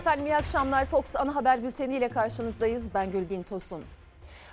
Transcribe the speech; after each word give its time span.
Efendim 0.00 0.26
iyi 0.26 0.36
akşamlar. 0.36 0.84
Fox 0.84 1.16
ana 1.16 1.34
haber 1.34 1.62
bülteni 1.62 1.96
ile 1.96 2.08
karşınızdayız. 2.08 2.94
Ben 2.94 3.12
Gülbin 3.12 3.42
Tosun. 3.42 3.84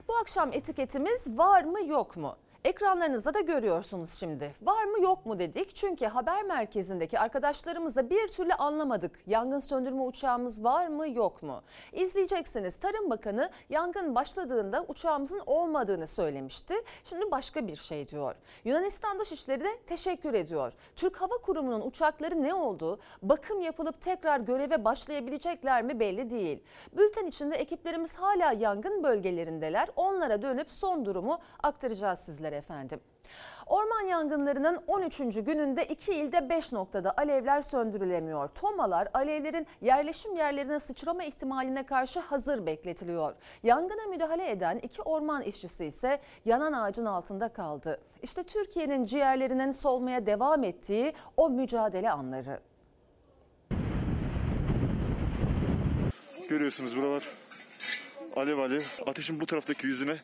Bu 0.07 0.15
akşam 0.15 0.53
etiketimiz 0.53 1.37
var 1.37 1.63
mı 1.63 1.85
yok 1.87 2.17
mu? 2.17 2.35
Ekranlarınızda 2.67 3.33
da 3.33 3.39
görüyorsunuz 3.39 4.13
şimdi. 4.13 4.55
Var 4.61 4.83
mı 4.83 5.01
yok 5.01 5.25
mu 5.25 5.39
dedik. 5.39 5.75
Çünkü 5.75 6.05
haber 6.05 6.43
merkezindeki 6.43 7.19
arkadaşlarımız 7.19 7.95
da 7.95 8.09
bir 8.09 8.27
türlü 8.27 8.53
anlamadık. 8.53 9.19
Yangın 9.27 9.59
söndürme 9.59 10.01
uçağımız 10.01 10.63
var 10.63 10.87
mı 10.87 11.09
yok 11.09 11.43
mu? 11.43 11.61
İzleyeceksiniz. 11.93 12.77
Tarım 12.79 13.09
Bakanı 13.09 13.49
yangın 13.69 14.15
başladığında 14.15 14.85
uçağımızın 14.87 15.41
olmadığını 15.45 16.07
söylemişti. 16.07 16.73
Şimdi 17.03 17.31
başka 17.31 17.67
bir 17.67 17.75
şey 17.75 18.07
diyor. 18.07 18.35
Yunanistan 18.65 19.19
Dışişleri 19.19 19.63
de 19.63 19.77
teşekkür 19.85 20.33
ediyor. 20.33 20.73
Türk 20.95 21.21
Hava 21.21 21.37
Kurumu'nun 21.37 21.81
uçakları 21.81 22.43
ne 22.43 22.53
oldu? 22.53 22.99
Bakım 23.21 23.61
yapılıp 23.61 24.01
tekrar 24.01 24.39
göreve 24.39 24.85
başlayabilecekler 24.85 25.83
mi 25.83 25.99
belli 25.99 26.29
değil. 26.29 26.63
Bülten 26.97 27.25
içinde 27.25 27.55
ekiplerimiz 27.55 28.15
hala 28.15 28.51
yangın 28.51 29.03
bölgelerindeler. 29.03 29.89
Onlara 29.95 30.41
dönüp 30.41 30.71
son 30.71 31.05
durumu 31.05 31.39
aktaracağız 31.63 32.19
sizlere 32.19 32.56
efendim. 32.57 32.99
Orman 33.67 34.01
yangınlarının 34.01 34.79
13. 34.87 35.17
gününde 35.17 35.85
iki 35.85 36.13
ilde 36.13 36.49
5 36.49 36.71
noktada 36.71 37.13
alevler 37.17 37.61
söndürülemiyor. 37.61 38.47
Tomalar 38.47 39.07
alevlerin 39.13 39.67
yerleşim 39.81 40.35
yerlerine 40.35 40.79
sıçrama 40.79 41.23
ihtimaline 41.23 41.85
karşı 41.85 42.19
hazır 42.19 42.65
bekletiliyor. 42.65 43.35
Yangına 43.63 44.05
müdahale 44.09 44.51
eden 44.51 44.77
iki 44.77 45.01
orman 45.01 45.41
işçisi 45.41 45.85
ise 45.85 46.21
yanan 46.45 46.73
ağacın 46.73 47.05
altında 47.05 47.53
kaldı. 47.53 48.01
İşte 48.23 48.43
Türkiye'nin 48.43 49.05
ciğerlerinin 49.05 49.71
solmaya 49.71 50.25
devam 50.25 50.63
ettiği 50.63 51.13
o 51.37 51.49
mücadele 51.49 52.11
anları. 52.11 52.59
Görüyorsunuz 56.49 56.97
buralar 56.97 57.23
alev 58.35 58.57
alev. 58.57 58.81
Ateşin 59.05 59.39
bu 59.41 59.45
taraftaki 59.45 59.87
yüzüne 59.87 60.17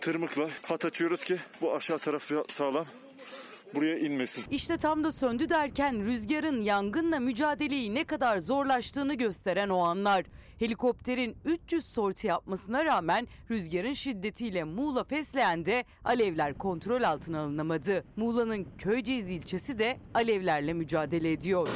tırmıkla 0.00 0.48
hat 0.68 0.84
açıyoruz 0.84 1.24
ki 1.24 1.38
bu 1.60 1.74
aşağı 1.74 1.98
tarafı 1.98 2.44
sağlam 2.50 2.86
buraya 3.74 3.98
inmesin. 3.98 4.44
İşte 4.50 4.76
tam 4.76 5.04
da 5.04 5.12
söndü 5.12 5.48
derken 5.48 6.04
rüzgarın 6.04 6.62
yangınla 6.62 7.20
mücadeleyi 7.20 7.94
ne 7.94 8.04
kadar 8.04 8.38
zorlaştığını 8.38 9.14
gösteren 9.14 9.68
o 9.68 9.78
anlar. 9.78 10.24
Helikopterin 10.58 11.36
300 11.44 11.86
sorti 11.86 12.26
yapmasına 12.26 12.84
rağmen 12.84 13.28
rüzgarın 13.50 13.92
şiddetiyle 13.92 14.64
Muğla 14.64 15.04
Fesleğen'de 15.04 15.84
alevler 16.04 16.58
kontrol 16.58 17.02
altına 17.02 17.40
alınamadı. 17.40 18.04
Muğla'nın 18.16 18.66
Köyceğiz 18.78 19.30
ilçesi 19.30 19.78
de 19.78 19.98
alevlerle 20.14 20.72
mücadele 20.72 21.32
ediyor. 21.32 21.68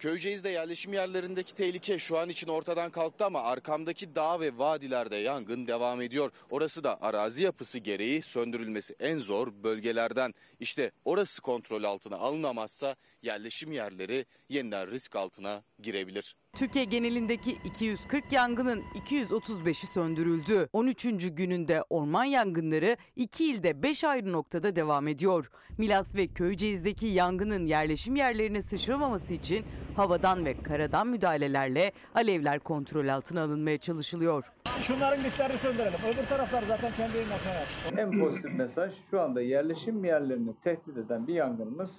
Köyceğiz'de 0.00 0.48
yerleşim 0.48 0.92
yerlerindeki 0.92 1.54
tehlike 1.54 1.98
şu 1.98 2.18
an 2.18 2.28
için 2.28 2.48
ortadan 2.48 2.90
kalktı 2.90 3.24
ama 3.24 3.42
arkamdaki 3.42 4.14
dağ 4.14 4.40
ve 4.40 4.58
vadilerde 4.58 5.16
yangın 5.16 5.66
devam 5.66 6.02
ediyor. 6.02 6.30
Orası 6.50 6.84
da 6.84 7.02
arazi 7.02 7.42
yapısı 7.42 7.78
gereği 7.78 8.22
söndürülmesi 8.22 8.94
en 9.00 9.18
zor 9.18 9.52
bölgelerden. 9.64 10.34
İşte 10.60 10.90
orası 11.04 11.42
kontrol 11.42 11.84
altına 11.84 12.16
alınamazsa 12.16 12.96
yerleşim 13.22 13.72
yerleri 13.72 14.26
yeniden 14.48 14.90
risk 14.90 15.16
altına 15.16 15.62
girebilir. 15.82 16.36
Türkiye 16.56 16.84
genelindeki 16.84 17.52
240 17.64 18.32
yangının 18.32 18.82
235'i 18.82 19.86
söndürüldü. 19.86 20.68
13. 20.72 21.06
gününde 21.34 21.84
orman 21.90 22.24
yangınları 22.24 22.96
2 23.16 23.50
ilde 23.50 23.82
5 23.82 24.04
ayrı 24.04 24.32
noktada 24.32 24.76
devam 24.76 25.08
ediyor. 25.08 25.50
Milas 25.78 26.14
ve 26.14 26.26
Köyceğiz'deki 26.26 27.06
yangının 27.06 27.66
yerleşim 27.66 28.16
yerlerine 28.16 28.62
sıçramaması 28.62 29.34
için 29.34 29.64
havadan 29.96 30.44
ve 30.44 30.62
karadan 30.62 31.06
müdahalelerle 31.06 31.92
alevler 32.14 32.60
kontrol 32.60 33.08
altına 33.08 33.42
alınmaya 33.42 33.78
çalışılıyor. 33.78 34.52
Şunların 34.82 35.24
güçlerini 35.24 35.58
söndürelim. 35.58 36.00
Öbür 36.14 36.26
taraflar 36.26 36.62
zaten 36.62 36.92
kendi 36.96 38.00
En 38.00 38.20
pozitif 38.20 38.54
mesaj 38.54 38.92
şu 39.10 39.20
anda 39.20 39.42
yerleşim 39.42 40.04
yerlerini 40.04 40.54
tehdit 40.64 40.96
eden 40.96 41.26
bir 41.26 41.34
yangınımız 41.34 41.90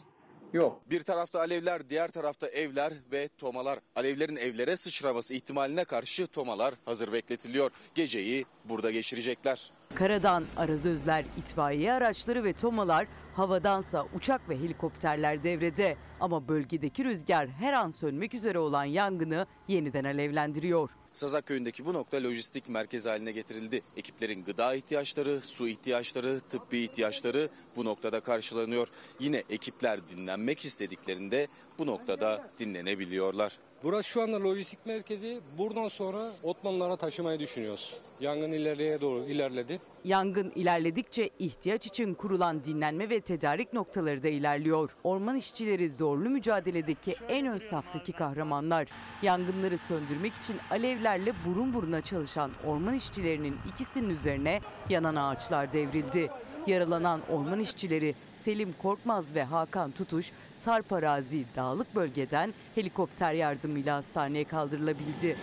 yok. 0.53 0.81
Bir 0.89 1.01
tarafta 1.01 1.39
alevler, 1.39 1.89
diğer 1.89 2.11
tarafta 2.11 2.47
evler 2.47 2.93
ve 3.11 3.29
tomalar. 3.37 3.79
Alevlerin 3.95 4.35
evlere 4.35 4.77
sıçraması 4.77 5.33
ihtimaline 5.33 5.83
karşı 5.83 6.27
tomalar 6.27 6.73
hazır 6.85 7.13
bekletiliyor. 7.13 7.71
Geceyi 7.95 8.45
burada 8.65 8.91
geçirecekler. 8.91 9.71
Karadan 9.95 10.43
arazözler, 10.57 11.25
itfaiye 11.37 11.93
araçları 11.93 12.43
ve 12.43 12.53
tomalar, 12.53 13.07
havadansa 13.35 14.05
uçak 14.13 14.49
ve 14.49 14.59
helikopterler 14.59 15.43
devrede. 15.43 15.97
Ama 16.19 16.47
bölgedeki 16.47 17.05
rüzgar 17.05 17.47
her 17.47 17.73
an 17.73 17.89
sönmek 17.89 18.33
üzere 18.33 18.59
olan 18.59 18.83
yangını 18.83 19.47
yeniden 19.67 20.03
alevlendiriyor. 20.03 20.89
Sazak 21.13 21.45
köyündeki 21.45 21.85
bu 21.85 21.93
nokta 21.93 22.23
lojistik 22.23 22.69
merkez 22.69 23.05
haline 23.05 23.31
getirildi. 23.31 23.81
Ekiplerin 23.97 24.43
gıda 24.43 24.75
ihtiyaçları, 24.75 25.41
su 25.41 25.67
ihtiyaçları, 25.67 26.39
tıbbi 26.39 26.79
ihtiyaçları 26.79 27.49
bu 27.75 27.85
noktada 27.85 28.19
karşılanıyor. 28.19 28.87
Yine 29.19 29.43
ekipler 29.49 30.07
dinlenmek 30.07 30.65
istediklerinde 30.65 31.47
bu 31.79 31.87
noktada 31.87 32.49
dinlenebiliyorlar. 32.59 33.59
Burası 33.83 34.09
şu 34.09 34.21
anda 34.21 34.43
lojistik 34.43 34.85
merkezi. 34.85 35.39
Buradan 35.57 35.87
sonra 35.87 36.17
Otmanlara 36.43 36.95
taşımayı 36.95 37.39
düşünüyoruz. 37.39 37.97
Yangın 38.19 38.51
ileriye 38.51 39.01
doğru 39.01 39.23
ilerledi. 39.23 39.79
Yangın 40.03 40.51
ilerledikçe 40.55 41.29
ihtiyaç 41.39 41.87
için 41.87 42.13
kurulan 42.13 42.63
dinlenme 42.63 43.09
ve 43.09 43.21
tedarik 43.21 43.73
noktaları 43.73 44.23
da 44.23 44.27
ilerliyor. 44.27 44.95
Orman 45.03 45.35
işçileri 45.35 45.89
zorlu 45.89 46.29
mücadeledeki 46.29 47.15
en 47.29 47.47
ön 47.47 47.57
saftaki 47.57 48.11
kahramanlar. 48.11 48.87
Yangınları 49.21 49.77
söndürmek 49.77 50.33
için 50.33 50.55
alevlerle 50.71 51.33
burun 51.45 51.73
buruna 51.73 52.01
çalışan 52.01 52.51
orman 52.65 52.93
işçilerinin 52.93 53.55
ikisinin 53.73 54.09
üzerine 54.09 54.61
yanan 54.89 55.15
ağaçlar 55.15 55.73
devrildi. 55.73 56.29
Yaralanan 56.67 57.21
orman 57.29 57.59
işçileri 57.59 58.15
Selim 58.33 58.73
Korkmaz 58.81 59.35
ve 59.35 59.43
Hakan 59.43 59.91
Tutuş 59.91 60.31
Sarp 60.53 60.93
Arazi 60.93 61.45
dağlık 61.55 61.95
bölgeden 61.95 62.53
helikopter 62.75 63.33
yardımıyla 63.33 63.95
hastaneye 63.95 64.43
kaldırılabildi. 64.43 65.37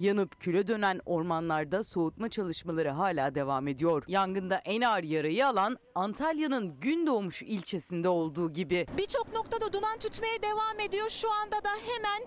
Yanıp 0.00 0.40
küle 0.40 0.68
dönen 0.68 1.00
ormanlarda 1.06 1.82
soğutma 1.82 2.28
çalışmaları 2.28 2.88
hala 2.88 3.34
devam 3.34 3.68
ediyor. 3.68 4.02
Yangında 4.08 4.56
en 4.56 4.80
ağır 4.80 5.02
yarayı 5.02 5.46
alan 5.46 5.78
Antalya'nın 5.94 6.80
Gündoğmuş 6.80 7.42
ilçesinde 7.42 8.08
olduğu 8.08 8.52
gibi. 8.52 8.86
Birçok 8.98 9.32
noktada 9.34 9.72
duman 9.72 9.98
tütmeye 9.98 10.42
devam 10.42 10.80
ediyor. 10.80 11.08
Şu 11.08 11.32
anda 11.32 11.56
da 11.64 11.70
hemen 11.86 12.22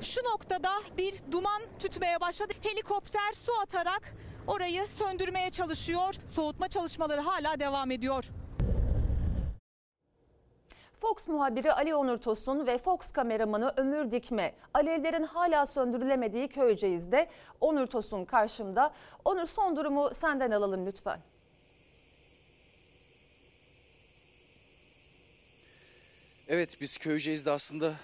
şu 0.00 0.20
noktada 0.24 0.70
bir 0.98 1.14
duman 1.32 1.62
tütmeye 1.78 2.20
başladı. 2.20 2.52
Helikopter 2.60 3.32
su 3.32 3.52
atarak 3.62 4.14
orayı 4.46 4.88
söndürmeye 4.88 5.50
çalışıyor. 5.50 6.14
Soğutma 6.34 6.68
çalışmaları 6.68 7.20
hala 7.20 7.60
devam 7.60 7.90
ediyor. 7.90 8.24
Fox 11.00 11.28
muhabiri 11.28 11.72
Ali 11.72 11.94
Onur 11.94 12.16
Tosun 12.16 12.66
ve 12.66 12.78
Fox 12.78 13.10
kameramanı 13.12 13.72
Ömür 13.76 14.10
Dikme 14.10 14.54
alevlerin 14.74 15.22
hala 15.22 15.66
söndürülemediği 15.66 16.48
Köyceğiz'de 16.48 17.28
Onur 17.60 17.86
Tosun 17.86 18.24
karşımda. 18.24 18.94
Onur 19.24 19.46
son 19.46 19.76
durumu 19.76 20.10
senden 20.14 20.50
alalım 20.50 20.86
lütfen. 20.86 21.20
Evet 26.48 26.80
biz 26.80 26.98
Köyceğiz'de 26.98 27.50
aslında 27.50 27.94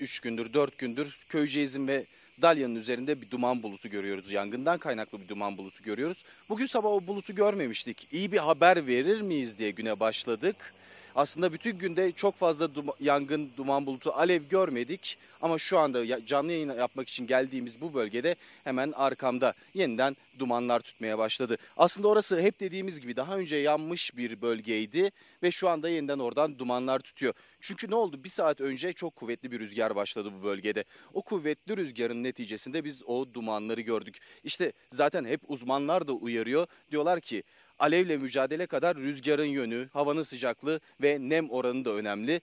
3 0.00 0.20
gündür 0.20 0.52
4 0.52 0.78
gündür 0.78 1.26
Köyceğiz'in 1.28 1.88
ve 1.88 2.04
Dalya'nın 2.42 2.74
üzerinde 2.74 3.20
bir 3.20 3.30
duman 3.30 3.62
bulutu 3.62 3.88
görüyoruz. 3.88 4.32
Yangından 4.32 4.78
kaynaklı 4.78 5.20
bir 5.20 5.28
duman 5.28 5.58
bulutu 5.58 5.84
görüyoruz. 5.84 6.24
Bugün 6.48 6.66
sabah 6.66 6.90
o 6.90 7.06
bulutu 7.06 7.34
görmemiştik. 7.34 8.08
İyi 8.12 8.32
bir 8.32 8.38
haber 8.38 8.86
verir 8.86 9.20
miyiz 9.20 9.58
diye 9.58 9.70
güne 9.70 10.00
başladık. 10.00 10.74
Aslında 11.18 11.52
bütün 11.52 11.78
günde 11.78 12.12
çok 12.12 12.34
fazla 12.34 12.74
duma, 12.74 12.92
yangın, 13.00 13.50
duman 13.56 13.86
bulutu, 13.86 14.10
alev 14.10 14.42
görmedik. 14.50 15.18
Ama 15.42 15.58
şu 15.58 15.78
anda 15.78 16.26
canlı 16.26 16.52
yayın 16.52 16.74
yapmak 16.74 17.08
için 17.08 17.26
geldiğimiz 17.26 17.80
bu 17.80 17.94
bölgede 17.94 18.34
hemen 18.64 18.92
arkamda 18.92 19.54
yeniden 19.74 20.16
dumanlar 20.38 20.80
tutmaya 20.80 21.18
başladı. 21.18 21.56
Aslında 21.76 22.08
orası 22.08 22.40
hep 22.40 22.60
dediğimiz 22.60 23.00
gibi 23.00 23.16
daha 23.16 23.36
önce 23.36 23.56
yanmış 23.56 24.16
bir 24.16 24.42
bölgeydi 24.42 25.10
ve 25.42 25.50
şu 25.50 25.68
anda 25.68 25.88
yeniden 25.88 26.18
oradan 26.18 26.58
dumanlar 26.58 26.98
tutuyor. 26.98 27.34
Çünkü 27.60 27.90
ne 27.90 27.94
oldu? 27.94 28.20
Bir 28.24 28.28
saat 28.28 28.60
önce 28.60 28.92
çok 28.92 29.16
kuvvetli 29.16 29.52
bir 29.52 29.60
rüzgar 29.60 29.96
başladı 29.96 30.30
bu 30.40 30.44
bölgede. 30.44 30.84
O 31.14 31.22
kuvvetli 31.22 31.76
rüzgarın 31.76 32.24
neticesinde 32.24 32.84
biz 32.84 33.02
o 33.06 33.26
dumanları 33.34 33.80
gördük. 33.80 34.18
İşte 34.44 34.72
zaten 34.92 35.24
hep 35.24 35.40
uzmanlar 35.48 36.06
da 36.06 36.12
uyarıyor. 36.12 36.66
Diyorlar 36.90 37.20
ki 37.20 37.42
alevle 37.78 38.16
mücadele 38.16 38.66
kadar 38.66 38.96
rüzgarın 38.96 39.44
yönü, 39.44 39.88
havanın 39.92 40.22
sıcaklığı 40.22 40.80
ve 41.02 41.18
nem 41.20 41.50
oranı 41.50 41.84
da 41.84 41.90
önemli. 41.90 42.40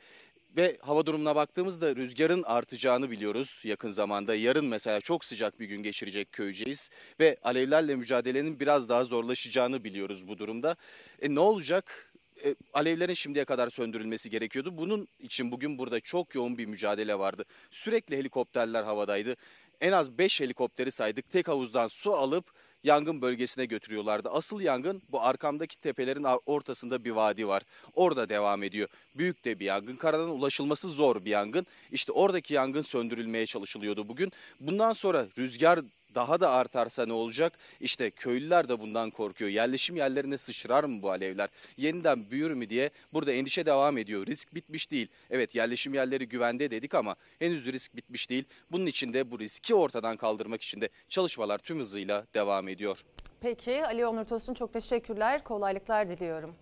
Ve 0.58 0.78
hava 0.82 1.06
durumuna 1.06 1.36
baktığımızda 1.36 1.96
rüzgarın 1.96 2.44
artacağını 2.44 3.12
biliyoruz 3.12 3.62
yakın 3.64 3.92
zamanda. 3.92 4.36
Yarın 4.36 4.66
mesela 4.66 5.02
çok 5.02 5.26
sıcak 5.26 5.60
bir 5.60 5.66
gün 5.66 5.84
geçirecek 5.84 6.32
köyceğiz 6.32 6.90
ve 7.20 7.38
alevlerle 7.44 7.96
mücadelenin 7.96 8.60
biraz 8.60 8.90
daha 8.90 9.04
zorlaşacağını 9.04 9.84
biliyoruz 9.84 10.28
bu 10.28 10.40
durumda. 10.40 10.76
E 11.22 11.36
ne 11.36 11.40
olacak? 11.40 12.06
e, 12.46 12.56
alevlerin 12.74 13.14
şimdiye 13.14 13.46
kadar 13.46 13.70
söndürülmesi 13.70 14.30
gerekiyordu. 14.30 14.78
Bunun 14.78 15.08
için 15.22 15.52
bugün 15.52 15.78
burada 15.78 16.00
çok 16.00 16.36
yoğun 16.36 16.58
bir 16.58 16.66
mücadele 16.66 17.20
vardı. 17.20 17.44
Sürekli 17.72 18.18
helikopterler 18.18 18.84
havadaydı. 18.84 19.36
En 19.82 19.92
az 19.92 20.18
5 20.18 20.42
helikopteri 20.42 20.92
saydık. 20.92 21.32
Tek 21.32 21.48
havuzdan 21.48 21.88
su 21.88 22.14
alıp 22.14 22.46
yangın 22.86 23.22
bölgesine 23.22 23.66
götürüyorlardı. 23.66 24.30
Asıl 24.30 24.62
yangın 24.62 25.02
bu 25.12 25.22
arkamdaki 25.22 25.82
tepelerin 25.82 26.26
ortasında 26.46 27.06
bir 27.06 27.12
vadi 27.12 27.48
var. 27.48 27.64
Orada 27.96 28.30
devam 28.30 28.64
ediyor. 28.64 28.90
Büyük 29.16 29.46
de 29.46 29.60
bir 29.60 29.66
yangın. 29.66 29.96
Karadan 29.96 30.30
ulaşılması 30.30 30.88
zor 30.88 31.26
bir 31.26 31.30
yangın. 31.30 31.66
İşte 31.92 32.12
oradaki 32.12 32.54
yangın 32.54 32.82
söndürülmeye 32.82 33.46
çalışılıyordu 33.46 34.08
bugün. 34.08 34.32
Bundan 34.60 34.94
sonra 34.94 35.26
rüzgar 35.38 35.80
daha 36.16 36.40
da 36.40 36.52
artarsa 36.52 37.06
ne 37.06 37.14
olacak? 37.14 37.54
İşte 37.82 38.10
köylüler 38.10 38.70
de 38.70 38.80
bundan 38.80 39.10
korkuyor. 39.10 39.52
Yerleşim 39.52 39.96
yerlerine 39.96 40.38
sıçrar 40.38 40.84
mı 40.84 41.02
bu 41.02 41.10
alevler? 41.12 41.50
Yeniden 41.78 42.32
büyür 42.32 42.52
mü 42.52 42.70
diye 42.70 42.90
burada 43.14 43.32
endişe 43.32 43.66
devam 43.66 43.98
ediyor. 43.98 44.26
Risk 44.26 44.56
bitmiş 44.56 44.92
değil. 44.92 45.08
Evet 45.30 45.56
yerleşim 45.56 45.94
yerleri 45.94 46.28
güvende 46.28 46.72
dedik 46.72 46.96
ama 46.96 47.16
henüz 47.40 47.66
risk 47.66 47.96
bitmiş 47.96 48.30
değil. 48.30 48.44
Bunun 48.72 48.86
için 48.86 49.14
de 49.14 49.32
bu 49.32 49.40
riski 49.40 49.76
ortadan 49.76 50.18
kaldırmak 50.18 50.62
için 50.62 50.82
de 50.82 50.90
çalışmalar 51.10 51.58
tüm 51.58 51.80
hızıyla 51.80 52.26
devam 52.34 52.68
ediyor. 52.68 53.04
Peki 53.42 53.86
Ali 53.86 54.06
Onur 54.06 54.26
Tosun 54.26 54.54
çok 54.54 54.74
teşekkürler. 54.74 55.44
Kolaylıklar 55.44 56.10
diliyorum. 56.10 56.56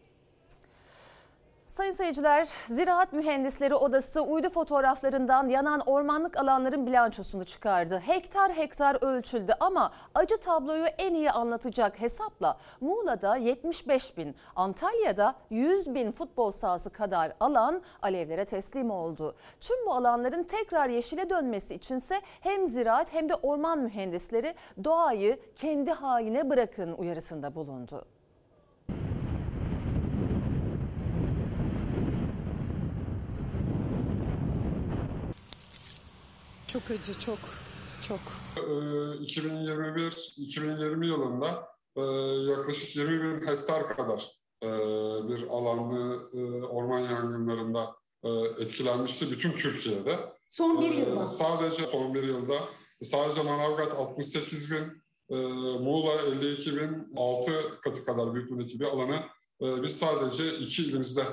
Sayın 1.73 1.91
seyirciler, 1.91 2.49
Ziraat 2.67 3.13
Mühendisleri 3.13 3.75
Odası 3.75 4.21
uydu 4.21 4.49
fotoğraflarından 4.49 5.49
yanan 5.49 5.79
ormanlık 5.79 6.37
alanların 6.37 6.85
bilançosunu 6.85 7.45
çıkardı. 7.45 7.99
Hektar 8.05 8.51
hektar 8.51 8.97
ölçüldü 9.01 9.53
ama 9.59 9.91
acı 10.15 10.37
tabloyu 10.37 10.85
en 10.85 11.13
iyi 11.13 11.31
anlatacak 11.31 12.01
hesapla 12.01 12.57
Muğla'da 12.81 13.35
75 13.35 14.17
bin, 14.17 14.35
Antalya'da 14.55 15.35
100 15.49 15.95
bin 15.95 16.11
futbol 16.11 16.51
sahası 16.51 16.89
kadar 16.89 17.33
alan 17.39 17.81
alevlere 18.01 18.45
teslim 18.45 18.91
oldu. 18.91 19.35
Tüm 19.61 19.85
bu 19.85 19.93
alanların 19.93 20.43
tekrar 20.43 20.89
yeşile 20.89 21.29
dönmesi 21.29 21.75
içinse 21.75 22.21
hem 22.41 22.67
ziraat 22.67 23.13
hem 23.13 23.29
de 23.29 23.35
orman 23.35 23.79
mühendisleri 23.79 24.55
doğayı 24.83 25.39
kendi 25.55 25.91
haline 25.91 26.49
bırakın 26.49 26.93
uyarısında 26.93 27.55
bulundu. 27.55 28.05
Çok 36.73 36.91
acı, 36.91 37.19
çok, 37.19 37.39
çok. 38.07 38.19
2021-2020 38.55 41.05
yılında 41.05 41.67
e, 41.95 42.01
yaklaşık 42.51 42.95
20 42.95 43.23
bin 43.23 43.47
hektar 43.47 43.87
kadar 43.87 44.31
e, 44.63 44.67
bir 45.29 45.47
alanlı 45.49 46.29
e, 46.33 46.63
orman 46.63 46.99
yangınlarında 46.99 47.95
etkilenmişti 48.59 49.31
bütün 49.31 49.51
Türkiye'de. 49.51 50.19
Son 50.49 50.81
bir 50.81 50.91
yılda. 50.91 51.25
Sadece 51.25 51.83
son 51.83 52.13
bir 52.13 52.23
yılda 52.23 52.59
sadece 53.01 53.43
Manavgat 53.43 53.93
68 53.93 54.71
bin, 54.71 55.03
Muğla 55.79 56.21
52 56.21 56.75
bin, 56.75 57.13
6 57.17 57.79
katı 57.81 58.05
kadar 58.05 58.33
büyüklüğündeki 58.33 58.79
bir 58.79 58.85
alanı 58.85 59.23
biz 59.61 59.97
sadece 59.97 60.57
iki 60.57 60.83
ilimizde 60.83 61.23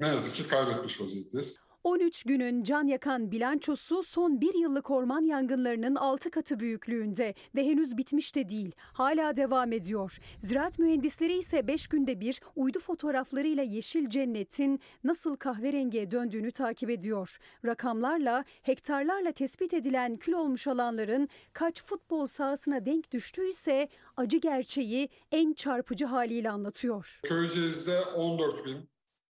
ne 0.00 0.08
yazık 0.08 0.34
ki 0.34 0.48
kaybetmiş 0.48 1.00
vaziyetteyiz. 1.00 1.56
13 1.84 2.24
günün 2.24 2.62
can 2.62 2.86
yakan 2.86 3.30
bilançosu 3.30 4.02
son 4.02 4.40
bir 4.40 4.54
yıllık 4.54 4.90
orman 4.90 5.24
yangınlarının 5.24 5.94
6 5.94 6.30
katı 6.30 6.60
büyüklüğünde 6.60 7.34
ve 7.54 7.66
henüz 7.66 7.96
bitmiş 7.96 8.34
de 8.34 8.48
değil. 8.48 8.72
Hala 8.78 9.36
devam 9.36 9.72
ediyor. 9.72 10.18
Ziraat 10.40 10.78
mühendisleri 10.78 11.38
ise 11.38 11.66
5 11.66 11.86
günde 11.86 12.20
bir 12.20 12.40
uydu 12.56 12.80
fotoğraflarıyla 12.80 13.62
yeşil 13.62 14.08
cennetin 14.08 14.80
nasıl 15.04 15.36
kahverengiye 15.36 16.10
döndüğünü 16.10 16.50
takip 16.50 16.90
ediyor. 16.90 17.38
Rakamlarla, 17.64 18.44
hektarlarla 18.62 19.32
tespit 19.32 19.74
edilen 19.74 20.16
kül 20.16 20.32
olmuş 20.32 20.66
alanların 20.66 21.28
kaç 21.52 21.84
futbol 21.84 22.26
sahasına 22.26 22.86
denk 22.86 23.12
düştüyse 23.12 23.88
acı 24.16 24.36
gerçeği 24.36 25.08
en 25.32 25.52
çarpıcı 25.52 26.04
haliyle 26.04 26.50
anlatıyor. 26.50 27.20
Köyceğiz'de 27.22 28.00
14 28.00 28.66
bin, 28.66 28.88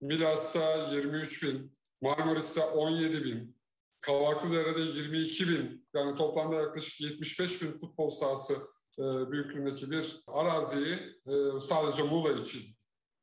Milas'ta 0.00 0.92
23 0.92 1.42
bin, 1.42 1.72
Marmaris'te 2.04 2.60
17 2.60 3.24
bin, 3.24 3.56
Kavaklıdere'de 4.02 4.80
22 4.80 5.48
bin, 5.48 5.88
yani 5.94 6.16
toplamda 6.16 6.56
yaklaşık 6.56 7.00
75 7.00 7.62
bin 7.62 7.70
futbol 7.70 8.10
sahası 8.10 8.54
e, 8.98 9.02
büyüklüğündeki 9.32 9.90
bir 9.90 10.16
araziyi 10.26 10.94
e, 11.26 11.60
sadece 11.60 12.02
Muğla 12.02 12.32
için 12.32 12.62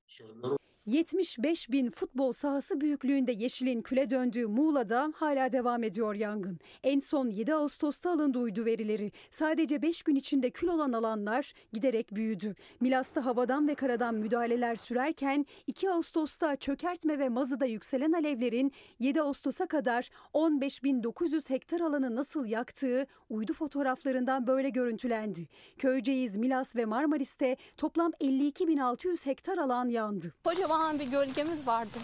söylüyorum. 0.07 0.57
75 0.85 1.71
bin 1.71 1.91
futbol 1.91 2.31
sahası 2.31 2.81
büyüklüğünde 2.81 3.31
yeşilin 3.31 3.81
küle 3.81 4.09
döndüğü 4.09 4.47
Muğla'da 4.47 5.13
hala 5.15 5.51
devam 5.51 5.83
ediyor 5.83 6.15
yangın. 6.15 6.59
En 6.83 6.99
son 6.99 7.29
7 7.29 7.53
Ağustos'ta 7.53 8.11
alındı 8.11 8.39
uydu 8.39 8.65
verileri. 8.65 9.11
Sadece 9.31 9.81
5 9.81 10.03
gün 10.03 10.15
içinde 10.15 10.49
kül 10.49 10.67
olan 10.67 10.93
alanlar 10.93 11.53
giderek 11.73 12.15
büyüdü. 12.15 12.55
Milas'ta 12.79 13.25
havadan 13.25 13.67
ve 13.67 13.75
karadan 13.75 14.15
müdahaleler 14.15 14.75
sürerken 14.75 15.45
2 15.67 15.91
Ağustos'ta 15.91 16.55
çökertme 16.55 17.19
ve 17.19 17.29
mazıda 17.29 17.65
yükselen 17.65 18.11
alevlerin 18.11 18.71
7 18.99 19.21
Ağustos'a 19.21 19.65
kadar 19.65 20.09
15.900 20.33 21.49
hektar 21.49 21.79
alanı 21.79 22.15
nasıl 22.15 22.45
yaktığı 22.45 23.05
uydu 23.29 23.53
fotoğraflarından 23.53 24.47
böyle 24.47 24.69
görüntülendi. 24.69 25.47
Köyceğiz, 25.77 26.37
Milas 26.37 26.75
ve 26.75 26.85
Marmaris'te 26.85 27.57
toplam 27.77 28.11
52.600 28.11 29.25
hektar 29.25 29.57
alan 29.57 29.89
yandı. 29.89 30.33
Kocaman 30.71 30.99
bir 30.99 31.11
gölgemiz 31.11 31.67
vardı. 31.67 31.97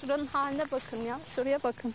Şuranın 0.00 0.26
haline 0.26 0.64
bakın 0.72 0.96
ya. 0.96 1.20
Şuraya 1.36 1.62
bakın. 1.62 1.94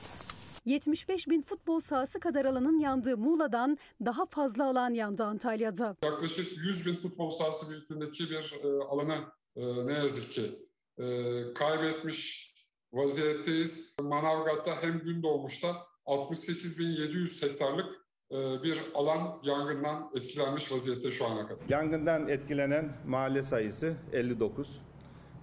75 0.65 1.27
bin 1.27 1.41
futbol 1.41 1.79
sahası 1.79 2.19
kadar 2.19 2.45
alanın 2.45 2.79
yandığı 2.79 3.17
Muğla'dan 3.17 3.77
daha 4.05 4.25
fazla 4.25 4.69
alan 4.69 4.93
yandı 4.93 5.23
Antalya'da. 5.23 5.95
Yaklaşık 6.03 6.57
100 6.57 6.85
bin 6.85 6.93
futbol 6.93 7.29
sahası 7.29 7.69
büyüklüğündeki 7.71 8.29
bir 8.29 8.55
e, 8.63 8.83
alanı 8.83 9.17
e, 9.55 9.87
ne 9.87 9.93
yazık 9.93 10.31
ki 10.31 10.67
e, 10.97 11.05
kaybetmiş 11.53 12.53
vaziyetteyiz. 12.93 13.97
Manavgat'ta 14.01 14.83
hem 14.83 14.99
Gündoğmuş'ta 14.99 15.75
68.700 16.05 17.45
hektarlık 17.45 17.85
e, 18.31 18.63
bir 18.63 18.81
alan 18.93 19.39
yangından 19.43 20.11
etkilenmiş 20.15 20.71
vaziyette 20.71 21.11
şu 21.11 21.25
ana 21.25 21.47
kadar. 21.47 21.69
Yangından 21.69 22.27
etkilenen 22.27 22.97
mahalle 23.07 23.43
sayısı 23.43 23.93
59. 24.13 24.81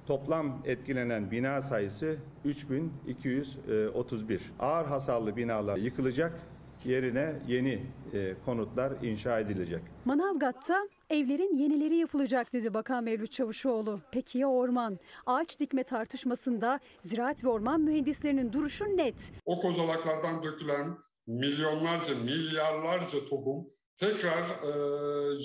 Toplam 0.06 0.62
etkilenen 0.64 1.30
bina 1.30 1.62
sayısı 1.62 2.16
3231. 2.44 4.52
Ağır 4.58 4.86
hasarlı 4.86 5.36
binalar 5.36 5.76
yıkılacak, 5.76 6.40
yerine 6.84 7.32
yeni 7.48 7.86
e, 8.12 8.34
konutlar 8.44 8.93
inşa 9.02 9.40
edilecek. 9.40 9.82
Manavgat'ta 10.05 10.88
evlerin 11.10 11.56
yenileri 11.56 11.96
yapılacak 11.96 12.52
dedi 12.52 12.74
Bakan 12.74 13.05
Mevlüt 13.05 13.32
Çavuşoğlu. 13.32 14.00
Peki 14.12 14.38
ya 14.38 14.48
orman? 14.48 14.98
Ağaç 15.26 15.60
dikme 15.60 15.84
tartışmasında 15.84 16.81
ziraat 17.00 17.44
ve 17.44 17.48
orman 17.48 17.81
mühendislerinin 17.81 18.52
duruşu 18.52 18.84
net. 18.84 19.32
O 19.44 19.60
kozalaklardan 19.60 20.43
dökülen 20.43 20.96
milyonlarca, 21.26 22.14
milyarlarca 22.24 23.19
tohum 23.31 23.67
tekrar 23.96 24.43
e, 24.43 24.70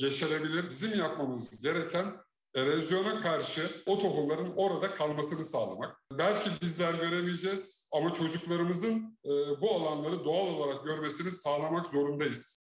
yeşerebilir. 0.05 0.69
Bizim 0.69 0.99
yapmamız 0.99 1.63
gereken 1.63 2.05
erozyona 2.55 3.21
karşı 3.21 3.61
o 3.85 3.99
tohumların 3.99 4.53
orada 4.55 4.91
kalmasını 4.91 5.45
sağlamak. 5.45 6.03
Belki 6.11 6.49
bizler 6.61 6.93
göremeyeceğiz 6.93 7.89
ama 7.93 8.13
çocuklarımızın 8.13 9.17
e, 9.25 9.29
bu 9.61 9.71
alanları 9.71 10.25
doğal 10.25 10.47
olarak 10.47 10.85
görmesini 10.85 11.31
sağlamak 11.31 11.87
zorundayız. 11.87 12.55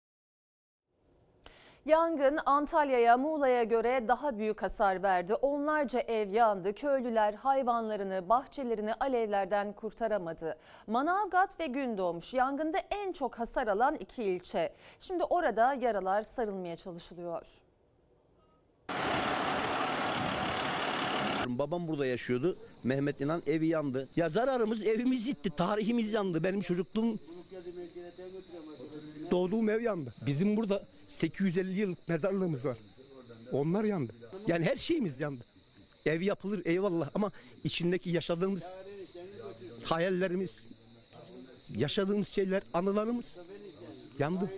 Yangın 1.85 2.39
Antalya'ya, 2.45 3.17
Muğla'ya 3.17 3.63
göre 3.63 4.07
daha 4.07 4.37
büyük 4.37 4.61
hasar 4.61 5.03
verdi. 5.03 5.33
Onlarca 5.33 5.99
ev 5.99 6.33
yandı. 6.33 6.73
Köylüler 6.73 7.33
hayvanlarını, 7.33 8.29
bahçelerini 8.29 8.93
alevlerden 8.93 9.73
kurtaramadı. 9.73 10.57
Manavgat 10.87 11.59
ve 11.59 11.65
Gündoğmuş 11.65 12.33
yangında 12.33 12.77
en 12.77 13.11
çok 13.11 13.39
hasar 13.39 13.67
alan 13.67 13.95
iki 13.95 14.23
ilçe. 14.23 14.73
Şimdi 14.99 15.23
orada 15.23 15.73
yaralar 15.73 16.23
sarılmaya 16.23 16.75
çalışılıyor. 16.75 17.47
Babam 21.47 21.87
burada 21.87 22.05
yaşıyordu. 22.05 22.57
Mehmet 22.83 23.21
İnan 23.21 23.43
evi 23.47 23.67
yandı. 23.67 24.09
Ya 24.15 24.29
zararımız 24.29 24.83
evimiz 24.83 25.25
gitti. 25.25 25.49
Tarihimiz 25.57 26.13
yandı. 26.13 26.43
Benim 26.43 26.61
çocukluğum 26.61 27.19
doğduğum 29.31 29.69
ev 29.69 29.81
yandı. 29.81 30.13
Bizim 30.25 30.57
burada 30.57 30.85
850 31.07 31.79
yıllık 31.79 32.07
mezarlığımız 32.07 32.65
var. 32.65 32.77
Onlar 33.51 33.83
yandı. 33.83 34.13
Yani 34.47 34.65
her 34.65 34.75
şeyimiz 34.75 35.19
yandı. 35.19 35.43
Ev 36.05 36.21
yapılır 36.21 36.61
eyvallah 36.65 37.09
ama 37.15 37.31
içindeki 37.63 38.09
yaşadığımız 38.09 38.77
hayallerimiz, 39.83 40.63
yaşadığımız 41.75 42.27
şeyler, 42.27 42.63
anılarımız 42.73 43.37
yandı. 44.19 44.51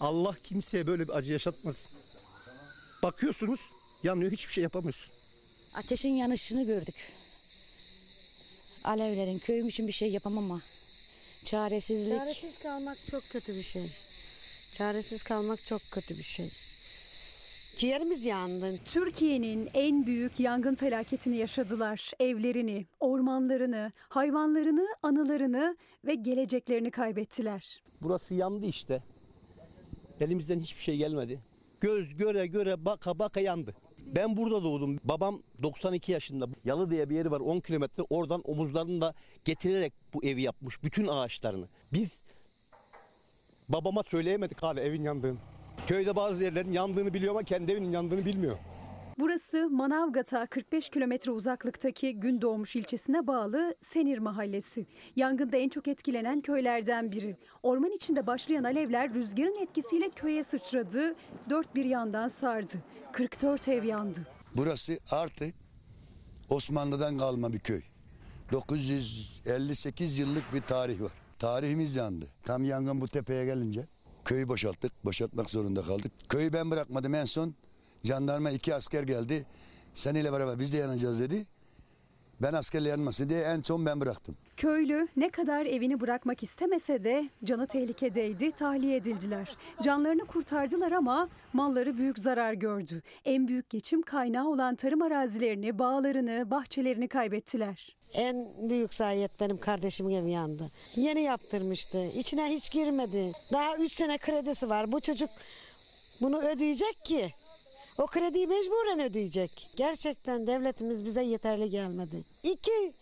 Allah 0.00 0.34
kimseye 0.42 0.86
böyle 0.86 1.08
bir 1.08 1.16
acı 1.16 1.32
yaşatmasın. 1.32 1.90
Bakıyorsunuz 3.04 3.60
yanıyor 4.02 4.32
hiçbir 4.32 4.52
şey 4.52 4.64
yapamıyorsun. 4.64 5.12
Ateşin 5.74 6.08
yanışını 6.08 6.64
gördük. 6.66 6.94
Alevlerin 8.84 9.38
köyüm 9.38 9.68
için 9.68 9.86
bir 9.88 9.92
şey 9.92 10.10
yapamam 10.10 10.44
ama 10.44 10.60
çaresizlik. 11.44 12.18
Çaresiz 12.18 12.58
kalmak 12.58 12.98
çok 13.10 13.22
kötü 13.32 13.54
bir 13.54 13.62
şey. 13.62 13.86
Çaresiz 14.74 15.22
kalmak 15.22 15.66
çok 15.66 15.80
kötü 15.92 16.18
bir 16.18 16.22
şey. 16.22 16.50
Ciğerimiz 17.76 18.24
yandı. 18.24 18.76
Türkiye'nin 18.84 19.70
en 19.74 20.06
büyük 20.06 20.40
yangın 20.40 20.74
felaketini 20.74 21.36
yaşadılar. 21.36 22.12
Evlerini, 22.20 22.86
ormanlarını, 23.00 23.92
hayvanlarını, 24.08 24.86
anılarını 25.02 25.76
ve 26.04 26.14
geleceklerini 26.14 26.90
kaybettiler. 26.90 27.82
Burası 28.02 28.34
yandı 28.34 28.66
işte. 28.66 29.02
Elimizden 30.20 30.60
hiçbir 30.60 30.82
şey 30.82 30.96
gelmedi. 30.96 31.40
Göz 31.84 32.16
göre 32.16 32.46
göre 32.46 32.84
baka 32.84 33.18
baka 33.18 33.40
yandı. 33.40 33.74
Ben 33.98 34.36
burada 34.36 34.62
doğdum. 34.62 34.98
Babam 35.04 35.42
92 35.62 36.12
yaşında. 36.12 36.46
Yalı 36.64 36.90
diye 36.90 37.10
bir 37.10 37.16
yeri 37.16 37.30
var 37.30 37.40
10 37.40 37.60
kilometre. 37.60 38.02
Oradan 38.10 38.42
omuzlarını 38.44 39.00
da 39.00 39.14
getirerek 39.44 39.92
bu 40.14 40.24
evi 40.24 40.42
yapmış. 40.42 40.82
Bütün 40.82 41.06
ağaçlarını. 41.06 41.68
Biz 41.92 42.24
babama 43.68 44.02
söyleyemedik 44.02 44.64
abi 44.64 44.80
evin 44.80 45.02
yandığını. 45.02 45.38
Köyde 45.86 46.16
bazı 46.16 46.44
yerlerin 46.44 46.72
yandığını 46.72 47.14
biliyor 47.14 47.30
ama 47.30 47.42
kendi 47.42 47.72
evinin 47.72 47.92
yandığını 47.92 48.24
bilmiyor. 48.24 48.58
Burası 49.18 49.68
Manavgat'a 49.70 50.46
45 50.46 50.88
kilometre 50.88 51.30
uzaklıktaki 51.30 52.20
Gündoğmuş 52.20 52.76
ilçesine 52.76 53.26
bağlı 53.26 53.74
Senir 53.80 54.18
Mahallesi. 54.18 54.86
Yangında 55.16 55.56
en 55.56 55.68
çok 55.68 55.88
etkilenen 55.88 56.40
köylerden 56.40 57.12
biri. 57.12 57.36
Orman 57.62 57.90
içinde 57.90 58.26
başlayan 58.26 58.64
alevler 58.64 59.14
rüzgarın 59.14 59.62
etkisiyle 59.62 60.10
köye 60.10 60.44
sıçradı, 60.44 61.14
dört 61.50 61.74
bir 61.74 61.84
yandan 61.84 62.28
sardı. 62.28 62.74
44 63.12 63.68
ev 63.68 63.84
yandı. 63.84 64.26
Burası 64.56 64.98
artık 65.10 65.54
Osmanlı'dan 66.50 67.18
kalma 67.18 67.52
bir 67.52 67.60
köy. 67.60 67.82
958 68.52 70.18
yıllık 70.18 70.54
bir 70.54 70.60
tarih 70.62 71.00
var. 71.00 71.12
Tarihimiz 71.38 71.96
yandı. 71.96 72.26
Tam 72.44 72.64
yangın 72.64 73.00
bu 73.00 73.08
tepeye 73.08 73.44
gelince 73.44 73.86
köyü 74.24 74.48
boşalttık. 74.48 75.04
Boşaltmak 75.04 75.50
zorunda 75.50 75.82
kaldık. 75.82 76.12
Köyü 76.28 76.52
ben 76.52 76.70
bırakmadım 76.70 77.14
en 77.14 77.24
son. 77.24 77.54
Jandarma 78.04 78.50
iki 78.50 78.74
asker 78.74 79.02
geldi. 79.02 79.46
Seninle 79.94 80.32
beraber 80.32 80.58
biz 80.58 80.72
de 80.72 80.76
yanacağız 80.76 81.20
dedi. 81.20 81.46
Ben 82.42 82.52
askerle 82.52 82.88
yanmasın 82.88 83.28
diye 83.28 83.42
en 83.42 83.62
son 83.62 83.86
ben 83.86 84.00
bıraktım. 84.00 84.36
Köylü 84.56 85.08
ne 85.16 85.30
kadar 85.30 85.66
evini 85.66 86.00
bırakmak 86.00 86.42
istemese 86.42 87.04
de 87.04 87.28
canı 87.44 87.66
tehlikedeydi, 87.66 88.52
tahliye 88.52 88.96
edildiler. 88.96 89.56
Canlarını 89.82 90.24
kurtardılar 90.24 90.92
ama 90.92 91.28
malları 91.52 91.98
büyük 91.98 92.18
zarar 92.18 92.52
gördü. 92.52 93.02
En 93.24 93.48
büyük 93.48 93.70
geçim 93.70 94.02
kaynağı 94.02 94.48
olan 94.48 94.74
tarım 94.74 95.02
arazilerini, 95.02 95.78
bağlarını, 95.78 96.50
bahçelerini 96.50 97.08
kaybettiler. 97.08 97.96
En 98.14 98.46
büyük 98.70 98.94
zayiat 98.94 99.40
benim 99.40 99.58
kardeşimin 99.58 100.14
evi 100.14 100.30
yandı. 100.30 100.70
Yeni 100.96 101.22
yaptırmıştı. 101.22 102.06
İçine 102.06 102.46
hiç 102.48 102.70
girmedi. 102.70 103.32
Daha 103.52 103.76
3 103.76 103.92
sene 103.92 104.18
kredisi 104.18 104.68
var. 104.68 104.92
Bu 104.92 105.00
çocuk 105.00 105.30
bunu 106.20 106.38
ödeyecek 106.42 107.04
ki. 107.04 107.32
O 107.98 108.06
krediyi 108.06 108.46
mecburen 108.46 109.00
ödeyecek. 109.00 109.68
Gerçekten 109.76 110.46
devletimiz 110.46 111.04
bize 111.04 111.22
yeterli 111.22 111.70
gelmedi. 111.70 112.22
İki 112.42 112.92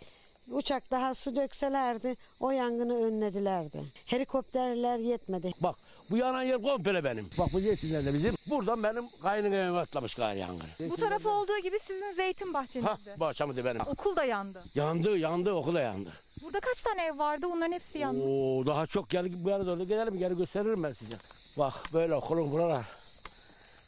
uçak 0.51 0.91
daha 0.91 1.15
su 1.15 1.37
dökselerdi 1.37 2.15
o 2.41 2.51
yangını 2.51 3.05
önledilerdi. 3.05 3.81
Helikopterler 4.07 4.99
yetmedi. 4.99 5.53
Bak 5.61 5.77
bu 6.11 6.17
yanan 6.17 6.43
yer 6.43 6.63
komple 6.63 7.05
benim. 7.05 7.29
Bak 7.39 7.49
bu 7.53 7.61
yetimler 7.61 8.05
de 8.05 8.15
bizim. 8.15 8.35
Buradan 8.47 8.83
benim 8.83 9.05
kaynın 9.23 9.53
evime 9.53 9.79
atlamış 9.79 10.15
gari 10.15 10.39
yangın. 10.39 10.67
Bu 10.91 10.97
tarafı 10.97 11.31
olduğu 11.31 11.59
gibi 11.59 11.79
sizin 11.87 12.13
zeytin 12.13 12.47
Ha 12.47 12.55
bahçenizde. 12.55 13.21
bahçamı 13.21 13.57
da 13.57 13.65
benim. 13.65 13.81
Okul 13.81 14.17
da 14.17 14.25
yandı. 14.25 14.63
Yandı 14.75 15.19
yandı 15.19 15.53
okula 15.53 15.81
yandı. 15.81 16.13
Burada 16.43 16.61
kaç 16.61 16.83
tane 16.83 17.05
ev 17.05 17.19
vardı? 17.19 17.47
Onların 17.47 17.73
hepsi 17.73 17.99
yandı. 17.99 18.25
Oo 18.25 18.67
daha 18.67 18.87
çok 18.87 19.11
gel 19.11 19.45
bu 19.45 19.49
yana 19.49 19.67
doğru 19.67 19.85
gelelim 19.85 20.19
geri 20.19 20.37
gösteririm 20.37 20.83
ben 20.83 20.93
size. 20.93 21.15
Bak 21.59 21.75
böyle 21.93 22.15
okulun 22.15 22.53
buralar 22.53 22.85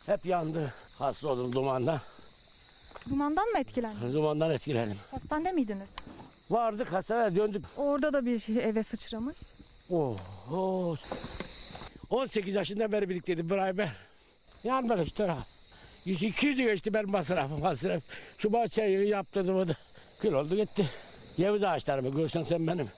hep 0.07 0.27
yandı. 0.27 0.75
Hasta 1.05 1.29
oldum 1.29 1.53
dumandan. 1.53 2.01
Dumandan 3.11 3.49
mı 3.49 3.59
etkilendiniz? 3.59 4.15
Dumandan 4.15 4.51
etkilendim. 4.51 4.97
Hastanede 5.11 5.53
miydiniz? 5.53 5.89
Vardık 6.51 6.93
hastaneye 6.93 7.37
döndük. 7.37 7.65
Orada 7.77 8.13
da 8.13 8.27
bir 8.27 8.57
eve 8.57 8.83
sıçramış. 8.83 9.37
Oh, 9.91 10.17
oh. 10.53 10.97
18 12.11 12.55
yaşından 12.55 12.93
beri 12.93 13.09
birlikteydim 13.09 13.51
beraber. 13.51 13.89
Yandık 14.65 15.07
işte. 15.07 15.25
ha. 15.25 15.39
200 16.07 16.57
geçti 16.57 16.95
benim 16.95 17.11
masrafım 17.11 17.61
masraf. 17.61 18.03
Şu 18.39 18.53
bahçeyi 18.53 19.09
yaptırdım 19.09 19.57
o 19.57 19.69
da. 19.69 19.77
Kül 20.21 20.33
oldu 20.33 20.57
gitti. 20.57 20.91
Ceviz 21.37 21.65
ağaçlarımı 21.65 22.11
görsen 22.17 22.43
sen 22.43 22.67
benim. 22.67 22.89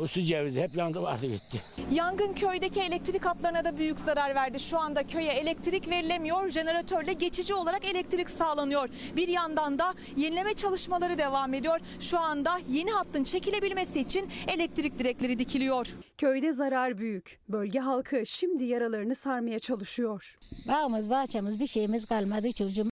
O 0.00 0.06
su 0.06 0.22
cevizi 0.22 0.60
hep 0.60 0.76
yandı 0.76 1.02
vardı 1.02 1.26
gitti. 1.26 1.60
Yangın 1.92 2.32
köydeki 2.32 2.80
elektrik 2.80 3.24
hatlarına 3.24 3.64
da 3.64 3.76
büyük 3.76 4.00
zarar 4.00 4.34
verdi. 4.34 4.60
Şu 4.60 4.78
anda 4.78 5.06
köye 5.06 5.32
elektrik 5.32 5.88
verilemiyor. 5.90 6.50
Jeneratörle 6.50 7.12
geçici 7.12 7.54
olarak 7.54 7.84
elektrik 7.84 8.30
sağlanıyor. 8.30 8.88
Bir 9.16 9.28
yandan 9.28 9.78
da 9.78 9.94
yenileme 10.16 10.54
çalışmaları 10.54 11.18
devam 11.18 11.54
ediyor. 11.54 11.80
Şu 12.00 12.18
anda 12.18 12.58
yeni 12.70 12.90
hattın 12.90 13.24
çekilebilmesi 13.24 14.00
için 14.00 14.28
elektrik 14.48 14.98
direkleri 14.98 15.38
dikiliyor. 15.38 15.86
Köyde 16.18 16.52
zarar 16.52 16.98
büyük. 16.98 17.40
Bölge 17.48 17.78
halkı 17.78 18.26
şimdi 18.26 18.64
yaralarını 18.64 19.14
sarmaya 19.14 19.58
çalışıyor. 19.58 20.38
Bağımız, 20.68 21.10
bahçemiz 21.10 21.60
bir 21.60 21.66
şeyimiz 21.66 22.04
kalmadı 22.06 22.52
çocuğum. 22.52 22.91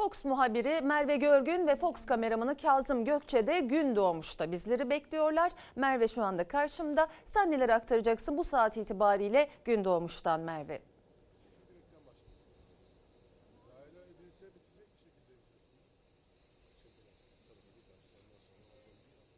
Fox 0.00 0.24
muhabiri 0.24 0.80
Merve 0.80 1.16
Görgün 1.16 1.66
ve 1.66 1.76
Fox 1.76 2.06
kameramanı 2.06 2.56
Kazım 2.56 3.04
Gökçe 3.04 3.46
de 3.46 3.60
gün 3.60 3.96
doğmuşta 3.96 4.52
bizleri 4.52 4.90
bekliyorlar. 4.90 5.52
Merve 5.76 6.08
şu 6.08 6.22
anda 6.22 6.48
karşımda. 6.48 7.08
Sen 7.24 7.50
neler 7.50 7.68
aktaracaksın 7.68 8.38
bu 8.38 8.44
saat 8.44 8.76
itibariyle 8.76 9.48
gün 9.64 9.84
doğmuştan 9.84 10.40
Merve? 10.40 10.82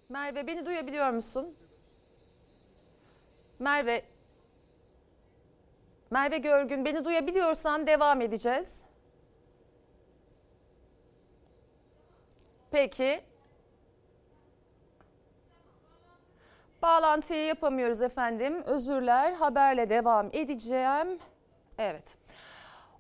Merve 0.09 0.47
beni 0.47 0.67
duyabiliyor 0.67 1.11
musun? 1.11 1.57
Merve 3.59 4.03
Merve 6.11 6.39
Görgün 6.39 6.85
beni 6.85 7.05
duyabiliyorsan 7.05 7.87
devam 7.87 8.21
edeceğiz. 8.21 8.92
Peki. 12.73 13.21
Bağlantıyı 16.83 17.47
yapamıyoruz 17.47 18.03
efendim. 18.03 18.63
Özürler. 18.63 19.33
Haberle 19.33 19.91
devam 19.91 20.27
edeceğim. 20.33 21.19
Evet. 21.79 22.22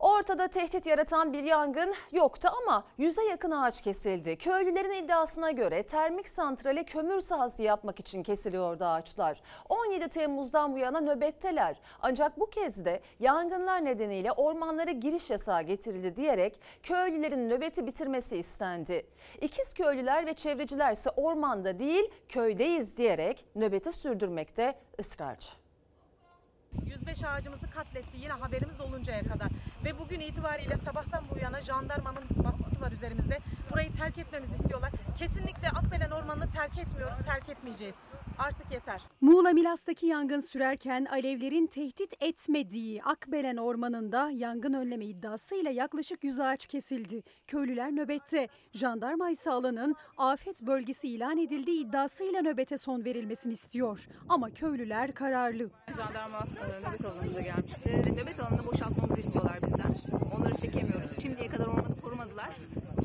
Ortada 0.02 0.48
tehdit 0.48 0.86
yaratan 0.86 1.32
bir 1.32 1.44
yangın 1.44 1.94
yoktu 2.12 2.48
ama 2.62 2.84
yüze 2.98 3.24
yakın 3.24 3.50
ağaç 3.50 3.82
kesildi. 3.82 4.38
Köylülerin 4.38 5.04
iddiasına 5.04 5.50
göre 5.50 5.82
termik 5.82 6.28
santrale 6.28 6.84
kömür 6.84 7.20
sahası 7.20 7.62
yapmak 7.62 8.00
için 8.00 8.22
kesiliyordu 8.22 8.84
ağaçlar. 8.84 9.42
17 9.68 10.08
Temmuz'dan 10.08 10.72
bu 10.74 10.78
yana 10.78 11.00
nöbetteler. 11.00 11.80
Ancak 12.00 12.40
bu 12.40 12.46
kez 12.46 12.84
de 12.84 13.00
yangınlar 13.20 13.84
nedeniyle 13.84 14.32
ormanlara 14.32 14.90
giriş 14.90 15.30
yasağı 15.30 15.62
getirildi 15.62 16.16
diyerek 16.16 16.60
köylülerin 16.82 17.48
nöbeti 17.50 17.86
bitirmesi 17.86 18.36
istendi. 18.36 19.06
İkiz 19.40 19.74
köylüler 19.74 20.26
ve 20.26 20.34
çevreciler 20.34 20.92
ise 20.92 21.10
ormanda 21.10 21.78
değil 21.78 22.10
köydeyiz 22.28 22.96
diyerek 22.96 23.46
nöbeti 23.54 23.92
sürdürmekte 23.92 24.74
ısrarcı. 25.00 25.61
105 27.02 27.24
ağacımızı 27.24 27.70
katletti 27.70 28.16
yine 28.22 28.32
haberimiz 28.32 28.80
oluncaya 28.80 29.22
kadar. 29.22 29.48
Ve 29.84 29.98
bugün 29.98 30.20
itibariyle 30.20 30.76
sabahtan 30.76 31.24
bu 31.34 31.38
yana 31.38 31.60
jandarmanın 31.60 32.22
baskısı 32.44 32.80
var 32.80 32.92
üzerimizde. 32.92 33.38
Burayı 33.72 33.92
terk 33.92 34.18
etmemizi 34.18 34.54
istiyorlar. 34.54 34.90
Kesinlikle 35.18 35.68
Akbelen 35.68 36.10
Ormanı'nı 36.10 36.52
terk 36.52 36.78
etmiyoruz, 36.78 37.18
terk 37.26 37.48
etmeyeceğiz. 37.48 37.94
Artık 38.38 38.72
yeter. 38.72 39.00
Muğla 39.20 39.50
Milas'taki 39.50 40.06
yangın 40.06 40.40
sürerken 40.40 41.04
alevlerin 41.04 41.66
tehdit 41.66 42.22
etmediği 42.22 43.02
Akbelen 43.02 43.56
Ormanı'nda 43.56 44.30
yangın 44.30 44.72
önleme 44.72 45.04
iddiasıyla 45.06 45.70
yaklaşık 45.70 46.24
100 46.24 46.40
ağaç 46.40 46.66
kesildi. 46.66 47.22
Köylüler 47.46 47.96
nöbette. 47.96 48.48
Jandarma 48.72 49.30
ise 49.30 49.50
alanın 49.50 49.96
afet 50.16 50.62
bölgesi 50.62 51.08
ilan 51.08 51.38
edildiği 51.38 51.86
iddiasıyla 51.86 52.42
nöbete 52.42 52.76
son 52.76 53.04
verilmesini 53.04 53.52
istiyor. 53.52 54.08
Ama 54.28 54.50
köylüler 54.50 55.14
kararlı. 55.14 55.70
Jandarma 55.96 56.38
e, 56.38 56.91
nöbet 56.92 57.04
alanımıza 57.04 57.40
gelmişti. 57.40 58.02
Nöbet 58.12 58.40
alanını 58.40 58.66
boşaltmamızı 58.66 59.20
istiyorlar 59.20 59.58
bizden. 59.62 59.94
Onları 60.36 60.54
çekemiyoruz. 60.56 61.22
Şimdiye 61.22 61.48
kadar 61.48 61.66
ormanı 61.66 62.00
korumadılar. 62.02 62.50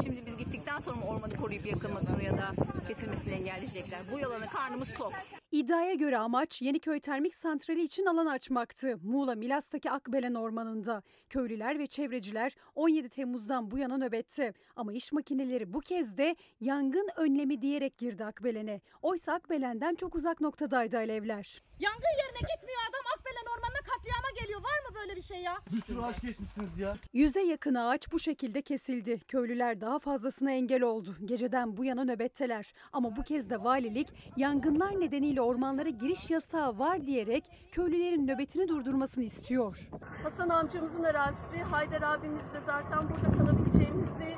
Şimdi 0.04 0.26
biz 0.26 0.38
gittikten 0.38 0.80
sonra 0.80 0.96
mı 0.96 1.06
ormanı 1.06 1.36
koruyup 1.36 1.66
yakılmasını 1.66 2.24
ya 2.24 2.38
da 2.38 2.52
kesilmesini 2.88 3.34
engelleyecekler? 3.34 4.00
Bu 4.14 4.20
yalanı 4.20 4.46
karnımız 4.46 4.94
tok. 4.94 5.14
İddiaya 5.52 5.94
göre 5.94 6.18
amaç 6.18 6.62
Yeniköy 6.62 7.00
Termik 7.00 7.36
Santrali 7.36 7.84
için 7.84 8.06
alan 8.06 8.26
açmaktı. 8.26 8.98
Muğla 9.04 9.36
Milas'taki 9.36 9.92
Akbelen 9.92 10.34
Ormanı'nda. 10.34 11.04
Köylüler 11.30 11.80
ve 11.80 11.88
çevreciler 11.88 12.56
17 12.76 13.10
Temmuz'dan 13.10 13.72
bu 13.72 13.78
yana 13.78 13.98
nöbette. 13.98 14.54
Ama 14.76 14.94
iş 14.94 15.12
makineleri 15.12 15.74
bu 15.74 15.80
kez 15.80 16.18
de 16.18 16.36
yangın 16.60 17.08
önlemi 17.16 17.62
diyerek 17.62 17.98
girdi 17.98 18.26
Akbelen'e. 18.26 18.82
Oysa 19.02 19.34
Akbelen'den 19.34 19.96
çok 19.96 20.16
uzak 20.16 20.42
noktadaydı 20.42 20.98
alevler. 20.98 21.62
Yangın 21.80 22.16
yerine 22.22 22.40
gitmiyor 22.54 22.80
adam 22.90 23.06
Akbelen 23.18 23.46
Ormanı'na 23.54 23.82
katliama 23.90 24.30
geliyor. 24.42 24.60
Var 24.62 24.80
mı 24.90 24.96
böyle 25.08 25.18
bir 25.18 25.26
şey 25.26 25.42
ya? 25.42 25.58
Bir 25.72 25.82
sürü 25.82 26.02
ağaç 26.02 26.22
kesmişsiniz 26.22 26.80
ya. 26.80 26.98
Yüze 27.14 27.42
yakın 27.42 27.76
ağaç 27.76 28.12
bu 28.12 28.20
şekilde 28.20 28.62
kesildi. 28.62 29.20
Köylüler 29.20 29.82
daha 29.82 30.00
fazlasına 30.00 30.52
engel 30.52 30.82
oldu. 30.84 31.16
Geceden 31.26 31.78
bu 31.78 31.86
yana 31.86 32.04
nöbetteler. 32.04 32.74
Ama 32.94 33.16
bu 33.16 33.24
kez 33.24 33.50
de 33.50 33.64
valilik 33.64 34.08
yangınlar 34.38 35.00
nedeniyle 35.00 35.42
ormanlara 35.42 35.90
giriş 35.90 36.30
yasağı 36.30 36.80
var 36.80 37.06
diyerek 37.06 37.44
köylülerin 37.72 38.28
nöbetini 38.28 38.68
durdurmasını 38.68 39.24
istiyor. 39.24 39.90
Hasan 40.24 40.50
amcamızın 40.50 41.04
arazisi, 41.04 41.58
Haydar 41.58 42.02
abimiz 42.02 42.54
de 42.54 42.62
zaten 42.66 43.10
burada 43.10 43.38
kalabileceğimizi 43.38 44.38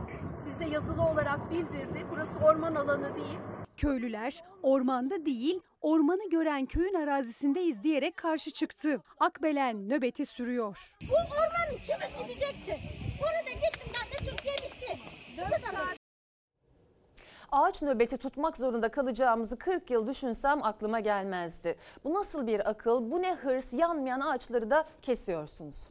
bize 0.50 0.72
yazılı 0.74 1.02
olarak 1.02 1.52
bildirdi. 1.52 2.06
Burası 2.12 2.46
orman 2.46 2.76
alanı 2.76 3.16
değil. 3.16 3.40
Köylüler 3.80 4.44
ormanda 4.64 5.26
değil 5.26 5.60
ormanı 5.82 6.30
gören 6.30 6.66
köyün 6.66 6.94
arazisindeyiz 6.94 7.84
diyerek 7.84 8.18
karşı 8.18 8.52
çıktı. 8.52 9.02
Akbelen 9.20 9.90
nöbeti 9.90 10.26
sürüyor. 10.26 10.96
Bu 11.02 11.14
orman 11.14 11.78
kimi 11.78 12.28
gidecekti? 12.28 12.76
Onu 13.22 13.46
da 13.46 13.52
gittim 13.52 13.94
ben 13.96 14.12
de 14.12 14.32
Türkiye 14.32 14.56
bitti. 14.56 14.98
Ağaç 17.52 17.82
nöbeti 17.82 18.18
tutmak 18.18 18.58
zorunda 18.58 18.92
kalacağımızı 18.92 19.58
40 19.58 19.90
yıl 19.90 20.08
düşünsem 20.08 20.64
aklıma 20.64 21.00
gelmezdi. 21.00 21.76
Bu 22.04 22.14
nasıl 22.14 22.48
bir 22.48 22.70
akıl, 22.70 23.12
bu 23.12 23.22
ne 23.22 23.36
hırs, 23.36 23.74
yanmayan 23.74 24.20
ağaçları 24.20 24.70
da 24.70 24.86
kesiyorsunuz. 25.02 25.90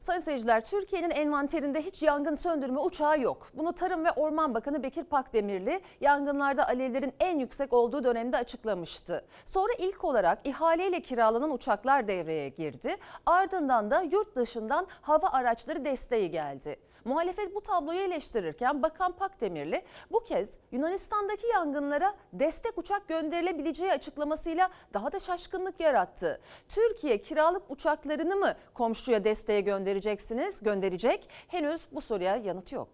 Sayın 0.00 0.20
seyirciler, 0.20 0.64
Türkiye'nin 0.64 1.10
envanterinde 1.10 1.82
hiç 1.82 2.02
yangın 2.02 2.34
söndürme 2.34 2.80
uçağı 2.80 3.20
yok. 3.20 3.50
Bunu 3.54 3.72
Tarım 3.72 4.04
ve 4.04 4.10
Orman 4.10 4.54
Bakanı 4.54 4.82
Bekir 4.82 5.04
Pakdemirli 5.04 5.80
yangınlarda 6.00 6.68
alevlerin 6.68 7.12
en 7.20 7.38
yüksek 7.38 7.72
olduğu 7.72 8.04
dönemde 8.04 8.36
açıklamıştı. 8.36 9.24
Sonra 9.44 9.72
ilk 9.78 10.04
olarak 10.04 10.46
ihaleyle 10.46 11.00
kiralanan 11.00 11.50
uçaklar 11.50 12.08
devreye 12.08 12.48
girdi. 12.48 12.96
Ardından 13.26 13.90
da 13.90 14.02
yurt 14.02 14.36
dışından 14.36 14.86
hava 15.00 15.28
araçları 15.28 15.84
desteği 15.84 16.30
geldi. 16.30 16.76
Muhalefet 17.08 17.54
bu 17.54 17.60
tabloyu 17.60 18.00
eleştirirken 18.00 18.82
Bakan 18.82 19.12
Pakdemirli 19.12 19.82
bu 20.12 20.20
kez 20.24 20.58
Yunanistan'daki 20.72 21.46
yangınlara 21.46 22.14
destek 22.32 22.78
uçak 22.78 23.08
gönderilebileceği 23.08 23.92
açıklamasıyla 23.92 24.70
daha 24.94 25.12
da 25.12 25.20
şaşkınlık 25.20 25.80
yarattı. 25.80 26.40
Türkiye 26.68 27.22
kiralık 27.22 27.62
uçaklarını 27.70 28.36
mı 28.36 28.54
komşuya 28.74 29.24
desteğe 29.24 29.60
göndereceksiniz, 29.60 30.62
gönderecek? 30.62 31.28
Henüz 31.48 31.86
bu 31.92 32.00
soruya 32.00 32.36
yanıt 32.36 32.72
yok. 32.72 32.88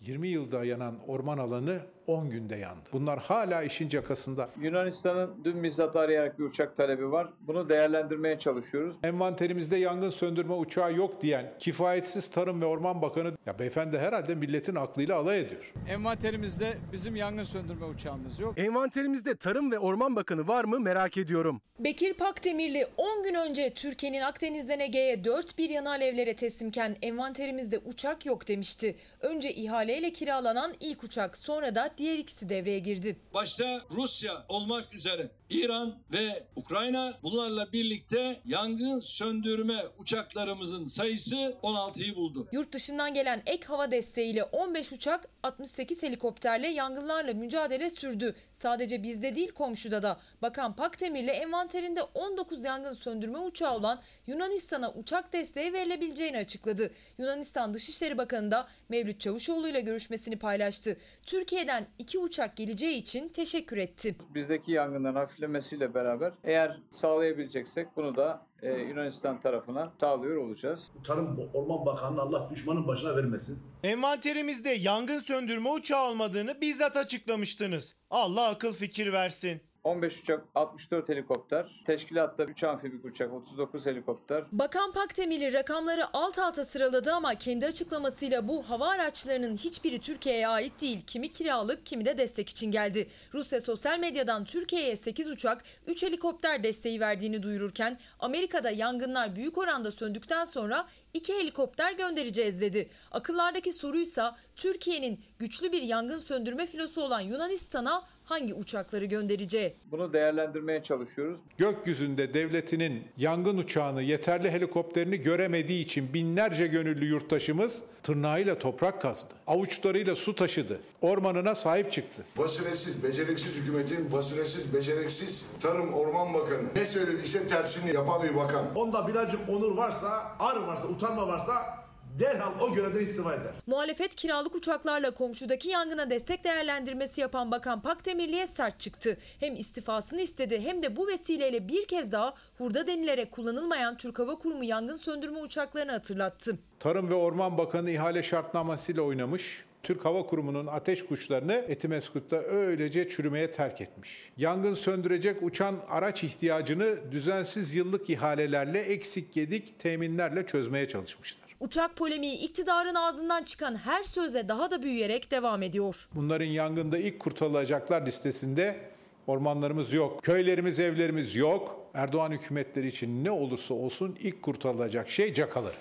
20 0.00 0.28
yılda 0.28 0.64
yanan 0.64 0.94
orman 1.08 1.38
alanı 1.38 1.80
10 2.06 2.30
günde 2.30 2.56
yandı. 2.56 2.88
Bunlar 2.92 3.18
hala 3.18 3.62
işin 3.62 3.88
cakasında. 3.88 4.48
Yunanistan'ın 4.60 5.30
dün 5.44 5.62
bizzat 5.62 5.96
arayarak 5.96 6.38
bir 6.38 6.44
uçak 6.44 6.76
talebi 6.76 7.12
var. 7.12 7.28
Bunu 7.40 7.68
değerlendirmeye 7.68 8.38
çalışıyoruz. 8.38 8.96
Envanterimizde 9.02 9.76
yangın 9.76 10.10
söndürme 10.10 10.54
uçağı 10.54 10.94
yok 10.94 11.22
diyen 11.22 11.52
kifayetsiz 11.58 12.28
Tarım 12.30 12.62
ve 12.62 12.66
Orman 12.66 13.02
Bakanı 13.02 13.32
ya 13.46 13.58
beyefendi 13.58 13.98
herhalde 13.98 14.34
milletin 14.34 14.74
aklıyla 14.74 15.16
alay 15.16 15.40
ediyor. 15.40 15.72
Envanterimizde 15.88 16.76
bizim 16.92 17.16
yangın 17.16 17.44
söndürme 17.44 17.86
uçağımız 17.86 18.40
yok. 18.40 18.58
Envanterimizde 18.58 19.36
Tarım 19.36 19.72
ve 19.72 19.78
Orman 19.78 20.16
Bakanı 20.16 20.48
var 20.48 20.64
mı 20.64 20.80
merak 20.80 21.18
ediyorum. 21.18 21.60
Bekir 21.78 22.14
Pakdemirli 22.14 22.86
10 22.96 23.22
gün 23.22 23.34
önce 23.34 23.74
Türkiye'nin 23.74 24.20
Akdeniz'den 24.20 24.80
Ege'ye 24.80 25.24
4 25.24 25.58
bir 25.58 25.70
yana 25.70 25.90
alevlere 25.90 26.36
teslimken 26.36 26.96
envanterimizde 27.02 27.78
uçak 27.78 28.26
yok 28.26 28.48
demişti. 28.48 28.96
Önce 29.20 29.52
ihaleyle 29.54 30.12
kiralanan 30.12 30.74
ilk 30.80 31.04
uçak 31.04 31.36
sonra 31.36 31.74
da 31.74 31.90
diğer 31.98 32.18
ikisi 32.18 32.48
devreye 32.48 32.78
girdi. 32.78 33.16
Başta 33.34 33.82
Rusya 33.90 34.44
olmak 34.48 34.94
üzere 34.94 35.30
İran 35.50 35.94
ve 36.12 36.46
Ukrayna 36.56 37.18
bunlarla 37.22 37.72
birlikte 37.72 38.40
yangın 38.44 39.00
söndürme 39.00 39.84
uçaklarımızın 39.98 40.84
sayısı 40.84 41.36
16'yı 41.62 42.16
buldu. 42.16 42.48
Yurt 42.52 42.72
dışından 42.72 43.14
gelen 43.14 43.42
ek 43.46 43.66
hava 43.66 43.90
desteğiyle 43.90 44.44
15 44.44 44.92
uçak 44.92 45.28
68 45.42 46.02
helikopterle 46.02 46.68
yangınlarla 46.68 47.34
mücadele 47.34 47.90
sürdü. 47.90 48.34
Sadece 48.52 49.02
bizde 49.02 49.34
değil 49.34 49.52
komşuda 49.52 50.02
da. 50.02 50.20
Bakan 50.42 50.76
Pakdemirli 50.76 51.30
envanterinde 51.30 52.02
19 52.02 52.64
yangın 52.64 52.92
söndürme 52.92 53.38
uçağı 53.38 53.74
olan 53.74 54.02
Yunanistan'a 54.26 54.92
uçak 54.92 55.32
desteği 55.32 55.72
verilebileceğini 55.72 56.38
açıkladı. 56.38 56.92
Yunanistan 57.18 57.74
Dışişleri 57.74 58.18
Bakanı 58.18 58.50
da 58.50 58.68
Mevlüt 58.88 59.20
Çavuşoğlu 59.20 59.68
ile 59.68 59.80
görüşmesini 59.80 60.38
paylaştı. 60.38 60.96
Türkiye'den 61.22 61.81
iki 61.98 62.18
uçak 62.18 62.56
geleceği 62.56 62.96
için 62.96 63.28
teşekkür 63.28 63.76
etti. 63.76 64.16
Bizdeki 64.34 64.72
yangınların 64.72 65.14
hafiflemesiyle 65.14 65.94
beraber 65.94 66.32
eğer 66.44 66.80
sağlayabileceksek 67.00 67.88
bunu 67.96 68.16
da 68.16 68.46
e, 68.62 68.72
Yunanistan 68.72 69.40
tarafına 69.40 69.92
sağlıyor 70.00 70.36
olacağız. 70.36 70.80
Tarım 71.06 71.50
Orman 71.54 71.86
Bakanı'nın 71.86 72.18
Allah 72.18 72.50
düşmanın 72.50 72.88
başına 72.88 73.16
vermesin. 73.16 73.62
Envanterimizde 73.82 74.70
yangın 74.70 75.18
söndürme 75.18 75.70
uçağı 75.70 76.08
olmadığını 76.10 76.60
bizzat 76.60 76.96
açıklamıştınız. 76.96 77.94
Allah 78.10 78.48
akıl 78.48 78.72
fikir 78.72 79.12
versin. 79.12 79.62
15 79.84 80.20
uçak, 80.20 80.44
64 80.54 81.08
helikopter, 81.08 81.82
teşkilatta 81.86 82.44
3 82.44 82.64
amfibik 82.64 83.04
uçak, 83.04 83.32
39 83.32 83.86
helikopter. 83.86 84.44
Bakan 84.52 84.92
Pakdemirli 84.92 85.52
rakamları 85.52 86.02
alt 86.12 86.38
alta 86.38 86.64
sıraladı 86.64 87.12
ama 87.12 87.34
kendi 87.34 87.66
açıklamasıyla 87.66 88.48
bu 88.48 88.62
hava 88.62 88.88
araçlarının 88.88 89.56
hiçbiri 89.56 89.98
Türkiye'ye 89.98 90.48
ait 90.48 90.80
değil. 90.80 91.00
Kimi 91.06 91.32
kiralık 91.32 91.86
kimi 91.86 92.04
de 92.04 92.18
destek 92.18 92.48
için 92.48 92.70
geldi. 92.70 93.08
Rusya 93.34 93.60
sosyal 93.60 93.98
medyadan 93.98 94.44
Türkiye'ye 94.44 94.96
8 94.96 95.26
uçak, 95.26 95.64
3 95.86 96.02
helikopter 96.02 96.62
desteği 96.62 97.00
verdiğini 97.00 97.42
duyururken 97.42 97.96
Amerika'da 98.18 98.70
yangınlar 98.70 99.36
büyük 99.36 99.58
oranda 99.58 99.90
söndükten 99.90 100.44
sonra 100.44 100.86
iki 101.14 101.34
helikopter 101.38 101.92
göndereceğiz 101.92 102.60
dedi. 102.60 102.90
Akıllardaki 103.10 103.72
soruysa 103.72 104.36
Türkiye'nin 104.56 105.20
güçlü 105.38 105.72
bir 105.72 105.82
yangın 105.82 106.18
söndürme 106.18 106.66
filosu 106.66 107.02
olan 107.02 107.20
Yunanistan'a 107.20 108.02
hangi 108.32 108.54
uçakları 108.54 109.04
göndereceği. 109.04 109.74
Bunu 109.90 110.12
değerlendirmeye 110.12 110.82
çalışıyoruz. 110.84 111.40
Gökyüzünde 111.58 112.34
devletinin 112.34 113.02
yangın 113.16 113.58
uçağını, 113.58 114.02
yeterli 114.02 114.50
helikopterini 114.50 115.16
göremediği 115.16 115.84
için 115.84 116.14
binlerce 116.14 116.66
gönüllü 116.66 117.04
yurttaşımız 117.04 117.82
tırnağıyla 118.02 118.58
toprak 118.58 119.02
kazdı. 119.02 119.34
Avuçlarıyla 119.46 120.16
su 120.16 120.34
taşıdı. 120.34 120.80
Ormanına 121.00 121.54
sahip 121.54 121.92
çıktı. 121.92 122.22
Basiretsiz, 122.38 123.04
beceriksiz 123.04 123.56
hükümetin 123.56 124.12
basiretsiz, 124.12 124.74
beceriksiz 124.74 125.46
Tarım 125.60 125.92
Orman 125.92 126.34
Bakanı 126.34 126.74
ne 126.76 126.84
söylediyse 126.84 127.48
tersini 127.48 127.94
yapan 127.94 128.22
bir 128.22 128.36
bakan. 128.36 128.74
Onda 128.74 129.08
birazcık 129.08 129.40
onur 129.48 129.76
varsa, 129.76 130.36
ar 130.38 130.56
varsa, 130.56 130.88
utanma 130.88 131.26
varsa 131.26 131.81
derhal 132.18 132.60
o 132.60 132.74
görevden 132.74 133.04
istifa 133.04 133.34
eder. 133.34 133.52
Muhalefet 133.66 134.14
kiralık 134.14 134.54
uçaklarla 134.54 135.10
komşudaki 135.10 135.68
yangına 135.68 136.10
destek 136.10 136.44
değerlendirmesi 136.44 137.20
yapan 137.20 137.50
Bakan 137.50 137.82
Pakdemirli'ye 137.82 138.46
sert 138.46 138.80
çıktı. 138.80 139.16
Hem 139.40 139.56
istifasını 139.56 140.20
istedi 140.20 140.60
hem 140.60 140.82
de 140.82 140.96
bu 140.96 141.06
vesileyle 141.06 141.68
bir 141.68 141.86
kez 141.86 142.12
daha 142.12 142.34
hurda 142.58 142.86
denilerek 142.86 143.32
kullanılmayan 143.32 143.96
Türk 143.96 144.18
Hava 144.18 144.38
Kurumu 144.38 144.64
yangın 144.64 144.96
söndürme 144.96 145.38
uçaklarını 145.38 145.92
hatırlattı. 145.92 146.58
Tarım 146.80 147.10
ve 147.10 147.14
Orman 147.14 147.58
Bakanı 147.58 147.90
ihale 147.90 148.22
şartnamesiyle 148.22 149.00
oynamış. 149.00 149.64
Türk 149.82 150.04
Hava 150.04 150.26
Kurumu'nun 150.26 150.66
ateş 150.66 151.06
kuşlarını 151.06 151.52
Etimeskut'ta 151.52 152.36
öylece 152.36 153.08
çürümeye 153.08 153.50
terk 153.50 153.80
etmiş. 153.80 154.32
Yangın 154.36 154.74
söndürecek 154.74 155.42
uçan 155.42 155.76
araç 155.88 156.24
ihtiyacını 156.24 157.12
düzensiz 157.12 157.74
yıllık 157.74 158.10
ihalelerle 158.10 158.80
eksik 158.80 159.32
gedik 159.32 159.78
teminlerle 159.78 160.46
çözmeye 160.46 160.88
çalışmışlar. 160.88 161.41
Uçak 161.62 161.96
polemiği 161.96 162.38
iktidarın 162.38 162.94
ağzından 162.94 163.42
çıkan 163.42 163.76
her 163.76 164.04
sözle 164.04 164.48
daha 164.48 164.70
da 164.70 164.82
büyüyerek 164.82 165.30
devam 165.30 165.62
ediyor. 165.62 166.08
Bunların 166.14 166.46
yangında 166.46 166.98
ilk 166.98 167.20
kurtarılacaklar 167.20 168.06
listesinde 168.06 168.80
ormanlarımız 169.26 169.92
yok, 169.92 170.22
köylerimiz, 170.22 170.80
evlerimiz 170.80 171.36
yok. 171.36 171.80
Erdoğan 171.94 172.30
hükümetleri 172.30 172.88
için 172.88 173.24
ne 173.24 173.30
olursa 173.30 173.74
olsun 173.74 174.16
ilk 174.20 174.42
kurtarılacak 174.42 175.10
şey 175.10 175.34
cakaları. 175.34 175.74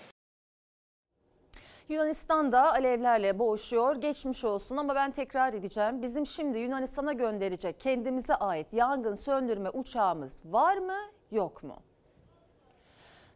Yunanistan 1.90 2.52
da 2.52 2.72
alevlerle 2.74 3.40
boğuşuyor. 3.40 3.96
Geçmiş 3.96 4.46
olsun 4.46 4.78
ama 4.78 4.96
ben 4.96 5.12
tekrar 5.12 5.54
edeceğim. 5.54 6.02
Bizim 6.02 6.26
şimdi 6.26 6.60
Yunanistan'a 6.60 7.14
gönderecek 7.14 7.80
kendimize 7.80 8.36
ait 8.36 8.74
yangın 8.74 9.16
söndürme 9.16 9.70
uçağımız 9.70 10.42
var 10.46 10.78
mı 10.78 10.98
yok 11.32 11.64
mu? 11.64 11.76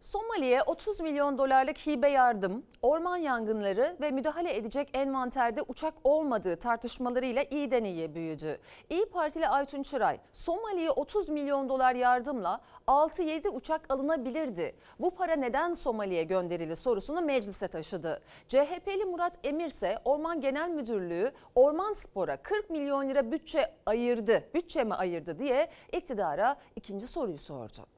Somali'ye 0.05 0.63
30 0.63 0.99
milyon 0.99 1.37
dolarlık 1.37 1.77
hibe 1.77 2.09
yardım, 2.09 2.65
orman 2.81 3.17
yangınları 3.17 3.97
ve 4.01 4.11
müdahale 4.11 4.55
edecek 4.55 4.89
envanterde 4.93 5.61
uçak 5.61 5.93
olmadığı 6.03 6.55
tartışmalarıyla 6.55 7.43
iyiden 7.43 7.83
iyiye 7.83 8.15
büyüdü. 8.15 8.59
İyi 8.89 9.05
Partili 9.05 9.47
Aytun 9.47 9.83
Çıray, 9.83 10.19
Somali'ye 10.33 10.91
30 10.91 11.29
milyon 11.29 11.69
dolar 11.69 11.95
yardımla 11.95 12.61
6-7 12.87 13.49
uçak 13.49 13.93
alınabilirdi. 13.93 14.75
Bu 14.99 15.11
para 15.11 15.33
neden 15.33 15.73
Somali'ye 15.73 16.23
gönderildi 16.23 16.75
sorusunu 16.75 17.21
meclise 17.21 17.67
taşıdı. 17.67 18.21
CHP'li 18.47 19.05
Murat 19.05 19.39
Emir 19.43 19.65
ise 19.65 19.97
Orman 20.05 20.41
Genel 20.41 20.69
Müdürlüğü 20.69 21.31
Orman 21.55 21.93
Spor'a 21.93 22.37
40 22.37 22.69
milyon 22.69 23.09
lira 23.09 23.31
bütçe 23.31 23.75
ayırdı, 23.85 24.43
bütçe 24.53 24.83
mi 24.83 24.93
ayırdı 24.93 25.39
diye 25.39 25.67
iktidara 25.91 26.55
ikinci 26.75 27.07
soruyu 27.07 27.37
sordu. 27.37 27.94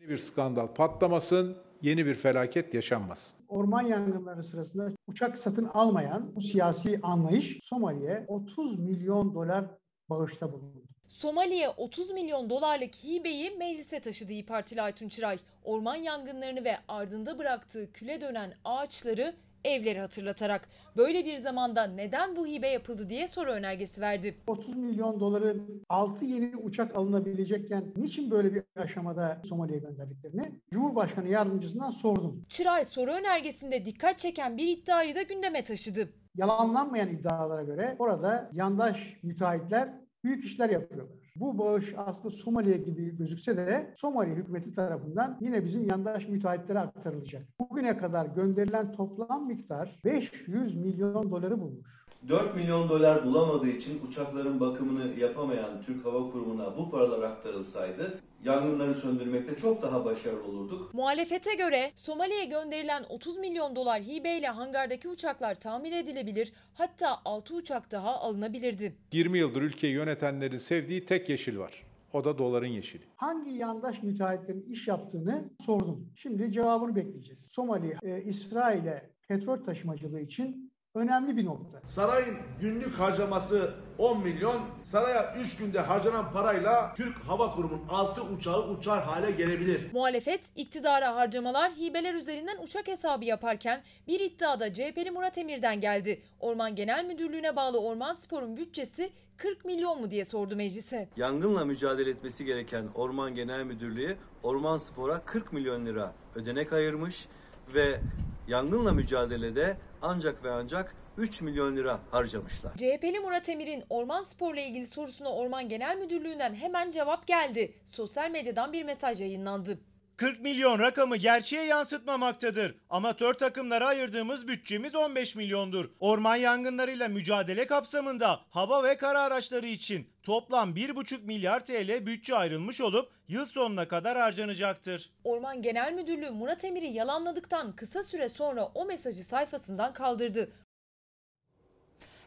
Yeni 0.00 0.10
bir 0.10 0.18
skandal 0.18 0.66
patlamasın, 0.66 1.56
yeni 1.82 2.06
bir 2.06 2.14
felaket 2.14 2.74
yaşanmasın. 2.74 3.38
Orman 3.48 3.82
yangınları 3.82 4.42
sırasında 4.42 4.88
uçak 5.06 5.38
satın 5.38 5.64
almayan 5.64 6.36
bu 6.36 6.40
siyasi 6.40 7.00
anlayış 7.02 7.58
Somali'ye 7.62 8.24
30 8.28 8.78
milyon 8.78 9.34
dolar 9.34 9.64
bağışta 10.10 10.52
bulundu. 10.52 10.82
Somali'ye 11.08 11.68
30 11.68 12.10
milyon 12.10 12.50
dolarlık 12.50 12.94
hibeyi 12.94 13.50
meclise 13.50 14.00
taşıdı 14.00 14.32
İYİ 14.32 14.46
Partili 14.46 14.82
Aytun 14.82 15.08
Çıray. 15.08 15.38
Orman 15.64 15.96
yangınlarını 15.96 16.64
ve 16.64 16.76
ardında 16.88 17.38
bıraktığı 17.38 17.92
küle 17.92 18.20
dönen 18.20 18.54
ağaçları 18.64 19.34
evleri 19.68 20.00
hatırlatarak 20.00 20.68
böyle 20.96 21.24
bir 21.24 21.36
zamanda 21.36 21.84
neden 21.86 22.36
bu 22.36 22.46
hibe 22.46 22.68
yapıldı 22.68 23.10
diye 23.10 23.28
soru 23.28 23.50
önergesi 23.50 24.00
verdi. 24.00 24.34
30 24.46 24.76
milyon 24.76 25.20
doları 25.20 25.60
6 25.88 26.24
yeni 26.24 26.56
uçak 26.56 26.96
alınabilecekken 26.96 27.84
niçin 27.96 28.30
böyle 28.30 28.54
bir 28.54 28.62
aşamada 28.76 29.42
Somali'ye 29.44 29.78
gönderdiklerini 29.78 30.52
Cumhurbaşkanı 30.72 31.28
yardımcısından 31.28 31.90
sordum. 31.90 32.44
Çıray 32.48 32.84
soru 32.84 33.10
önergesinde 33.10 33.84
dikkat 33.84 34.18
çeken 34.18 34.56
bir 34.56 34.68
iddiayı 34.68 35.14
da 35.14 35.22
gündeme 35.22 35.64
taşıdı. 35.64 36.08
Yalanlanmayan 36.36 37.08
iddialara 37.08 37.62
göre 37.62 37.96
orada 37.98 38.50
yandaş 38.52 39.16
müteahhitler 39.22 39.88
büyük 40.24 40.44
işler 40.44 40.70
yapıyorlar. 40.70 41.18
Bu 41.40 41.58
bağış 41.58 41.94
aslında 41.96 42.30
Somali'ye 42.30 42.76
gibi 42.76 43.16
gözükse 43.16 43.56
de 43.56 43.92
Somali 43.96 44.30
hükümeti 44.30 44.74
tarafından 44.74 45.38
yine 45.40 45.64
bizim 45.64 45.88
yandaş 45.88 46.28
müteahhitlere 46.28 46.78
aktarılacak. 46.78 47.42
Bugüne 47.60 47.98
kadar 47.98 48.26
gönderilen 48.26 48.92
toplam 48.92 49.46
miktar 49.46 50.00
500 50.04 50.74
milyon 50.74 51.30
doları 51.30 51.60
bulmuş. 51.60 51.88
4 52.28 52.54
milyon 52.54 52.88
dolar 52.88 53.24
bulamadığı 53.24 53.68
için 53.68 54.06
uçakların 54.08 54.60
bakımını 54.60 55.06
yapamayan 55.18 55.82
Türk 55.86 56.04
Hava 56.04 56.30
Kurumu'na 56.30 56.76
bu 56.76 56.90
paralar 56.90 57.22
aktarılsaydı 57.22 58.20
yangınları 58.44 58.94
söndürmekte 58.94 59.56
çok 59.56 59.82
daha 59.82 60.04
başarılı 60.04 60.44
olurduk. 60.44 60.94
Muhalefete 60.94 61.54
göre 61.54 61.92
Somali'ye 61.96 62.44
gönderilen 62.44 63.04
30 63.08 63.36
milyon 63.36 63.76
dolar 63.76 64.02
hibeyle 64.02 64.48
hangardaki 64.48 65.08
uçaklar 65.08 65.54
tamir 65.54 65.92
edilebilir 65.92 66.52
hatta 66.74 67.18
6 67.24 67.54
uçak 67.54 67.90
daha 67.90 68.20
alınabilirdi. 68.20 68.96
20 69.12 69.38
yıldır 69.38 69.62
ülkeyi 69.62 69.94
yönetenlerin 69.94 70.56
sevdiği 70.56 71.04
tek 71.04 71.28
yeşil 71.28 71.58
var. 71.58 71.84
O 72.12 72.24
da 72.24 72.38
doların 72.38 72.66
yeşili. 72.66 73.02
Hangi 73.16 73.50
yandaş 73.50 74.02
müteahhitlerin 74.02 74.66
iş 74.70 74.88
yaptığını 74.88 75.44
sordum. 75.66 76.12
Şimdi 76.16 76.52
cevabını 76.52 76.96
bekleyeceğiz. 76.96 77.42
Somali, 77.46 77.96
e, 78.02 78.22
İsrail'e 78.22 79.10
petrol 79.28 79.64
taşımacılığı 79.64 80.20
için 80.20 80.72
önemli 80.98 81.36
bir 81.36 81.44
nokta. 81.44 81.80
Sarayın 81.84 82.36
günlük 82.60 82.94
harcaması 82.94 83.74
10 83.98 84.22
milyon. 84.22 84.60
Saraya 84.82 85.34
3 85.40 85.56
günde 85.56 85.80
harcanan 85.80 86.32
parayla 86.32 86.94
Türk 86.96 87.16
Hava 87.18 87.54
Kurumu'nun 87.54 87.88
6 87.88 88.22
uçağı 88.22 88.68
uçar 88.68 89.02
hale 89.02 89.30
gelebilir. 89.30 89.92
Muhalefet 89.92 90.40
iktidara 90.56 91.16
harcamalar 91.16 91.72
hibeler 91.72 92.14
üzerinden 92.14 92.56
uçak 92.62 92.88
hesabı 92.88 93.24
yaparken 93.24 93.82
bir 94.08 94.20
iddiada 94.20 94.72
CHP'li 94.72 95.10
Murat 95.10 95.38
Emir'den 95.38 95.80
geldi. 95.80 96.22
Orman 96.40 96.74
Genel 96.74 97.04
Müdürlüğü'ne 97.04 97.56
bağlı 97.56 97.80
Orman 97.80 98.14
Spor'un 98.14 98.56
bütçesi 98.56 99.10
40 99.36 99.64
milyon 99.64 100.00
mu 100.00 100.10
diye 100.10 100.24
sordu 100.24 100.56
meclise. 100.56 101.08
Yangınla 101.16 101.64
mücadele 101.64 102.10
etmesi 102.10 102.44
gereken 102.44 102.88
Orman 102.94 103.34
Genel 103.34 103.64
Müdürlüğü 103.64 104.16
Orman 104.42 104.78
Spor'a 104.78 105.20
40 105.20 105.52
milyon 105.52 105.86
lira 105.86 106.12
ödenek 106.34 106.72
ayırmış 106.72 107.28
ve 107.74 108.00
yangınla 108.48 108.92
mücadelede 108.92 109.76
ancak 110.02 110.44
ve 110.44 110.50
ancak 110.50 110.94
3 111.16 111.42
milyon 111.42 111.76
lira 111.76 112.00
harcamışlar. 112.10 112.72
CHP'li 112.76 113.20
Murat 113.20 113.48
Emir'in 113.48 113.84
Orman 113.90 114.22
Spor'la 114.22 114.60
ilgili 114.60 114.86
sorusuna 114.86 115.32
Orman 115.32 115.68
Genel 115.68 115.96
Müdürlüğü'nden 115.96 116.54
hemen 116.54 116.90
cevap 116.90 117.26
geldi. 117.26 117.74
Sosyal 117.84 118.30
medyadan 118.30 118.72
bir 118.72 118.84
mesaj 118.84 119.20
yayınlandı. 119.20 119.78
40 120.18 120.40
milyon 120.40 120.78
rakamı 120.78 121.16
gerçeğe 121.16 121.64
yansıtmamaktadır. 121.64 122.74
Amatör 122.90 123.34
takımlara 123.34 123.86
ayırdığımız 123.86 124.48
bütçemiz 124.48 124.94
15 124.94 125.36
milyondur. 125.36 125.90
Orman 126.00 126.36
yangınlarıyla 126.36 127.08
mücadele 127.08 127.66
kapsamında 127.66 128.40
hava 128.50 128.84
ve 128.84 128.96
kara 128.96 129.20
araçları 129.20 129.66
için 129.66 130.08
toplam 130.22 130.74
1,5 130.74 131.22
milyar 131.24 131.64
TL 131.64 132.06
bütçe 132.06 132.36
ayrılmış 132.36 132.80
olup 132.80 133.12
yıl 133.28 133.46
sonuna 133.46 133.88
kadar 133.88 134.18
harcanacaktır. 134.18 135.10
Orman 135.24 135.62
Genel 135.62 135.92
Müdürlüğü 135.92 136.30
Murat 136.30 136.64
Emir'i 136.64 136.88
yalanladıktan 136.88 137.76
kısa 137.76 138.02
süre 138.02 138.28
sonra 138.28 138.64
o 138.64 138.84
mesajı 138.84 139.24
sayfasından 139.24 139.92
kaldırdı. 139.92 140.52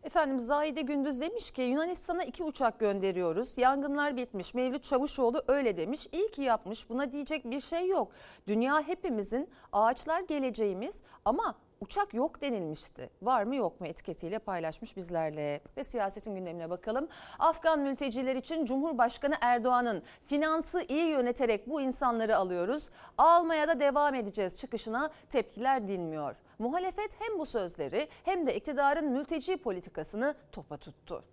Efendim 0.03 0.39
Zahide 0.39 0.81
Gündüz 0.81 1.21
demiş 1.21 1.51
ki 1.51 1.61
Yunanistan'a 1.61 2.23
iki 2.23 2.43
uçak 2.43 2.79
gönderiyoruz. 2.79 3.57
Yangınlar 3.57 4.17
bitmiş. 4.17 4.53
Mevlüt 4.53 4.83
Çavuşoğlu 4.83 5.41
öyle 5.47 5.77
demiş. 5.77 6.07
İyi 6.11 6.31
ki 6.31 6.41
yapmış. 6.41 6.89
Buna 6.89 7.11
diyecek 7.11 7.45
bir 7.45 7.59
şey 7.59 7.87
yok. 7.87 8.11
Dünya 8.47 8.81
hepimizin 8.87 9.49
ağaçlar 9.71 10.19
geleceğimiz 10.21 11.03
ama 11.25 11.55
uçak 11.81 12.13
yok 12.13 12.41
denilmişti. 12.41 13.09
Var 13.21 13.43
mı 13.43 13.55
yok 13.55 13.81
mu 13.81 13.87
etiketiyle 13.87 14.39
paylaşmış 14.39 14.97
bizlerle. 14.97 15.61
Ve 15.77 15.83
siyasetin 15.83 16.35
gündemine 16.35 16.69
bakalım. 16.69 17.07
Afgan 17.39 17.79
mülteciler 17.79 18.35
için 18.35 18.65
Cumhurbaşkanı 18.65 19.35
Erdoğan'ın 19.41 20.03
finansı 20.25 20.85
iyi 20.87 21.05
yöneterek 21.05 21.69
bu 21.69 21.81
insanları 21.81 22.37
alıyoruz. 22.37 22.89
Almaya 23.17 23.67
da 23.67 23.79
devam 23.79 24.15
edeceğiz 24.15 24.57
çıkışına 24.57 25.09
tepkiler 25.29 25.87
dinmiyor. 25.87 26.35
Muhalefet 26.61 27.11
hem 27.19 27.39
bu 27.39 27.45
sözleri 27.45 28.07
hem 28.23 28.47
de 28.47 28.55
iktidarın 28.55 29.11
mülteci 29.11 29.57
politikasını 29.57 30.35
topa 30.51 30.77
tuttu. 30.77 31.23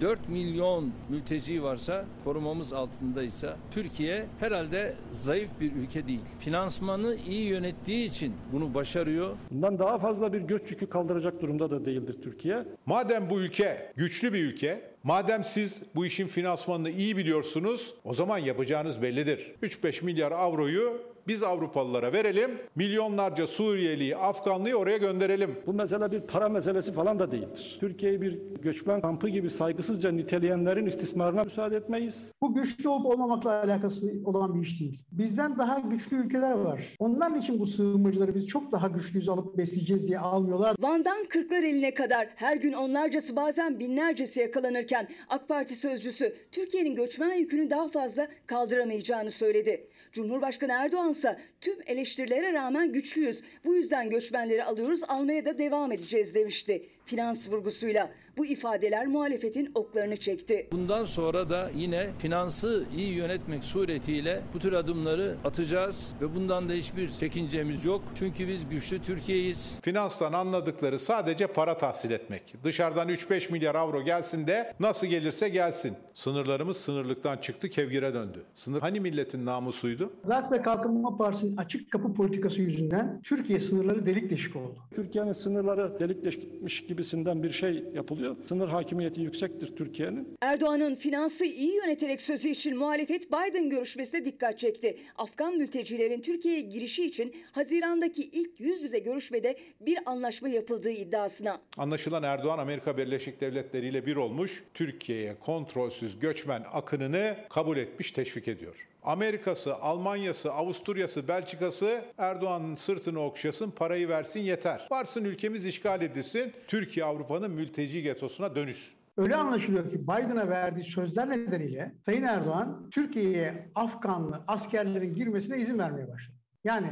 4 0.00 0.28
milyon 0.28 0.92
mülteci 1.08 1.62
varsa 1.62 2.04
korumamız 2.24 2.72
altındaysa 2.72 3.56
Türkiye 3.70 4.26
herhalde 4.38 4.94
zayıf 5.12 5.50
bir 5.60 5.72
ülke 5.72 6.06
değil. 6.06 6.24
Finansmanı 6.38 7.16
iyi 7.26 7.48
yönettiği 7.48 8.08
için 8.08 8.34
bunu 8.52 8.74
başarıyor. 8.74 9.36
Bundan 9.50 9.78
daha 9.78 9.98
fazla 9.98 10.32
bir 10.32 10.40
göç 10.40 10.70
yükü 10.70 10.88
kaldıracak 10.88 11.42
durumda 11.42 11.70
da 11.70 11.84
değildir 11.84 12.16
Türkiye. 12.22 12.64
Madem 12.86 13.30
bu 13.30 13.40
ülke 13.40 13.92
güçlü 13.96 14.32
bir 14.32 14.44
ülke, 14.44 14.90
madem 15.02 15.44
siz 15.44 15.82
bu 15.94 16.06
işin 16.06 16.26
finansmanını 16.26 16.90
iyi 16.90 17.16
biliyorsunuz, 17.16 17.94
o 18.04 18.14
zaman 18.14 18.38
yapacağınız 18.38 19.02
bellidir. 19.02 19.54
3-5 19.62 20.04
milyar 20.04 20.32
avroyu 20.32 21.10
biz 21.28 21.42
Avrupalılara 21.42 22.12
verelim, 22.12 22.50
milyonlarca 22.76 23.46
Suriyeliyi, 23.46 24.16
Afganlıyı 24.16 24.74
oraya 24.76 24.96
gönderelim. 24.96 25.50
Bu 25.66 25.72
mesele 25.72 26.12
bir 26.12 26.20
para 26.20 26.48
meselesi 26.48 26.92
falan 26.92 27.18
da 27.18 27.30
değildir. 27.32 27.76
Türkiye'yi 27.80 28.20
bir 28.22 28.38
göçmen 28.62 29.00
kampı 29.00 29.28
gibi 29.28 29.50
saygısızca 29.50 30.10
niteleyenlerin 30.10 30.86
istismarına 30.86 31.44
müsaade 31.44 31.76
etmeyiz. 31.76 32.30
Bu 32.42 32.54
güçlü 32.54 32.88
olup 32.88 33.06
olmamakla 33.06 33.62
alakası 33.62 34.06
olan 34.24 34.54
bir 34.54 34.60
iş 34.60 34.80
değil. 34.80 35.04
Bizden 35.12 35.58
daha 35.58 35.78
güçlü 35.78 36.16
ülkeler 36.16 36.52
var. 36.52 36.94
Onların 36.98 37.38
için 37.38 37.60
bu 37.60 37.66
sığınmacıları 37.66 38.34
biz 38.34 38.46
çok 38.46 38.72
daha 38.72 38.88
güçlüyüz 38.88 39.28
alıp 39.28 39.58
besleyeceğiz 39.58 40.08
diye 40.08 40.18
almıyorlar. 40.18 40.76
Van'dan 40.80 41.24
Kırklareli'ne 41.24 41.94
kadar 41.94 42.28
her 42.36 42.56
gün 42.56 42.72
onlarcası 42.72 43.36
bazen 43.36 43.80
binlercesi 43.80 44.40
yakalanırken 44.40 45.08
AK 45.28 45.48
Parti 45.48 45.76
sözcüsü 45.76 46.36
Türkiye'nin 46.52 46.94
göçmen 46.94 47.34
yükünü 47.34 47.70
daha 47.70 47.88
fazla 47.88 48.28
kaldıramayacağını 48.46 49.30
söyledi. 49.30 49.88
Cumhurbaşkanı 50.12 50.72
Erdoğan 50.72 51.10
ise 51.10 51.38
tüm 51.60 51.78
eleştirilere 51.86 52.52
rağmen 52.52 52.92
güçlüyüz. 52.92 53.42
Bu 53.64 53.74
yüzden 53.74 54.10
göçmenleri 54.10 54.64
alıyoruz, 54.64 55.00
almaya 55.08 55.44
da 55.44 55.58
devam 55.58 55.92
edeceğiz 55.92 56.34
demişti. 56.34 56.86
Finans 57.04 57.50
vurgusuyla 57.50 58.10
bu 58.36 58.46
ifadeler 58.46 59.06
muhalefetin 59.06 59.70
oklarını 59.74 60.16
çekti. 60.16 60.68
Bundan 60.72 61.04
sonra 61.04 61.50
da 61.50 61.70
yine 61.74 62.10
finansı 62.18 62.84
iyi 62.96 63.14
yönetmek 63.14 63.64
suretiyle 63.64 64.42
bu 64.54 64.58
tür 64.58 64.72
adımları 64.72 65.36
atacağız 65.44 66.12
ve 66.20 66.34
bundan 66.34 66.68
da 66.68 66.72
hiçbir 66.72 67.10
çekincemiz 67.10 67.84
yok. 67.84 68.02
Çünkü 68.14 68.48
biz 68.48 68.68
güçlü 68.68 69.02
Türkiye'yiz. 69.02 69.74
Finanstan 69.82 70.32
anladıkları 70.32 70.98
sadece 70.98 71.46
para 71.46 71.76
tahsil 71.76 72.10
etmek. 72.10 72.54
Dışarıdan 72.64 73.08
3-5 73.08 73.52
milyar 73.52 73.74
avro 73.74 74.02
gelsin 74.04 74.46
de 74.46 74.74
nasıl 74.80 75.06
gelirse 75.06 75.48
gelsin. 75.48 75.94
Sınırlarımız 76.14 76.76
sınırlıktan 76.76 77.36
çıktı, 77.36 77.70
kevgire 77.70 78.14
döndü. 78.14 78.44
Sınır 78.54 78.80
hani 78.80 79.00
milletin 79.00 79.46
namusuydu? 79.46 80.12
Zat 80.26 80.52
ve 80.52 80.62
Kalkınma 80.62 81.16
Partisi'nin 81.16 81.49
Paris'in 81.50 81.56
açık 81.56 81.90
kapı 81.90 82.14
politikası 82.14 82.62
yüzünden 82.62 83.20
Türkiye 83.24 83.60
sınırları 83.60 84.06
delik 84.06 84.30
deşik 84.30 84.56
oldu. 84.56 84.78
Türkiye'nin 84.94 85.32
sınırları 85.32 86.00
delik 86.00 86.24
deşmiş 86.24 86.86
gibisinden 86.86 87.42
bir 87.42 87.50
şey 87.50 87.84
yapılıyor. 87.94 88.36
Sınır 88.48 88.68
hakimiyeti 88.68 89.20
yüksektir 89.20 89.76
Türkiye'nin. 89.76 90.36
Erdoğan'ın 90.42 90.94
finansı 90.94 91.44
iyi 91.44 91.74
yöneterek 91.76 92.22
sözü 92.22 92.48
için 92.48 92.76
muhalefet 92.76 93.28
Biden 93.32 93.70
görüşmesine 93.70 94.24
dikkat 94.24 94.58
çekti. 94.58 94.98
Afgan 95.18 95.56
mültecilerin 95.56 96.20
Türkiye'ye 96.20 96.60
girişi 96.60 97.06
için 97.06 97.34
Haziran'daki 97.52 98.22
ilk 98.22 98.60
yüz 98.60 98.82
yüze 98.82 98.98
görüşmede 98.98 99.56
bir 99.80 99.98
anlaşma 100.06 100.48
yapıldığı 100.48 100.90
iddiasına. 100.90 101.60
Anlaşılan 101.76 102.22
Erdoğan 102.22 102.58
Amerika 102.58 102.96
Birleşik 102.96 103.40
Devletleri 103.40 103.88
ile 103.88 104.06
bir 104.06 104.16
olmuş, 104.16 104.64
Türkiye'ye 104.74 105.34
kontrolsüz 105.34 106.18
göçmen 106.20 106.62
akınını 106.72 107.36
kabul 107.48 107.76
etmiş, 107.76 108.12
teşvik 108.12 108.48
ediyor. 108.48 108.89
Amerika'sı, 109.02 109.74
Almanya'sı, 109.74 110.52
Avusturya'sı, 110.52 111.28
Belçika'sı 111.28 112.04
Erdoğan'ın 112.18 112.74
sırtını 112.74 113.20
okşasın, 113.20 113.70
parayı 113.70 114.08
versin 114.08 114.40
yeter. 114.40 114.88
Varsın 114.90 115.24
ülkemiz 115.24 115.66
işgal 115.66 116.02
edilsin, 116.02 116.52
Türkiye 116.68 117.06
Avrupa'nın 117.06 117.50
mülteci 117.50 118.02
getosuna 118.02 118.56
dönüşsün. 118.56 119.00
Öyle 119.16 119.36
anlaşılıyor 119.36 119.90
ki 119.90 120.02
Biden'a 120.02 120.48
verdiği 120.48 120.84
sözler 120.84 121.30
nedeniyle 121.30 121.94
Sayın 122.06 122.22
Erdoğan 122.22 122.90
Türkiye'ye 122.90 123.70
Afganlı 123.74 124.44
askerlerin 124.48 125.14
girmesine 125.14 125.58
izin 125.58 125.78
vermeye 125.78 126.08
başladı. 126.08 126.36
Yani 126.64 126.88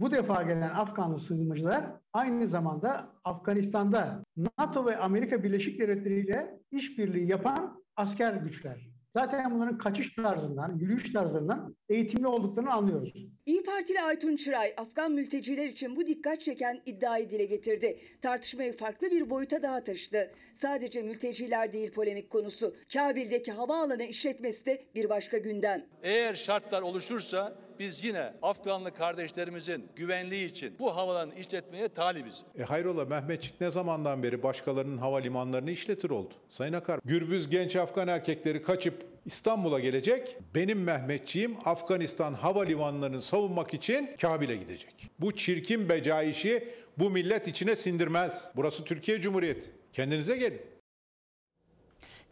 bu 0.00 0.10
defa 0.10 0.42
gelen 0.42 0.70
Afganlı 0.70 1.18
sığınmacılar 1.18 1.84
aynı 2.12 2.48
zamanda 2.48 3.12
Afganistan'da 3.24 4.24
NATO 4.58 4.86
ve 4.86 4.96
Amerika 4.96 5.42
Birleşik 5.42 5.80
Devletleri 5.80 6.20
ile 6.20 6.60
işbirliği 6.70 7.30
yapan 7.30 7.82
asker 7.96 8.32
güçler. 8.32 8.89
Zaten 9.16 9.54
bunların 9.54 9.78
kaçış 9.78 10.14
tarzından, 10.14 10.78
yürüyüş 10.78 11.12
tarzlarından 11.12 11.76
eğitimli 11.88 12.26
olduklarını 12.26 12.72
anlıyoruz. 12.72 13.12
İyi 13.46 13.62
Partili 13.62 14.00
Aytun 14.00 14.36
Çıray, 14.36 14.74
Afgan 14.76 15.12
mülteciler 15.12 15.66
için 15.66 15.96
bu 15.96 16.06
dikkat 16.06 16.40
çeken 16.40 16.80
iddiayı 16.86 17.30
dile 17.30 17.44
getirdi. 17.44 17.98
Tartışmayı 18.22 18.76
farklı 18.76 19.10
bir 19.10 19.30
boyuta 19.30 19.62
daha 19.62 19.84
taşıdı. 19.84 20.30
Sadece 20.54 21.02
mülteciler 21.02 21.72
değil 21.72 21.92
polemik 21.92 22.30
konusu. 22.30 22.74
Kabil'deki 22.92 23.52
havaalanı 23.52 24.04
işletmesi 24.04 24.66
de 24.66 24.82
bir 24.94 25.08
başka 25.08 25.38
gündem. 25.38 25.86
Eğer 26.02 26.34
şartlar 26.34 26.82
oluşursa 26.82 27.58
biz 27.80 28.04
yine 28.04 28.32
Afganlı 28.42 28.94
kardeşlerimizin 28.94 29.88
güvenliği 29.96 30.50
için 30.50 30.74
bu 30.78 30.96
havalanı 30.96 31.34
işletmeye 31.34 31.88
talibiz. 31.88 32.42
E 32.58 32.62
hayrola 32.62 33.04
Mehmetçik 33.04 33.60
ne 33.60 33.70
zamandan 33.70 34.22
beri 34.22 34.42
başkalarının 34.42 34.98
havalimanlarını 34.98 35.70
işletir 35.70 36.10
oldu? 36.10 36.34
Sayın 36.48 36.72
Akar, 36.72 37.00
gürbüz 37.04 37.50
genç 37.50 37.76
Afgan 37.76 38.08
erkekleri 38.08 38.62
kaçıp 38.62 39.06
İstanbul'a 39.26 39.80
gelecek. 39.80 40.36
Benim 40.54 40.82
Mehmetçiğim 40.82 41.56
Afganistan 41.64 42.34
havalimanlarını 42.34 43.22
savunmak 43.22 43.74
için 43.74 44.10
Kabil'e 44.20 44.56
gidecek. 44.56 45.10
Bu 45.20 45.34
çirkin 45.34 45.88
becaişi 45.88 46.68
bu 46.98 47.10
millet 47.10 47.48
içine 47.48 47.76
sindirmez. 47.76 48.50
Burası 48.56 48.84
Türkiye 48.84 49.20
Cumhuriyeti. 49.20 49.70
Kendinize 49.92 50.36
gelin. 50.36 50.69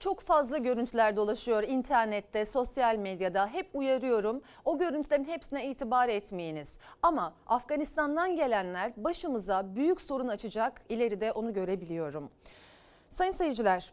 Çok 0.00 0.20
fazla 0.20 0.58
görüntüler 0.58 1.16
dolaşıyor 1.16 1.62
internette, 1.62 2.44
sosyal 2.44 2.96
medyada. 2.96 3.46
Hep 3.46 3.68
uyarıyorum. 3.74 4.42
O 4.64 4.78
görüntülerin 4.78 5.24
hepsine 5.24 5.66
itibar 5.66 6.08
etmeyiniz. 6.08 6.78
Ama 7.02 7.34
Afganistan'dan 7.46 8.36
gelenler 8.36 8.92
başımıza 8.96 9.76
büyük 9.76 10.00
sorun 10.00 10.28
açacak. 10.28 10.82
İleride 10.88 11.32
onu 11.32 11.52
görebiliyorum. 11.54 12.30
Sayın 13.10 13.32
seyirciler, 13.32 13.92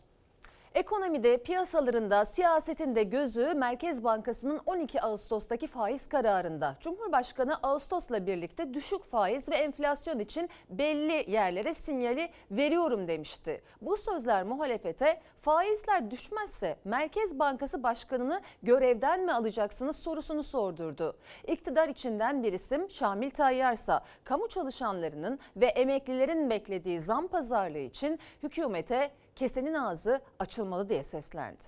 Ekonomide, 0.75 1.37
piyasalarında, 1.37 2.25
siyasetinde 2.25 3.03
gözü 3.03 3.53
Merkez 3.53 4.03
Bankası'nın 4.03 4.59
12 4.65 5.01
Ağustos'taki 5.01 5.67
faiz 5.67 6.09
kararında. 6.09 6.75
Cumhurbaşkanı 6.79 7.55
Ağustos'la 7.63 8.27
birlikte 8.27 8.73
düşük 8.73 9.03
faiz 9.03 9.49
ve 9.49 9.55
enflasyon 9.55 10.19
için 10.19 10.49
belli 10.69 11.31
yerlere 11.31 11.73
sinyali 11.73 12.29
veriyorum 12.51 13.07
demişti. 13.07 13.61
Bu 13.81 13.97
sözler 13.97 14.43
muhalefete 14.43 15.21
faizler 15.37 16.11
düşmezse 16.11 16.77
Merkez 16.85 17.39
Bankası 17.39 17.83
Başkanı'nı 17.83 18.41
görevden 18.63 19.21
mi 19.21 19.33
alacaksınız 19.33 19.95
sorusunu 19.95 20.43
sordurdu. 20.43 21.17
İktidar 21.47 21.89
içinden 21.89 22.43
bir 22.43 22.53
isim 22.53 22.89
Şamil 22.89 23.29
Tayyarsa 23.29 24.03
kamu 24.23 24.47
çalışanlarının 24.47 25.39
ve 25.55 25.65
emeklilerin 25.65 26.49
beklediği 26.49 26.99
zam 26.99 27.27
pazarlığı 27.27 27.77
için 27.77 28.19
hükümete 28.43 29.11
kesenin 29.35 29.73
ağzı 29.73 30.21
açılmalı 30.65 30.89
diye 30.89 31.03
seslendi. 31.03 31.63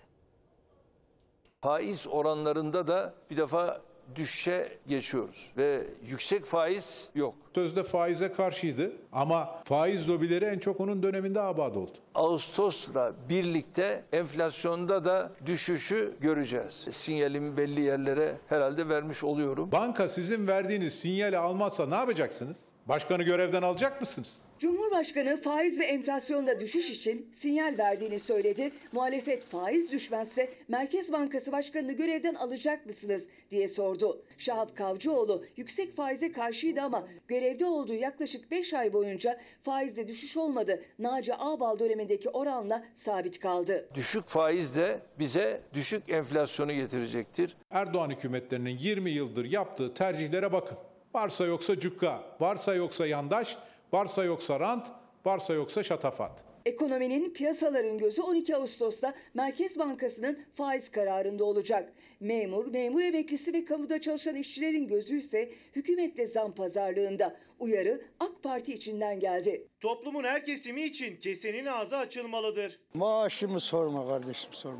Faiz 1.61 2.07
oranlarında 2.07 2.87
da 2.87 3.13
bir 3.29 3.37
defa 3.37 3.81
düşüşe 4.15 4.77
geçiyoruz 4.87 5.51
ve 5.57 5.83
yüksek 6.07 6.45
faiz 6.45 7.09
yok. 7.15 7.35
Sözde 7.55 7.83
faize 7.83 8.31
karşıydı 8.31 8.91
ama 9.11 9.59
faiz 9.63 10.09
lobileri 10.09 10.45
en 10.45 10.59
çok 10.59 10.79
onun 10.81 11.03
döneminde 11.03 11.41
abad 11.41 11.75
oldu. 11.75 11.91
Ağustos'la 12.15 13.13
birlikte 13.29 14.03
enflasyonda 14.11 15.05
da 15.05 15.31
düşüşü 15.45 16.15
göreceğiz. 16.21 16.87
Sinyalimi 16.91 17.57
belli 17.57 17.81
yerlere 17.81 18.37
herhalde 18.47 18.89
vermiş 18.89 19.23
oluyorum. 19.23 19.71
Banka 19.71 20.09
sizin 20.09 20.47
verdiğiniz 20.47 20.99
sinyali 20.99 21.37
almazsa 21.37 21.85
ne 21.85 21.95
yapacaksınız? 21.95 22.57
Başkanı 22.85 23.23
görevden 23.23 23.61
alacak 23.61 24.01
mısınız? 24.01 24.41
Cumhurbaşkanı 24.59 25.41
faiz 25.41 25.79
ve 25.79 25.85
enflasyonda 25.85 26.59
düşüş 26.59 26.89
için 26.89 27.29
sinyal 27.33 27.77
verdiğini 27.77 28.19
söyledi. 28.19 28.71
Muhalefet 28.91 29.45
faiz 29.45 29.91
düşmezse 29.91 30.49
Merkez 30.67 31.11
Bankası 31.11 31.51
Başkanı'nı 31.51 31.91
görevden 31.91 32.35
alacak 32.35 32.85
mısınız 32.85 33.27
diye 33.51 33.67
sordu. 33.67 34.21
Şahap 34.37 34.77
Kavcıoğlu 34.77 35.45
yüksek 35.57 35.95
faize 35.95 36.31
karşıydı 36.31 36.81
ama 36.81 37.07
görevde 37.27 37.65
olduğu 37.65 37.93
yaklaşık 37.93 38.51
5 38.51 38.73
ay 38.73 38.93
boyunca 38.93 39.39
faizde 39.63 40.07
düşüş 40.07 40.37
olmadı. 40.37 40.83
Naci 40.99 41.35
Ağbal 41.35 41.79
dönemindeki 41.79 42.29
oranla 42.29 42.83
sabit 42.95 43.39
kaldı. 43.39 43.89
Düşük 43.95 44.23
faiz 44.23 44.75
de 44.75 44.99
bize 45.19 45.61
düşük 45.73 46.09
enflasyonu 46.09 46.73
getirecektir. 46.73 47.57
Erdoğan 47.71 48.09
hükümetlerinin 48.09 48.77
20 48.77 49.09
yıldır 49.09 49.45
yaptığı 49.45 49.93
tercihlere 49.93 50.51
bakın. 50.51 50.77
Varsa 51.13 51.45
yoksa 51.45 51.79
cukka, 51.79 52.23
varsa 52.39 52.75
yoksa 52.75 53.07
yandaş, 53.07 53.57
varsa 53.91 54.23
yoksa 54.23 54.59
rant, 54.59 54.91
varsa 55.25 55.53
yoksa 55.53 55.83
şatafat. 55.83 56.43
Ekonominin 56.65 57.33
piyasaların 57.33 57.97
gözü 57.97 58.21
12 58.21 58.55
Ağustos'ta 58.55 59.13
Merkez 59.33 59.79
Bankası'nın 59.79 60.39
faiz 60.55 60.91
kararında 60.91 61.43
olacak. 61.43 61.93
Memur, 62.19 62.65
memur 62.67 63.01
emeklisi 63.01 63.53
ve 63.53 63.65
kamuda 63.65 64.01
çalışan 64.01 64.35
işçilerin 64.35 64.87
gözü 64.87 65.17
ise 65.17 65.49
hükümetle 65.75 66.27
zam 66.27 66.55
pazarlığında. 66.55 67.35
Uyarı 67.59 68.01
AK 68.19 68.43
Parti 68.43 68.73
içinden 68.73 69.19
geldi. 69.19 69.67
Toplumun 69.79 70.23
her 70.23 70.45
kesimi 70.45 70.81
için 70.83 71.15
kesenin 71.17 71.65
ağzı 71.65 71.97
açılmalıdır. 71.97 72.79
Maaşımı 72.95 73.59
sorma 73.59 74.07
kardeşim 74.09 74.53
sorma. 74.53 74.79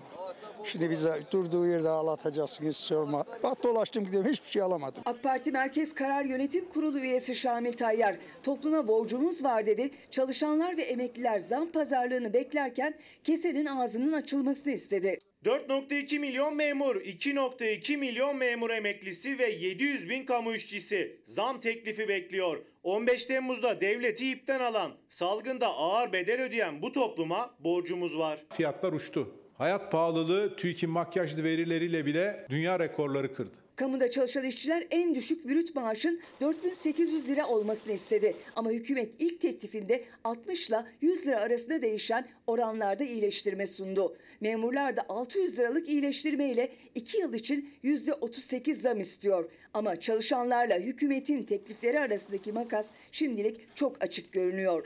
Şimdi 0.66 0.90
bize 0.90 1.20
durduğu 1.32 1.68
yerde 1.68 1.90
ağlatacaksınız 1.90 2.78
sorma. 2.78 3.26
Bak 3.44 3.64
dolaştım 3.64 4.06
gidiyorum 4.06 4.30
hiçbir 4.32 4.50
şey 4.50 4.62
alamadım. 4.62 5.04
AK 5.06 5.24
Parti 5.24 5.52
Merkez 5.52 5.96
Karar 5.96 6.26
Yönetim 6.26 6.70
Kurulu 6.70 7.00
üyesi 7.00 7.36
Şamil 7.36 7.74
Tayyar 7.74 8.16
topluma 8.44 8.88
borcumuz 8.88 9.44
var 9.44 9.66
dedi. 9.66 9.92
Çalışanlar 10.12 10.78
ve 10.78 10.82
emekliler 10.82 11.40
zam 11.40 11.72
pazarlığını 11.72 12.34
beklerken 12.34 12.94
kesenin 13.24 13.66
ağzının 13.66 14.14
açılmasını 14.14 14.74
istedi. 14.74 15.20
4.2 15.48 16.20
milyon 16.20 16.56
memur, 16.56 16.96
2.2 16.96 17.98
milyon 17.98 18.38
memur 18.38 18.70
emeklisi 18.70 19.40
ve 19.40 19.50
700 19.50 20.10
bin 20.10 20.26
kamu 20.26 20.54
işçisi 20.54 21.22
zam 21.26 21.60
teklifi 21.60 22.08
bekliyor. 22.08 22.58
15 22.84 23.26
Temmuz'da 23.26 23.82
devleti 23.82 24.32
ipten 24.32 24.60
alan, 24.60 24.92
salgında 25.10 25.68
ağır 25.68 26.14
bedel 26.14 26.42
ödeyen 26.42 26.82
bu 26.82 26.92
topluma 26.92 27.56
borcumuz 27.60 28.18
var. 28.18 28.46
Fiyatlar 28.54 28.94
uçtu. 28.94 29.36
Hayat 29.54 29.92
pahalılığı 29.92 30.56
TÜİK'in 30.56 30.90
makyaj 30.90 31.44
verileriyle 31.44 32.06
bile 32.06 32.46
dünya 32.50 32.80
rekorları 32.80 33.34
kırdı. 33.34 33.67
Kamuda 33.78 34.12
çalışan 34.12 34.46
işçiler 34.46 34.88
en 34.92 35.16
düşük 35.16 35.48
brüt 35.48 35.76
maaşın 35.76 36.22
4800 36.42 37.30
lira 37.30 37.48
olmasını 37.48 37.94
istedi. 37.94 38.36
Ama 38.56 38.72
hükümet 38.72 39.10
ilk 39.20 39.42
teklifinde 39.42 40.04
60 40.24 40.70
ile 40.70 40.84
100 41.02 41.28
lira 41.28 41.40
arasında 41.40 41.82
değişen 41.82 42.28
oranlarda 42.48 43.04
iyileştirme 43.04 43.68
sundu. 43.68 44.18
Memurlar 44.42 44.98
da 44.98 45.06
600 45.10 45.60
liralık 45.60 45.90
iyileştirme 45.90 46.52
ile 46.52 46.72
2 46.96 47.18
yıl 47.18 47.34
için 47.34 47.70
%38 47.84 48.74
zam 48.74 49.00
istiyor. 49.00 49.52
Ama 49.74 50.00
çalışanlarla 50.00 50.80
hükümetin 50.80 51.44
teklifleri 51.44 52.00
arasındaki 52.00 52.52
makas 52.52 52.86
şimdilik 53.12 53.76
çok 53.76 54.04
açık 54.04 54.32
görünüyor. 54.32 54.86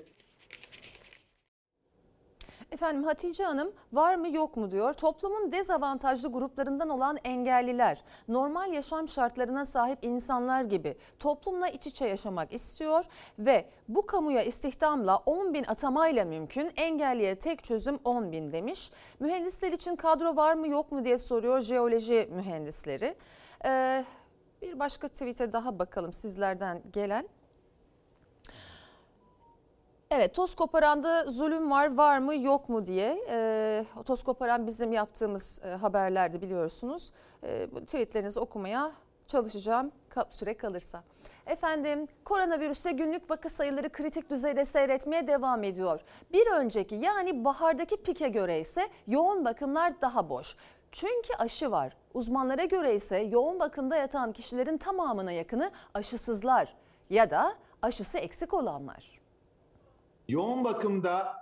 Efendim 2.71 3.03
Hatice 3.03 3.43
Hanım 3.43 3.71
var 3.93 4.15
mı 4.15 4.29
yok 4.29 4.57
mu 4.57 4.71
diyor. 4.71 4.93
Toplumun 4.93 5.51
dezavantajlı 5.51 6.31
gruplarından 6.31 6.89
olan 6.89 7.17
engelliler 7.23 8.03
normal 8.27 8.73
yaşam 8.73 9.07
şartlarına 9.07 9.65
sahip 9.65 9.99
insanlar 10.01 10.63
gibi 10.63 10.97
toplumla 11.19 11.67
iç 11.67 11.87
içe 11.87 12.05
yaşamak 12.05 12.53
istiyor 12.53 13.05
ve 13.39 13.65
bu 13.87 14.05
kamuya 14.05 14.43
istihdamla 14.43 15.17
10 15.17 15.53
bin 15.53 15.63
atamayla 15.63 16.25
mümkün 16.25 16.71
engelliye 16.75 17.35
tek 17.35 17.63
çözüm 17.63 17.99
10 18.05 18.31
bin 18.31 18.51
demiş. 18.51 18.91
Mühendisler 19.19 19.71
için 19.71 19.95
kadro 19.95 20.35
var 20.35 20.53
mı 20.53 20.67
yok 20.67 20.91
mu 20.91 21.05
diye 21.05 21.17
soruyor 21.17 21.59
jeoloji 21.61 22.29
mühendisleri. 22.31 23.15
Ee, 23.65 24.05
Bir 24.61 24.79
başka 24.79 25.07
tweet'e 25.07 25.53
daha 25.53 25.79
bakalım 25.79 26.13
sizlerden 26.13 26.81
gelen. 26.93 27.27
Evet 30.13 30.35
toz 30.35 30.55
koparanda 30.55 31.25
zulüm 31.25 31.71
var 31.71 31.97
var 31.97 32.17
mı 32.17 32.35
yok 32.35 32.69
mu 32.69 32.85
diye 32.85 33.25
e, 33.29 33.85
toz 34.05 34.23
koparan 34.23 34.67
bizim 34.67 34.93
yaptığımız 34.93 35.59
e, 35.65 35.69
haberlerdi 35.69 36.41
biliyorsunuz. 36.41 37.11
E, 37.43 37.67
bu 37.71 37.85
tweetlerinizi 37.85 38.39
okumaya 38.39 38.91
çalışacağım 39.27 39.91
süre 40.29 40.53
kalırsa. 40.57 41.03
Efendim 41.45 42.07
koronavirüse 42.25 42.91
günlük 42.91 43.31
vaka 43.31 43.49
sayıları 43.49 43.89
kritik 43.89 44.29
düzeyde 44.29 44.65
seyretmeye 44.65 45.27
devam 45.27 45.63
ediyor. 45.63 45.99
Bir 46.33 46.51
önceki 46.51 46.95
yani 46.95 47.45
bahardaki 47.45 47.97
pike 47.97 48.27
göre 48.27 48.59
ise 48.59 48.89
yoğun 49.07 49.45
bakımlar 49.45 50.01
daha 50.01 50.29
boş. 50.29 50.55
Çünkü 50.91 51.33
aşı 51.37 51.71
var. 51.71 51.97
Uzmanlara 52.13 52.63
göre 52.63 52.95
ise 52.95 53.17
yoğun 53.17 53.59
bakımda 53.59 53.95
yatan 53.95 54.31
kişilerin 54.31 54.77
tamamına 54.77 55.31
yakını 55.31 55.71
aşısızlar 55.93 56.75
ya 57.09 57.29
da 57.29 57.53
aşısı 57.81 58.17
eksik 58.17 58.53
olanlar. 58.53 59.20
Yoğun 60.31 60.63
bakımda 60.63 61.33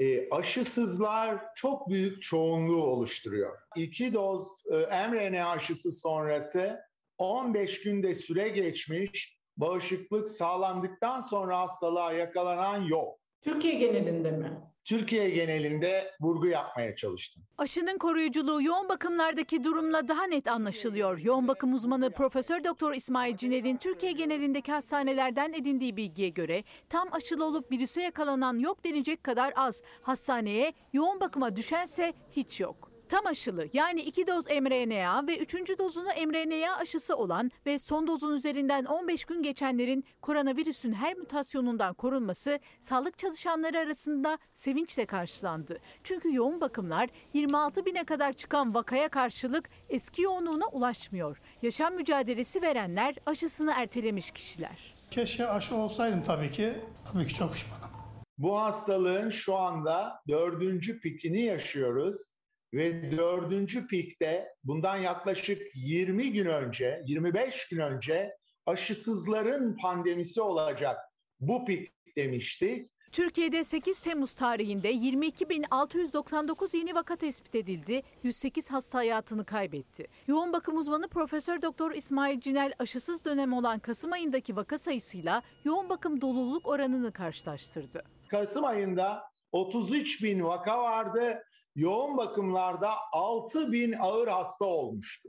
e, 0.00 0.30
aşısızlar 0.30 1.40
çok 1.54 1.88
büyük 1.88 2.22
çoğunluğu 2.22 2.84
oluşturuyor. 2.84 3.58
İki 3.76 4.14
doz 4.14 4.46
e, 4.70 5.08
mRNA 5.08 5.50
aşısı 5.50 5.92
sonrası 5.92 6.80
15 7.18 7.82
günde 7.82 8.14
süre 8.14 8.48
geçmiş, 8.48 9.38
bağışıklık 9.56 10.28
sağlandıktan 10.28 11.20
sonra 11.20 11.60
hastalığa 11.60 12.12
yakalanan 12.12 12.82
yok. 12.82 13.18
Türkiye 13.42 13.74
genelinde 13.74 14.30
mi? 14.30 14.60
Türkiye 14.84 15.30
genelinde 15.30 16.10
vurgu 16.20 16.46
yapmaya 16.46 16.96
çalıştım. 16.96 17.42
Aşının 17.58 17.98
koruyuculuğu 17.98 18.62
yoğun 18.62 18.88
bakımlardaki 18.88 19.64
durumla 19.64 20.08
daha 20.08 20.24
net 20.24 20.48
anlaşılıyor. 20.48 21.18
Yoğun 21.18 21.48
bakım 21.48 21.72
uzmanı 21.72 22.10
Profesör 22.10 22.64
Doktor 22.64 22.94
İsmail 22.94 23.36
Ciner'in 23.36 23.76
Türkiye 23.76 24.12
genelindeki 24.12 24.72
hastanelerden 24.72 25.52
edindiği 25.52 25.96
bilgiye 25.96 26.28
göre 26.28 26.64
tam 26.88 27.08
aşılı 27.12 27.44
olup 27.44 27.72
virüse 27.72 28.02
yakalanan 28.02 28.58
yok 28.58 28.84
denecek 28.84 29.24
kadar 29.24 29.52
az. 29.56 29.82
Hastaneye 30.02 30.72
yoğun 30.92 31.20
bakıma 31.20 31.56
düşense 31.56 32.12
hiç 32.30 32.60
yok. 32.60 32.91
Tam 33.12 33.26
aşılı 33.26 33.68
yani 33.72 34.00
iki 34.00 34.26
doz 34.26 34.46
mRNA 34.46 35.26
ve 35.26 35.38
üçüncü 35.38 35.78
dozunu 35.78 36.08
mRNA 36.26 36.76
aşısı 36.76 37.16
olan 37.16 37.50
ve 37.66 37.78
son 37.78 38.06
dozun 38.06 38.34
üzerinden 38.34 38.84
15 38.84 39.24
gün 39.24 39.42
geçenlerin 39.42 40.04
koronavirüsün 40.22 40.92
her 40.92 41.16
mutasyonundan 41.16 41.94
korunması 41.94 42.58
sağlık 42.80 43.18
çalışanları 43.18 43.78
arasında 43.78 44.38
sevinçle 44.54 45.06
karşılandı. 45.06 45.78
Çünkü 46.04 46.34
yoğun 46.34 46.60
bakımlar 46.60 47.10
26 47.34 47.86
bine 47.86 48.04
kadar 48.04 48.32
çıkan 48.32 48.74
vakaya 48.74 49.08
karşılık 49.08 49.70
eski 49.88 50.22
yoğunluğuna 50.22 50.66
ulaşmıyor. 50.66 51.40
Yaşam 51.62 51.94
mücadelesi 51.94 52.62
verenler 52.62 53.14
aşısını 53.26 53.72
ertelemiş 53.76 54.30
kişiler. 54.30 54.94
Keşke 55.10 55.46
aşı 55.46 55.76
olsaydım 55.76 56.22
tabii 56.22 56.50
ki. 56.50 56.72
Tabii 57.12 57.26
ki 57.26 57.34
çok 57.34 57.52
pişmanım. 57.52 57.90
Bu 58.38 58.60
hastalığın 58.60 59.30
şu 59.30 59.56
anda 59.56 60.22
dördüncü 60.28 61.00
pikini 61.00 61.40
yaşıyoruz 61.40 62.32
ve 62.72 63.12
dördüncü 63.12 63.86
pikte 63.86 64.48
bundan 64.64 64.96
yaklaşık 64.96 65.62
20 65.74 66.32
gün 66.32 66.46
önce, 66.46 67.02
25 67.06 67.68
gün 67.68 67.78
önce 67.78 68.36
aşısızların 68.66 69.76
pandemisi 69.76 70.40
olacak 70.40 70.96
bu 71.40 71.64
pik 71.64 71.92
demiştik. 72.16 72.92
Türkiye'de 73.12 73.64
8 73.64 74.00
Temmuz 74.00 74.32
tarihinde 74.32 74.92
22.699 74.92 76.76
yeni 76.76 76.94
vaka 76.94 77.16
tespit 77.16 77.54
edildi. 77.54 78.02
108 78.22 78.70
hasta 78.70 78.98
hayatını 78.98 79.44
kaybetti. 79.44 80.06
Yoğun 80.26 80.52
bakım 80.52 80.76
uzmanı 80.76 81.08
Profesör 81.08 81.62
Doktor 81.62 81.92
İsmail 81.92 82.40
Cinel 82.40 82.72
aşısız 82.78 83.24
dönem 83.24 83.52
olan 83.52 83.78
Kasım 83.78 84.12
ayındaki 84.12 84.56
vaka 84.56 84.78
sayısıyla 84.78 85.42
yoğun 85.64 85.88
bakım 85.88 86.20
doluluk 86.20 86.68
oranını 86.68 87.12
karşılaştırdı. 87.12 88.04
Kasım 88.30 88.64
ayında 88.64 89.22
33 89.52 90.22
bin 90.22 90.44
vaka 90.44 90.82
vardı 90.82 91.42
yoğun 91.74 92.16
bakımlarda 92.16 92.90
6 93.12 93.72
bin 93.72 93.92
ağır 93.92 94.28
hasta 94.28 94.64
olmuştu. 94.64 95.28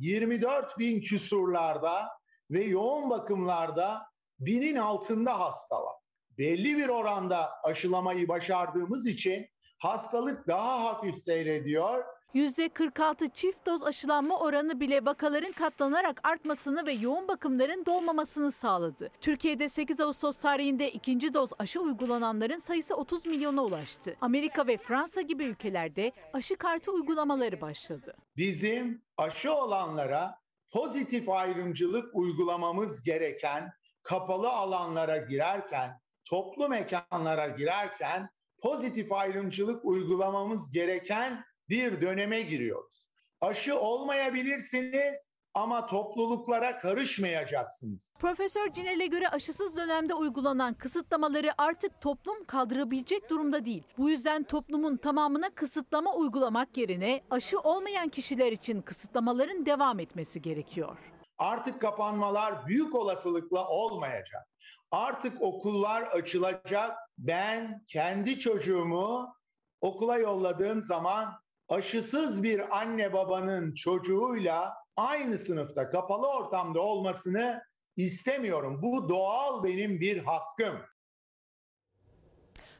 24 0.00 0.78
bin 0.78 1.00
küsurlarda 1.00 2.08
ve 2.50 2.64
yoğun 2.64 3.10
bakımlarda 3.10 4.02
binin 4.40 4.76
altında 4.76 5.40
hasta 5.40 5.82
var. 5.82 5.96
Belli 6.38 6.76
bir 6.76 6.88
oranda 6.88 7.50
aşılamayı 7.64 8.28
başardığımız 8.28 9.06
için 9.06 9.46
hastalık 9.78 10.48
daha 10.48 10.84
hafif 10.84 11.18
seyrediyor 11.18 12.04
%46 12.34 13.30
çift 13.32 13.66
doz 13.66 13.82
aşılanma 13.82 14.38
oranı 14.38 14.80
bile 14.80 15.04
vakaların 15.04 15.52
katlanarak 15.52 16.28
artmasını 16.28 16.86
ve 16.86 16.92
yoğun 16.92 17.28
bakımların 17.28 17.86
dolmamasını 17.86 18.52
sağladı. 18.52 19.10
Türkiye'de 19.20 19.68
8 19.68 20.00
Ağustos 20.00 20.38
tarihinde 20.38 20.90
ikinci 20.90 21.34
doz 21.34 21.50
aşı 21.58 21.80
uygulananların 21.80 22.58
sayısı 22.58 22.94
30 22.94 23.26
milyona 23.26 23.64
ulaştı. 23.64 24.16
Amerika 24.20 24.66
ve 24.66 24.76
Fransa 24.76 25.20
gibi 25.20 25.44
ülkelerde 25.44 26.12
aşı 26.32 26.56
kartı 26.56 26.92
uygulamaları 26.92 27.60
başladı. 27.60 28.14
Bizim 28.36 29.02
aşı 29.16 29.52
olanlara 29.52 30.38
pozitif 30.70 31.28
ayrımcılık 31.28 32.14
uygulamamız 32.14 33.02
gereken 33.02 33.72
kapalı 34.02 34.50
alanlara 34.50 35.16
girerken, 35.16 36.00
toplu 36.24 36.68
mekanlara 36.68 37.48
girerken 37.48 38.28
pozitif 38.62 39.12
ayrımcılık 39.12 39.84
uygulamamız 39.84 40.72
gereken 40.72 41.44
bir 41.68 42.00
döneme 42.00 42.40
giriyoruz. 42.40 43.08
Aşı 43.40 43.80
olmayabilirsiniz 43.80 45.28
ama 45.54 45.86
topluluklara 45.86 46.78
karışmayacaksınız. 46.78 48.12
Profesör 48.18 48.72
Cinel'e 48.72 49.06
göre 49.06 49.28
aşısız 49.28 49.76
dönemde 49.76 50.14
uygulanan 50.14 50.74
kısıtlamaları 50.74 51.50
artık 51.58 52.00
toplum 52.00 52.44
kaldırabilecek 52.44 53.30
durumda 53.30 53.64
değil. 53.64 53.82
Bu 53.98 54.10
yüzden 54.10 54.42
toplumun 54.42 54.96
tamamına 54.96 55.50
kısıtlama 55.50 56.14
uygulamak 56.14 56.76
yerine 56.76 57.24
aşı 57.30 57.60
olmayan 57.60 58.08
kişiler 58.08 58.52
için 58.52 58.82
kısıtlamaların 58.82 59.66
devam 59.66 60.00
etmesi 60.00 60.42
gerekiyor. 60.42 60.98
Artık 61.38 61.80
kapanmalar 61.80 62.66
büyük 62.66 62.94
olasılıkla 62.94 63.68
olmayacak. 63.68 64.48
Artık 64.90 65.42
okullar 65.42 66.02
açılacak. 66.02 66.98
Ben 67.18 67.84
kendi 67.86 68.38
çocuğumu 68.38 69.34
okula 69.80 70.18
yolladığım 70.18 70.82
zaman 70.82 71.34
aşısız 71.68 72.42
bir 72.42 72.78
anne 72.78 73.12
babanın 73.12 73.74
çocuğuyla 73.74 74.74
aynı 74.96 75.38
sınıfta 75.38 75.90
kapalı 75.90 76.28
ortamda 76.28 76.80
olmasını 76.80 77.62
istemiyorum. 77.96 78.82
Bu 78.82 79.08
doğal 79.08 79.64
benim 79.64 80.00
bir 80.00 80.18
hakkım. 80.18 80.78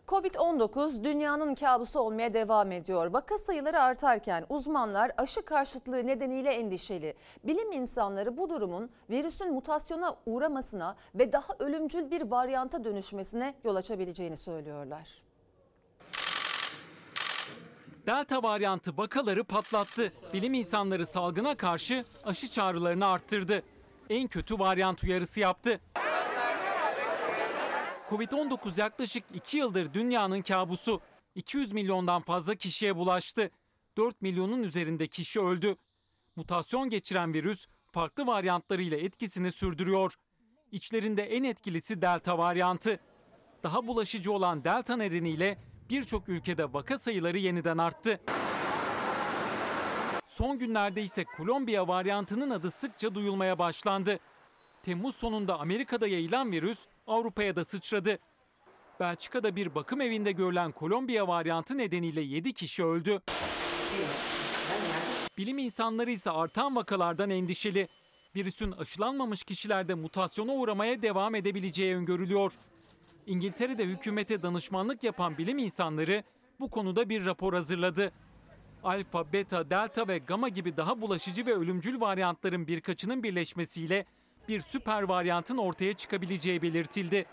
Covid-19 0.09 1.05
dünyanın 1.05 1.55
kabusu 1.55 2.01
olmaya 2.01 2.35
devam 2.35 2.73
ediyor. 2.73 3.07
Vaka 3.07 3.39
sayıları 3.39 3.81
artarken 3.81 4.47
uzmanlar 4.49 5.13
aşı 5.17 5.45
karşıtlığı 5.45 6.07
nedeniyle 6.07 6.51
endişeli. 6.51 7.15
Bilim 7.45 7.73
insanları 7.73 8.37
bu 8.37 8.51
durumun 8.51 8.91
virüsün 9.11 9.53
mutasyona 9.53 10.17
uğramasına 10.27 10.97
ve 11.15 11.33
daha 11.33 11.53
ölümcül 11.59 12.11
bir 12.11 12.23
varyanta 12.31 12.85
dönüşmesine 12.85 13.55
yol 13.65 13.77
açabileceğini 13.77 14.37
söylüyorlar. 14.37 15.28
Delta 18.09 18.43
varyantı 18.43 18.97
vakaları 18.97 19.45
patlattı. 19.45 20.13
Bilim 20.33 20.55
insanları 20.55 21.07
salgına 21.07 21.57
karşı 21.57 22.05
aşı 22.25 22.51
çağrılarını 22.51 23.07
arttırdı. 23.07 23.63
En 24.11 24.29
kötü 24.29 24.59
varyant 24.59 25.05
uyarısı 25.05 25.41
yaptı. 25.41 25.81
Covid-19 28.11 28.81
yaklaşık 28.81 29.25
2 29.35 29.59
yıldır 29.59 29.95
dünyanın 29.95 30.43
kabusu. 30.43 31.01
200 31.35 31.73
milyondan 31.73 32.23
fazla 32.23 32.55
kişiye 32.55 32.97
bulaştı. 32.97 33.51
4 33.97 34.23
milyonun 34.23 34.63
üzerinde 34.63 35.07
kişi 35.07 35.41
öldü. 35.41 35.77
Mutasyon 36.37 36.91
geçiren 36.91 37.35
virüs 37.35 37.67
farklı 37.93 38.27
varyantlarıyla 38.27 38.97
etkisini 38.97 39.53
sürdürüyor. 39.53 40.15
İçlerinde 40.73 41.23
en 41.23 41.45
etkilisi 41.45 42.03
delta 42.03 42.39
varyantı. 42.39 43.01
Daha 43.63 43.87
bulaşıcı 43.87 44.33
olan 44.33 44.65
delta 44.65 44.97
nedeniyle 44.97 45.59
birçok 45.91 46.29
ülkede 46.29 46.73
vaka 46.73 46.99
sayıları 46.99 47.39
yeniden 47.39 47.79
arttı. 47.79 48.21
Son 50.27 50.59
günlerde 50.59 51.03
ise 51.03 51.25
Kolombiya 51.25 51.89
varyantının 51.89 52.51
adı 52.51 52.71
sıkça 52.71 53.15
duyulmaya 53.15 53.59
başlandı. 53.59 54.19
Temmuz 54.83 55.17
sonunda 55.17 55.61
Amerika'da 55.61 56.07
yayılan 56.07 56.53
virüs 56.53 56.87
Avrupa'ya 57.07 57.57
da 57.57 57.65
sıçradı. 57.65 58.19
Belçika'da 59.01 59.57
bir 59.57 59.75
bakım 59.75 60.01
evinde 60.01 60.33
görülen 60.33 60.73
Kolombiya 60.73 61.29
varyantı 61.29 61.79
nedeniyle 61.79 62.21
7 62.21 62.53
kişi 62.53 62.85
öldü. 62.85 63.21
Bilim 65.39 65.59
insanları 65.59 66.11
ise 66.11 66.31
artan 66.31 66.77
vakalardan 66.77 67.31
endişeli. 67.31 67.89
Virüsün 68.37 68.73
aşılanmamış 68.73 69.43
kişilerde 69.43 69.95
mutasyona 69.95 70.53
uğramaya 70.53 71.03
devam 71.03 71.35
edebileceği 71.35 71.97
öngörülüyor. 71.97 72.53
İngiltere'de 73.29 73.85
hükümete 73.85 74.43
danışmanlık 74.43 75.05
yapan 75.05 75.39
bilim 75.39 75.59
insanları 75.59 76.25
bu 76.61 76.71
konuda 76.71 77.09
bir 77.09 77.25
rapor 77.25 77.55
hazırladı. 77.55 78.13
Alfa, 78.85 79.33
beta, 79.33 79.71
delta 79.71 80.09
ve 80.09 80.19
gamma 80.19 80.49
gibi 80.49 80.77
daha 80.77 81.01
bulaşıcı 81.01 81.47
ve 81.47 81.55
ölümcül 81.55 82.01
varyantların 82.01 82.67
birkaçının 82.67 83.23
birleşmesiyle 83.23 84.05
bir 84.49 84.61
süper 84.61 85.03
varyantın 85.03 85.57
ortaya 85.57 85.93
çıkabileceği 85.93 86.63
belirtildi. 86.63 87.27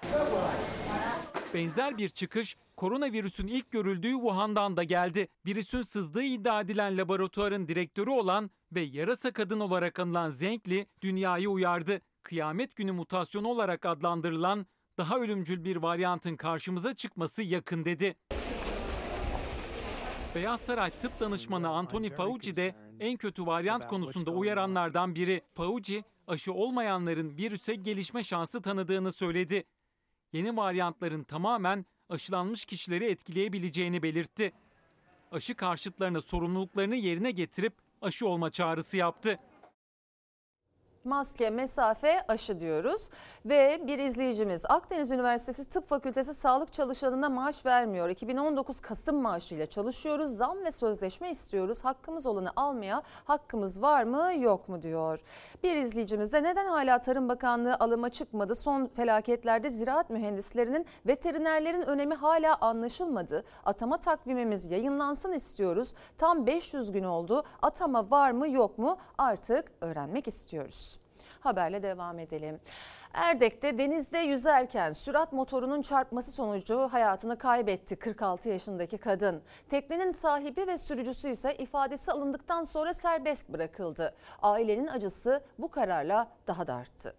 Benzer 1.53 1.97
bir 1.97 2.09
çıkış 2.09 2.57
koronavirüsün 2.77 3.47
ilk 3.47 3.71
görüldüğü 3.71 4.11
Wuhan'dan 4.11 4.77
da 4.77 4.83
geldi. 4.83 5.27
Virüsün 5.45 5.81
sızdığı 5.81 6.23
iddia 6.23 6.61
edilen 6.61 6.97
laboratuvarın 6.97 7.67
direktörü 7.67 8.09
olan 8.09 8.49
ve 8.71 8.81
yarasa 8.81 9.31
kadın 9.31 9.59
olarak 9.59 9.99
anılan 9.99 10.29
Zengli 10.29 10.87
dünyayı 11.01 11.49
uyardı. 11.49 12.01
Kıyamet 12.23 12.75
günü 12.75 12.91
mutasyonu 12.91 13.47
olarak 13.47 13.85
adlandırılan 13.85 14.65
daha 14.97 15.19
ölümcül 15.19 15.63
bir 15.63 15.75
varyantın 15.75 16.35
karşımıza 16.35 16.93
çıkması 16.93 17.43
yakın 17.43 17.85
dedi. 17.85 18.15
Beyaz 20.35 20.61
Saray 20.61 20.89
tıp 20.89 21.19
danışmanı 21.19 21.69
Anthony 21.69 22.09
Fauci 22.09 22.55
de 22.55 22.75
en 22.99 23.17
kötü 23.17 23.45
varyant 23.45 23.87
konusunda 23.87 24.31
uyaranlardan 24.31 25.15
biri. 25.15 25.41
Fauci, 25.53 26.03
aşı 26.27 26.53
olmayanların 26.53 27.37
virüse 27.37 27.75
gelişme 27.75 28.23
şansı 28.23 28.61
tanıdığını 28.61 29.11
söyledi. 29.11 29.63
Yeni 30.33 30.57
varyantların 30.57 31.23
tamamen 31.23 31.85
aşılanmış 32.09 32.65
kişileri 32.65 33.05
etkileyebileceğini 33.05 34.03
belirtti. 34.03 34.51
Aşı 35.31 35.55
karşıtlarına 35.55 36.21
sorumluluklarını 36.21 36.95
yerine 36.95 37.31
getirip 37.31 37.73
aşı 38.01 38.27
olma 38.27 38.49
çağrısı 38.49 38.97
yaptı. 38.97 39.39
Maske, 41.05 41.49
mesafe, 41.49 42.27
aşı 42.27 42.59
diyoruz. 42.59 43.09
Ve 43.45 43.81
bir 43.87 43.99
izleyicimiz 43.99 44.65
Akdeniz 44.65 45.11
Üniversitesi 45.11 45.69
Tıp 45.69 45.87
Fakültesi 45.87 46.33
sağlık 46.33 46.73
çalışanına 46.73 47.29
maaş 47.29 47.65
vermiyor. 47.65 48.09
2019 48.09 48.79
Kasım 48.79 49.21
maaşıyla 49.21 49.65
çalışıyoruz. 49.65 50.29
Zam 50.31 50.57
ve 50.65 50.71
sözleşme 50.71 51.29
istiyoruz. 51.29 51.85
Hakkımız 51.85 52.25
olanı 52.25 52.51
almaya 52.55 53.01
hakkımız 53.25 53.81
var 53.81 54.03
mı 54.03 54.31
yok 54.39 54.69
mu 54.69 54.81
diyor. 54.81 55.21
Bir 55.63 55.75
izleyicimiz 55.75 56.33
de 56.33 56.43
neden 56.43 56.67
hala 56.67 56.99
Tarım 56.99 57.29
Bakanlığı 57.29 57.75
alıma 57.79 58.09
çıkmadı? 58.09 58.55
Son 58.55 58.87
felaketlerde 58.87 59.69
ziraat 59.69 60.09
mühendislerinin, 60.09 60.85
veterinerlerin 61.05 61.81
önemi 61.81 62.13
hala 62.13 62.55
anlaşılmadı. 62.55 63.43
Atama 63.65 63.97
takvimimiz 63.97 64.71
yayınlansın 64.71 65.31
istiyoruz. 65.31 65.93
Tam 66.17 66.47
500 66.47 66.91
gün 66.91 67.03
oldu. 67.03 67.43
Atama 67.61 68.11
var 68.11 68.31
mı 68.31 68.49
yok 68.49 68.77
mu 68.77 68.97
artık 69.17 69.71
öğrenmek 69.81 70.27
istiyoruz. 70.27 70.94
Haberle 71.45 71.83
devam 71.83 72.19
edelim. 72.19 72.59
Erdek'te 73.13 73.77
denizde 73.77 74.17
yüzerken 74.17 74.93
sürat 74.93 75.33
motorunun 75.33 75.81
çarpması 75.81 76.31
sonucu 76.31 76.87
hayatını 76.91 77.37
kaybetti 77.37 77.95
46 77.95 78.49
yaşındaki 78.49 78.97
kadın. 78.97 79.41
Teknenin 79.69 80.11
sahibi 80.11 80.67
ve 80.67 80.77
sürücüsü 80.77 81.29
ise 81.29 81.55
ifadesi 81.55 82.11
alındıktan 82.11 82.63
sonra 82.63 82.93
serbest 82.93 83.49
bırakıldı. 83.49 84.15
Ailenin 84.41 84.87
acısı 84.87 85.43
bu 85.59 85.71
kararla 85.71 86.27
daha 86.47 86.67
da 86.67 86.75
arttı. 86.75 87.15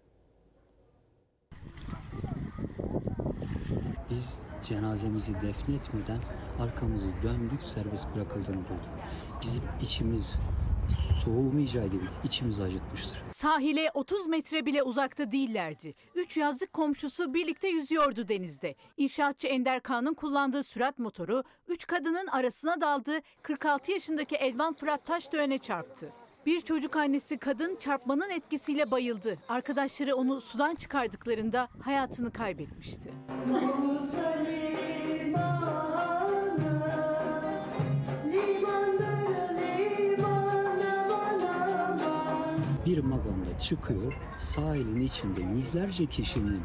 Biz 4.09 4.35
cenazemizi 4.67 5.33
defnetmeden 5.41 6.19
arkamızı 6.59 7.07
döndük 7.23 7.63
serbest 7.63 8.07
bırakıldığını 8.15 8.55
duyduk. 8.69 8.89
Bizim 9.41 9.63
içimiz 9.81 10.39
soğumayacağı 11.23 11.87
gibi 11.87 12.05
içimizi 12.23 12.63
acıtmıştır. 12.63 13.17
Sahile 13.31 13.91
30 13.93 14.27
metre 14.27 14.65
bile 14.65 14.83
uzakta 14.83 15.31
değillerdi. 15.31 15.93
Üç 16.15 16.37
yazlık 16.37 16.73
komşusu 16.73 17.33
birlikte 17.33 17.67
yüzüyordu 17.67 18.27
denizde. 18.27 18.75
İnşaatçı 18.97 19.47
Ender 19.47 19.79
Kağan'ın 19.79 20.13
kullandığı 20.13 20.63
sürat 20.63 20.99
motoru 20.99 21.43
üç 21.67 21.87
kadının 21.87 22.27
arasına 22.27 22.81
daldı. 22.81 23.19
46 23.41 23.91
yaşındaki 23.91 24.35
Elvan 24.35 24.73
Fırat 24.73 25.05
Taşdöğen'e 25.05 25.57
çarptı. 25.57 26.11
Bir 26.45 26.61
çocuk 26.61 26.95
annesi 26.95 27.37
kadın 27.37 27.75
çarpmanın 27.75 28.29
etkisiyle 28.29 28.91
bayıldı. 28.91 29.37
Arkadaşları 29.49 30.15
onu 30.15 30.41
sudan 30.41 30.75
çıkardıklarında 30.75 31.67
hayatını 31.83 32.31
kaybetmişti. 32.33 33.11
Bir 42.87 42.97
maganda 42.97 43.59
çıkıyor 43.59 44.13
sahilin 44.39 45.01
içinde 45.01 45.41
yüzlerce 45.41 46.05
kişinin 46.05 46.61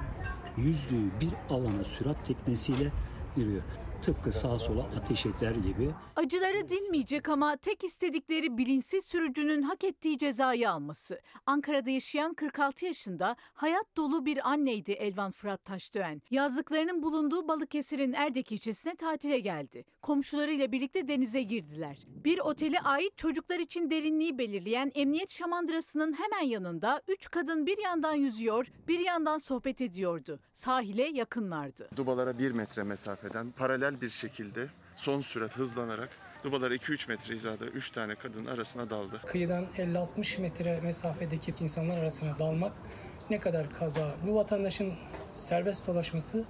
yüzdüğü 0.57 1.21
bir 1.21 1.55
alana 1.55 1.85
sürat 1.85 2.27
teknesiyle 2.27 2.93
yürüyor. 3.37 3.63
Tıpkı 4.03 4.33
sağa 4.33 4.59
sola 4.59 4.83
ateş 4.83 5.27
eder 5.27 5.55
gibi 5.55 5.91
Acıları 6.17 6.69
dinmeyecek 6.69 7.29
ama 7.29 7.57
tek 7.57 7.85
istedikleri 7.85 8.59
bilinçsiz 8.59 9.05
sürücünün 9.05 9.63
hak 9.63 9.85
ettiği 9.85 10.19
cezayı 10.19 10.71
alması. 10.71 11.21
Ankara'da 11.47 11.91
yaşayan 11.91 12.35
46 12.35 12.87
yaşında 12.87 13.37
hayat 13.55 13.97
dolu 13.97 14.27
bir 14.27 14.51
anneydi 14.51 14.93
Elvan 14.93 15.31
Fırat 15.31 15.65
Taşdöğen. 15.65 16.23
Yazlıklarının 16.31 17.03
bulunduğu 17.03 17.49
Balıkesir'in 17.49 18.13
Erdek 18.13 18.53
ilçesine 18.53 18.95
tatile 18.95 19.39
geldi. 19.39 19.85
Komşularıyla 20.03 20.73
birlikte 20.73 21.09
denize 21.09 21.43
girdiler. 21.43 21.99
Bir 22.25 22.39
otele 22.39 22.81
ait 22.81 23.19
çocuklar 23.19 23.59
için 23.59 23.91
derinliği 23.91 24.39
belirleyen 24.39 24.93
emniyet 24.95 25.31
şamandırasının 25.31 26.13
hemen 26.13 26.47
yanında 26.47 27.03
üç 27.09 27.31
kadın 27.31 27.67
bir 27.67 27.79
yandan 27.79 28.15
yüzüyor, 28.15 28.67
bir 28.89 28.99
yandan 28.99 29.39
sohbet 29.39 29.81
ediyordu. 29.81 30.41
Sahile 30.53 31.03
yakınlardı. 31.03 31.89
Dubalara 31.97 32.39
1 32.39 32.51
metre 32.51 32.83
mesafeden 32.83 33.51
paralel 33.51 33.92
bir 34.01 34.11
şekilde 34.11 34.67
son 34.97 35.21
sürat 35.21 35.57
hızlanarak 35.57 36.11
dubalara 36.45 36.75
2-3 36.75 37.09
metre 37.09 37.35
hizada 37.35 37.65
3 37.67 37.91
tane 37.91 38.15
kadın 38.15 38.47
arasına 38.47 38.91
daldı. 38.91 39.21
Kıyıdan 39.27 39.67
50-60 39.77 40.41
metre 40.41 40.81
mesafedeki 40.81 41.55
insanlar 41.61 41.99
arasına 41.99 42.39
dalmak 42.39 42.73
ne 43.31 43.41
kadar 43.41 43.73
kaza. 43.73 44.15
Bu 44.27 44.35
vatandaşın 44.35 44.95
serbest 45.35 45.87
dolaşması 45.87 46.45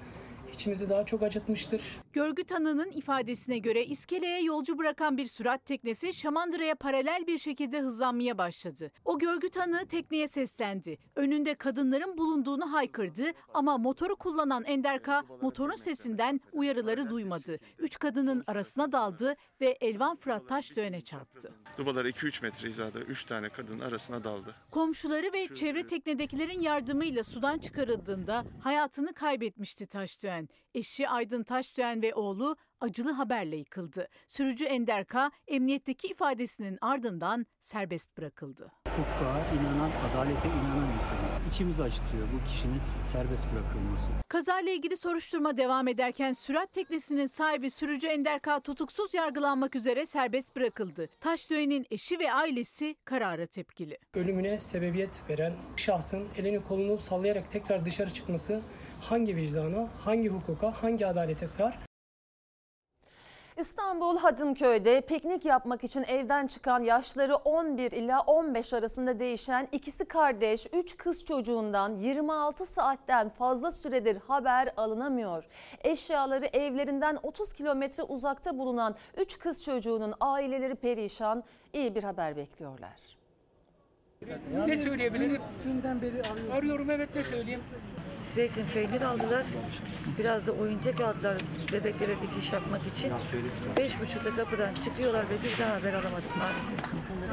içimizi 0.54 0.90
daha 0.90 1.06
çok 1.06 1.22
acıtmıştır. 1.22 1.82
Görgü 2.12 2.44
tanığının 2.44 2.90
ifadesine 2.90 3.58
göre 3.58 3.84
iskeleye 3.84 4.42
yolcu 4.42 4.78
bırakan 4.78 5.16
bir 5.16 5.26
sürat 5.26 5.66
teknesi 5.66 6.14
Şamandıra'ya 6.14 6.74
paralel 6.74 7.26
bir 7.26 7.38
şekilde 7.38 7.80
hızlanmaya 7.80 8.38
başladı. 8.38 8.90
O 9.04 9.18
görgü 9.18 9.48
tanığı 9.50 9.86
tekneye 9.86 10.28
seslendi. 10.28 10.98
Önünde 11.16 11.54
kadınların 11.54 12.18
bulunduğunu 12.18 12.72
haykırdı 12.72 13.24
ama 13.54 13.78
motoru 13.78 14.16
kullanan 14.16 14.64
Enderka 14.64 15.22
motorun 15.42 15.76
sesinden 15.76 16.40
uyarıları 16.52 17.10
duymadı. 17.10 17.58
Üç 17.78 17.98
kadının 17.98 18.44
arasına 18.46 18.92
daldı 18.92 19.36
ve 19.60 19.66
Elvan 19.80 20.16
Fırat 20.16 20.48
Taşdöğen'e 20.48 21.00
çarptı. 21.00 21.52
Dubalara 21.78 22.08
2-3 22.08 22.42
metre 22.42 22.68
hizada 22.68 23.00
3 23.00 23.24
tane 23.24 23.48
kadın 23.48 23.80
arasına 23.80 24.24
daldı. 24.24 24.54
Komşuları 24.70 25.32
ve 25.32 25.54
çevre 25.54 25.86
teknedekilerin 25.86 26.60
yardımıyla 26.60 27.24
sudan 27.24 27.58
çıkarıldığında 27.58 28.44
hayatını 28.60 29.14
kaybetmişti 29.14 29.86
Taşdöğen. 29.86 30.41
Eşi 30.74 31.08
Aydın 31.08 31.42
Taşdöğen 31.42 32.02
ve 32.02 32.14
oğlu 32.14 32.56
acılı 32.80 33.12
haberle 33.12 33.56
yıkıldı. 33.56 34.08
Sürücü 34.26 34.64
Enderka 34.64 35.30
emniyetteki 35.48 36.08
ifadesinin 36.08 36.78
ardından 36.80 37.46
serbest 37.60 38.16
bırakıldı. 38.18 38.72
hukuka 38.88 39.40
inanan, 39.54 39.90
adalete 40.10 40.48
inanan 40.48 40.92
insanız. 40.94 41.48
İçimizi 41.54 41.82
acıtıyor 41.82 42.28
bu 42.34 42.48
kişinin 42.48 42.80
serbest 43.04 43.46
bırakılması. 43.52 44.12
Kazayla 44.28 44.72
ilgili 44.72 44.96
soruşturma 44.96 45.56
devam 45.56 45.88
ederken 45.88 46.32
sürat 46.32 46.72
teknesinin 46.72 47.26
sahibi 47.26 47.70
sürücü 47.70 48.06
Enderka 48.06 48.60
tutuksuz 48.60 49.14
yargılanmak 49.14 49.76
üzere 49.76 50.06
serbest 50.06 50.56
bırakıldı. 50.56 51.08
Taşdöğen'in 51.20 51.86
eşi 51.90 52.18
ve 52.18 52.32
ailesi 52.32 52.96
karara 53.04 53.46
tepkili. 53.46 53.98
Ölümüne 54.14 54.58
sebebiyet 54.58 55.20
veren 55.30 55.52
şahsın 55.76 56.28
elini 56.38 56.62
kolunu 56.62 56.98
sallayarak 56.98 57.50
tekrar 57.50 57.84
dışarı 57.84 58.12
çıkması 58.12 58.62
hangi 59.02 59.36
vicdana, 59.36 59.88
hangi 60.04 60.28
hukuka, 60.28 60.82
hangi 60.82 61.06
adalete 61.06 61.46
sığar? 61.46 61.78
İstanbul 63.56 64.18
Hadımköy'de 64.18 65.00
piknik 65.00 65.44
yapmak 65.44 65.84
için 65.84 66.02
evden 66.02 66.46
çıkan 66.46 66.82
yaşları 66.82 67.36
11 67.36 67.92
ila 67.92 68.20
15 68.20 68.72
arasında 68.72 69.20
değişen 69.20 69.68
ikisi 69.72 70.04
kardeş 70.04 70.66
3 70.72 70.96
kız 70.96 71.24
çocuğundan 71.24 71.96
26 71.96 72.66
saatten 72.66 73.28
fazla 73.28 73.70
süredir 73.72 74.16
haber 74.16 74.72
alınamıyor. 74.76 75.44
Eşyaları 75.84 76.46
evlerinden 76.46 77.18
30 77.22 77.52
kilometre 77.52 78.02
uzakta 78.02 78.58
bulunan 78.58 78.94
3 79.16 79.38
kız 79.38 79.64
çocuğunun 79.64 80.14
aileleri 80.20 80.74
perişan 80.74 81.44
iyi 81.72 81.94
bir 81.94 82.04
haber 82.04 82.36
bekliyorlar. 82.36 83.00
Ne 84.66 84.78
söyleyebilirim? 84.78 85.42
Dünden 85.64 86.02
beri 86.02 86.22
arıyorum. 86.22 86.52
Arıyorum 86.52 86.88
evet 86.90 87.08
ne 87.14 87.22
söyleyeyim? 87.22 87.62
Zeytin 88.34 88.66
peynir 88.74 89.02
aldılar. 89.02 89.46
Biraz 90.18 90.46
da 90.46 90.52
oyuncak 90.52 91.00
aldılar 91.00 91.36
bebeklere 91.72 92.22
dikiş 92.22 92.52
yapmak 92.52 92.86
için. 92.86 93.12
Beş 93.76 94.00
buçukta 94.00 94.34
kapıdan 94.34 94.74
çıkıyorlar 94.74 95.24
ve 95.30 95.34
bir 95.44 95.64
daha 95.64 95.74
haber 95.74 95.92
alamadık 95.92 96.36
maalesef. 96.36 96.78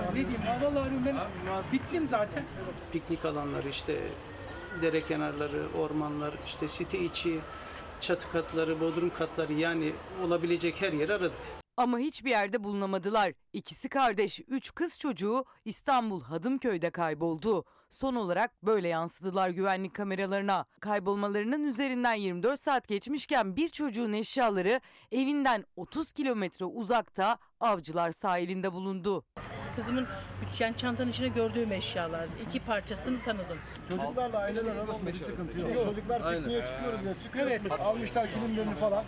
Ne 0.10 0.16
diyeyim? 0.16 0.42
Vallahi 0.62 0.80
arıyorum 0.88 1.06
ben. 1.06 1.16
Bittim 1.74 2.08
zaten. 2.08 2.44
piknik 2.92 3.26
alanları 3.26 3.70
işte 3.70 4.02
dere 4.82 5.02
kenarları, 5.02 5.68
ormanlar, 5.78 6.34
işte 6.46 6.68
site 6.68 7.00
içi, 7.00 7.40
çatı 8.02 8.32
katları, 8.32 8.80
bodrum 8.80 9.10
katları 9.18 9.54
yani 9.54 9.94
olabilecek 10.26 10.82
her 10.82 10.94
yeri 10.94 11.14
aradık. 11.14 11.38
Ama 11.78 12.00
hiçbir 12.00 12.30
yerde 12.30 12.64
bulunamadılar. 12.64 13.34
İkisi 13.54 13.90
kardeş, 13.90 14.40
üç 14.48 14.76
kız 14.76 15.00
çocuğu 15.00 15.46
İstanbul 15.66 16.22
Hadımköy'de 16.22 16.90
kayboldu. 16.90 17.66
Son 17.90 18.16
olarak 18.16 18.64
böyle 18.64 18.88
yansıdılar 18.88 19.50
güvenlik 19.50 19.94
kameralarına. 19.94 20.66
Kaybolmalarının 20.80 21.64
üzerinden 21.64 22.14
24 22.14 22.60
saat 22.60 22.88
geçmişken 22.88 23.56
bir 23.56 23.70
çocuğun 23.70 24.14
eşyaları 24.14 24.82
evinden 25.12 25.66
30 25.76 26.12
kilometre 26.12 26.66
uzakta 26.66 27.38
Avcılar 27.60 28.12
sahilinde 28.12 28.74
bulundu. 28.74 29.26
Kızımın 29.76 30.08
yani 30.60 30.78
çantanın 30.78 31.10
içine 31.10 31.28
gördüğüm 31.28 31.72
eşyalar. 31.72 32.28
iki 32.48 32.60
parçasını 32.60 33.24
tanıdım. 33.24 33.58
Çocuklarla 33.90 34.38
aileler 34.38 34.76
arasında 34.76 35.14
bir 35.14 35.20
sıkıntı 35.20 35.60
yok. 35.60 35.74
Yok. 35.76 35.86
Çocuklar 35.86 36.36
pikniğe 36.36 36.66
çıkıyoruz 36.66 37.04
diye 37.04 37.14
çıkıyor. 37.14 37.48
Evet. 37.48 37.72
Almışlar 37.80 38.32
kilimlerini 38.32 38.76
falan. 38.76 39.04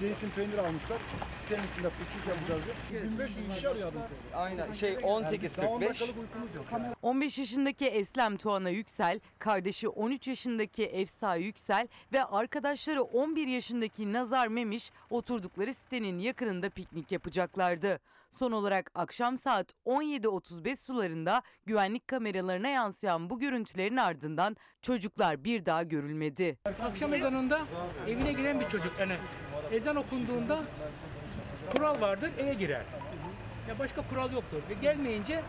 Zeytin 0.00 0.30
peynir 0.30 0.58
almışlar. 0.58 0.98
Sitenin 1.34 1.62
içinde 1.72 1.88
piknik 1.88 2.28
yapacağız 2.28 2.62
diye. 2.90 3.02
1500 3.02 3.48
kişi 3.48 3.68
arıyor 3.68 3.84
Hadımköy'de. 3.84 4.36
Aynen 4.36 4.72
şey 4.72 4.92
Yani 4.92 5.02
daha 5.02 5.10
10 5.10 5.22
18.45. 5.22 5.88
dakikalık 5.88 6.18
uykumuz 6.18 6.54
yok. 6.54 6.66
15 7.02 7.38
yaşındaki 7.38 7.86
Eslem 7.86 8.36
Tuana 8.36 8.70
Yüksel, 8.70 9.20
kardeşi 9.38 9.88
13 9.88 10.28
yaşındaki 10.28 10.84
Efsa 10.84 11.36
Yüksel 11.36 11.88
ve 12.12 12.24
arkadaşları 12.24 13.02
11 13.02 13.46
yaşındaki 13.46 14.12
Nazar 14.12 14.48
Memiş 14.48 14.90
oturdukları 15.10 15.74
sitenin 15.74 16.18
yakınında 16.18 16.70
piknik 16.70 17.12
yapacaklardı. 17.12 18.00
Son 18.30 18.52
olarak 18.52 18.90
akşam 18.94 19.36
saat 19.36 19.72
17.35 19.86 20.76
sularında 20.76 21.42
güvenlik 21.66 22.08
kameralarına 22.08 22.68
yansıyan 22.68 23.30
bu 23.30 23.38
görüntülerin 23.38 23.96
ardından 23.96 24.56
çocuklar 24.82 25.44
bir 25.44 25.64
daha 25.64 25.82
görülmedi. 25.82 26.58
Akşam 26.82 27.14
ezanında 27.14 27.60
evine 28.08 28.32
giren 28.32 28.60
bir 28.60 28.68
çocuk 28.68 28.92
yani 29.00 29.16
ezan 29.72 29.96
okunduğunda 29.96 30.62
kural 31.72 32.00
vardır 32.00 32.30
eve 32.38 32.54
girer. 32.54 32.82
Ya 33.68 33.78
başka 33.78 34.02
kural 34.08 34.32
yoktur. 34.32 34.58
Ve 34.70 34.74
gelmeyince 34.74 35.42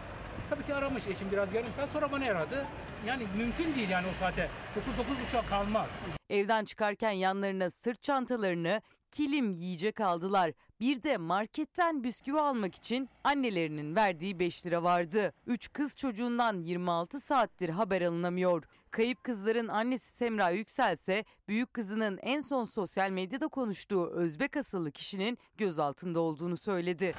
tabii 0.49 0.65
ki 0.65 0.75
aramış 0.75 1.07
eşim 1.07 1.31
biraz 1.31 1.53
yarım 1.53 1.73
saat 1.73 1.89
sonra 1.89 2.11
bana 2.11 2.25
aradı. 2.25 2.65
Yani 3.05 3.23
mümkün 3.37 3.75
değil 3.75 3.89
yani 3.89 4.07
o 4.07 4.19
saate. 4.19 4.49
9 4.75 4.93
buçuk 5.25 5.49
kalmaz. 5.49 5.99
Evden 6.29 6.65
çıkarken 6.65 7.11
yanlarına 7.11 7.69
sırt 7.69 8.03
çantalarını, 8.03 8.81
kilim 9.11 9.51
yiyecek 9.53 9.99
aldılar. 9.99 10.51
Bir 10.79 11.03
de 11.03 11.17
marketten 11.17 12.03
bisküvi 12.03 12.39
almak 12.39 12.75
için 12.75 13.09
annelerinin 13.23 13.95
verdiği 13.95 14.39
5 14.39 14.65
lira 14.65 14.83
vardı. 14.83 15.33
3 15.47 15.73
kız 15.73 15.95
çocuğundan 15.95 16.61
26 16.61 17.19
saattir 17.19 17.69
haber 17.69 18.01
alınamıyor. 18.01 18.63
Kayıp 18.91 19.23
kızların 19.23 19.67
annesi 19.67 20.11
Semra 20.11 20.49
Yükselse 20.49 21.23
büyük 21.47 21.73
kızının 21.73 22.19
en 22.21 22.39
son 22.39 22.65
sosyal 22.65 23.09
medyada 23.09 23.47
konuştuğu 23.47 24.07
Özbek 24.07 24.57
asıllı 24.57 24.91
kişinin 24.91 25.37
gözaltında 25.57 26.19
olduğunu 26.19 26.57
söyledi. 26.57 27.15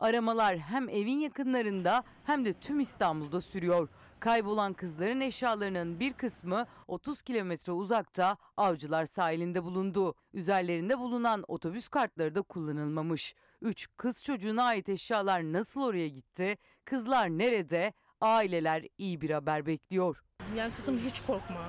Aramalar 0.00 0.58
hem 0.58 0.88
evin 0.88 1.18
yakınlarında 1.18 2.04
hem 2.24 2.44
de 2.44 2.52
tüm 2.52 2.80
İstanbul'da 2.80 3.40
sürüyor. 3.40 3.88
Kaybolan 4.20 4.72
kızların 4.72 5.20
eşyalarının 5.20 6.00
bir 6.00 6.12
kısmı 6.12 6.66
30 6.88 7.22
kilometre 7.22 7.72
uzakta 7.72 8.36
Avcılar 8.56 9.06
sahilinde 9.06 9.64
bulundu. 9.64 10.14
Üzerlerinde 10.32 10.98
bulunan 10.98 11.44
otobüs 11.48 11.88
kartları 11.88 12.34
da 12.34 12.42
kullanılmamış. 12.42 13.34
Üç 13.62 13.88
kız 13.96 14.24
çocuğuna 14.24 14.64
ait 14.64 14.88
eşyalar 14.88 15.42
nasıl 15.42 15.82
oraya 15.82 16.08
gitti? 16.08 16.56
Kızlar 16.84 17.28
nerede? 17.28 17.92
Aileler 18.20 18.84
iyi 18.98 19.20
bir 19.20 19.30
haber 19.30 19.66
bekliyor. 19.66 20.22
Yani 20.56 20.74
kızım 20.74 20.98
hiç 20.98 21.20
korkma. 21.20 21.68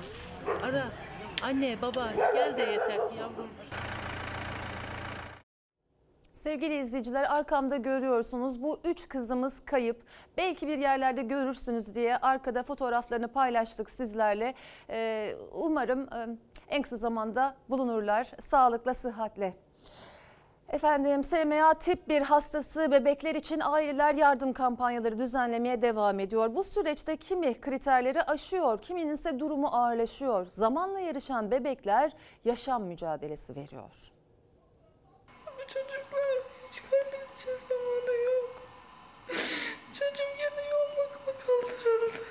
Ara. 0.62 0.92
Anne 1.42 1.82
baba 1.82 2.12
gel 2.34 2.58
de 2.58 2.62
yeter 2.62 3.10
ki 3.10 3.16
yavrum. 3.18 3.48
Sevgili 6.40 6.78
izleyiciler 6.78 7.34
arkamda 7.34 7.76
görüyorsunuz 7.76 8.62
bu 8.62 8.80
üç 8.84 9.08
kızımız 9.08 9.64
kayıp. 9.64 10.02
Belki 10.36 10.68
bir 10.68 10.78
yerlerde 10.78 11.22
görürsünüz 11.22 11.94
diye 11.94 12.16
arkada 12.16 12.62
fotoğraflarını 12.62 13.28
paylaştık 13.28 13.90
sizlerle. 13.90 14.54
Ee, 14.90 15.34
umarım 15.52 16.00
e, 16.02 16.38
en 16.68 16.82
kısa 16.82 16.96
zamanda 16.96 17.54
bulunurlar 17.70 18.30
sağlıkla 18.40 18.94
sıhhatle. 18.94 19.54
Efendim 20.68 21.24
SMA 21.24 21.74
tip 21.74 22.08
1 22.08 22.20
hastası 22.20 22.90
bebekler 22.90 23.34
için 23.34 23.60
aileler 23.64 24.14
yardım 24.14 24.52
kampanyaları 24.52 25.18
düzenlemeye 25.18 25.82
devam 25.82 26.20
ediyor. 26.20 26.54
Bu 26.54 26.64
süreçte 26.64 27.16
kimi 27.16 27.60
kriterleri 27.60 28.22
aşıyor, 28.22 28.78
kiminin 28.78 29.12
ise 29.12 29.38
durumu 29.38 29.66
ağırlaşıyor. 29.66 30.46
Zamanla 30.46 31.00
yarışan 31.00 31.50
bebekler 31.50 32.12
yaşam 32.44 32.82
mücadelesi 32.82 33.56
veriyor. 33.56 34.12
Çocuklar 35.74 36.29
hiç 36.70 36.82
kaybedecek 36.90 37.62
zamanı 37.68 38.22
yok. 38.24 38.62
Çocuğum 39.92 40.32
yine 40.38 40.68
yoğun 40.70 40.96
bakıma 40.96 41.38
kaldırıldı. 41.46 42.24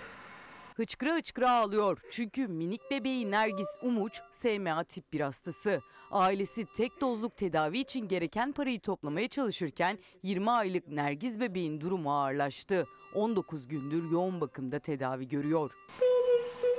Hıçkıra 0.75 1.15
hıçkıra 1.15 1.51
ağlıyor 1.51 1.99
çünkü 2.11 2.47
minik 2.47 2.91
bebeği 2.91 3.31
Nergis 3.31 3.67
Umuç 3.81 4.21
SMA 4.31 4.83
tip 4.83 5.13
1 5.13 5.19
hastası. 5.19 5.81
Ailesi 6.11 6.65
tek 6.65 7.01
dozluk 7.01 7.37
tedavi 7.37 7.79
için 7.79 8.07
gereken 8.07 8.51
parayı 8.51 8.81
toplamaya 8.81 9.27
çalışırken 9.27 9.99
20 10.23 10.51
aylık 10.51 10.87
Nergiz 10.87 11.39
bebeğin 11.39 11.81
durumu 11.81 12.13
ağırlaştı. 12.13 12.87
19 13.15 13.67
gündür 13.67 14.11
yoğun 14.11 14.41
bakımda 14.41 14.79
tedavi 14.79 15.27
görüyor. 15.27 15.71
Ne 16.01 16.07
olursun. 16.07 16.69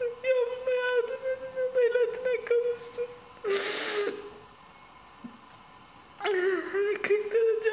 Yavruma 0.00 0.70
yardım 0.70 1.26
edin. 1.26 1.52
Adaletine 1.70 2.44
kavuşsun. 2.44 3.06
40 7.02 7.32
derece 7.32 7.70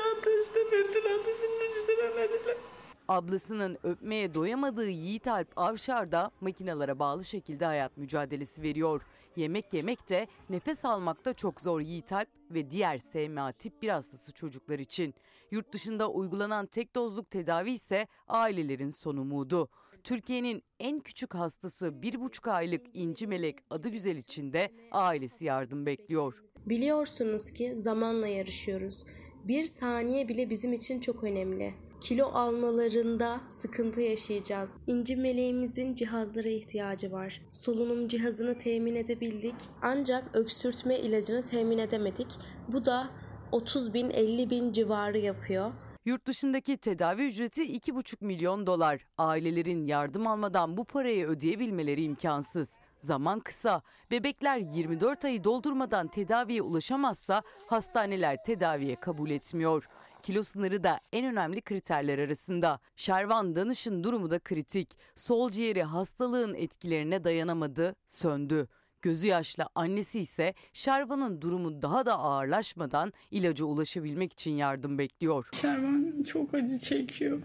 Ablasının 3.08 3.78
öpmeye 3.84 4.34
doyamadığı 4.34 4.90
Yiğit 4.90 5.28
Alp 5.28 5.48
Avşar 5.56 6.12
da 6.12 6.32
makinalara 6.42 7.00
bağlı 7.00 7.24
şekilde 7.24 7.66
hayat 7.66 7.98
mücadelesi 7.98 8.62
veriyor. 8.62 9.02
Yemek 9.36 9.74
yemek 9.74 10.10
de 10.10 10.28
nefes 10.50 10.86
almak 10.86 11.26
da 11.26 11.34
çok 11.34 11.62
zor 11.62 11.82
Yiğit 11.82 12.14
Alp 12.14 12.28
ve 12.52 12.72
diğer 12.72 13.00
SMA 13.00 13.52
tip 13.52 13.82
1 13.82 13.90
hastası 13.90 14.32
çocuklar 14.32 14.80
için. 14.80 15.14
Yurt 15.52 15.74
dışında 15.74 16.10
uygulanan 16.12 16.66
tek 16.66 16.96
dozluk 16.96 17.32
tedavi 17.32 17.72
ise 17.72 18.08
ailelerin 18.28 18.90
son 18.90 19.18
umudu. 19.18 19.70
Türkiye'nin 20.04 20.64
en 20.80 21.00
küçük 21.00 21.36
hastası 21.36 21.88
1,5 21.88 22.52
aylık 22.52 22.82
İnci 22.94 23.28
Melek 23.28 23.58
adı 23.70 23.90
güzel 23.90 24.16
içinde 24.16 24.72
ailesi 24.92 25.46
yardım 25.46 25.86
bekliyor. 25.86 26.44
Biliyorsunuz 26.66 27.52
ki 27.52 27.74
zamanla 27.76 28.28
yarışıyoruz. 28.28 29.04
Bir 29.48 29.64
saniye 29.64 30.28
bile 30.28 30.50
bizim 30.50 30.74
için 30.74 31.00
çok 31.00 31.24
önemli. 31.24 31.74
Kilo 32.02 32.26
almalarında 32.26 33.42
sıkıntı 33.48 34.02
yaşayacağız. 34.02 34.78
İnci 34.88 35.16
meleğimizin 35.16 35.96
cihazlara 35.96 36.50
ihtiyacı 36.50 37.12
var. 37.12 37.42
Solunum 37.50 38.08
cihazını 38.08 38.58
temin 38.58 38.96
edebildik 38.96 39.56
ancak 39.82 40.36
öksürtme 40.36 41.00
ilacını 41.00 41.44
temin 41.44 41.78
edemedik. 41.78 42.28
Bu 42.68 42.86
da 42.86 43.08
30 43.52 43.94
bin 43.94 44.10
50 44.10 44.50
bin 44.50 44.72
civarı 44.72 45.18
yapıyor. 45.18 45.72
Yurt 46.06 46.28
dışındaki 46.28 46.78
tedavi 46.78 47.28
ücreti 47.28 47.64
2,5 47.78 48.26
milyon 48.26 48.68
dolar. 48.68 49.06
Ailelerin 49.18 49.86
yardım 49.86 50.28
almadan 50.28 50.78
bu 50.78 50.86
parayı 50.86 51.28
ödeyebilmeleri 51.28 52.04
imkansız. 52.04 52.78
Zaman 53.06 53.40
kısa. 53.40 53.82
Bebekler 54.12 54.58
24 54.58 55.26
ayı 55.26 55.44
doldurmadan 55.44 56.08
tedaviye 56.08 56.62
ulaşamazsa 56.62 57.42
hastaneler 57.68 58.44
tedaviye 58.44 58.96
kabul 58.96 59.30
etmiyor. 59.30 59.88
Kilo 60.24 60.44
sınırı 60.44 60.84
da 60.84 61.00
en 61.14 61.26
önemli 61.26 61.62
kriterler 61.62 62.20
arasında. 62.20 62.80
Şervan 62.96 63.56
Danış'ın 63.56 64.04
durumu 64.04 64.30
da 64.30 64.40
kritik. 64.40 64.90
Sol 65.16 65.50
ciğeri 65.50 65.84
hastalığın 65.84 66.54
etkilerine 66.54 67.24
dayanamadı, 67.24 67.96
söndü. 68.08 68.68
Gözü 69.02 69.28
yaşlı 69.28 69.66
annesi 69.76 70.20
ise 70.20 70.54
Şervan'ın 70.74 71.42
durumu 71.42 71.82
daha 71.82 72.06
da 72.06 72.20
ağırlaşmadan 72.20 73.14
ilaca 73.32 73.66
ulaşabilmek 73.66 74.34
için 74.34 74.52
yardım 74.52 74.98
bekliyor. 74.98 75.50
Şervan 75.62 76.24
çok 76.24 76.54
acı 76.54 76.80
çekiyor. 76.80 77.42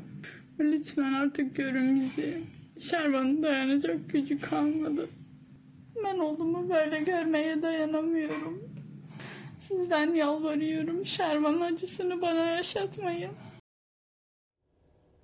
Lütfen 0.60 1.12
artık 1.12 1.56
görün 1.56 2.00
bizi. 2.00 2.44
Şervan'ın 2.80 3.42
dayanacak 3.42 4.10
gücü 4.10 4.40
kalmadı. 4.40 5.08
Ben 6.04 6.18
oğlumu 6.18 6.70
böyle 6.70 7.00
görmeye 7.00 7.62
dayanamıyorum. 7.62 8.70
Sizden 9.58 10.14
yalvarıyorum. 10.14 11.06
Şervan 11.06 11.60
acısını 11.60 12.22
bana 12.22 12.46
yaşatmayın. 12.46 13.30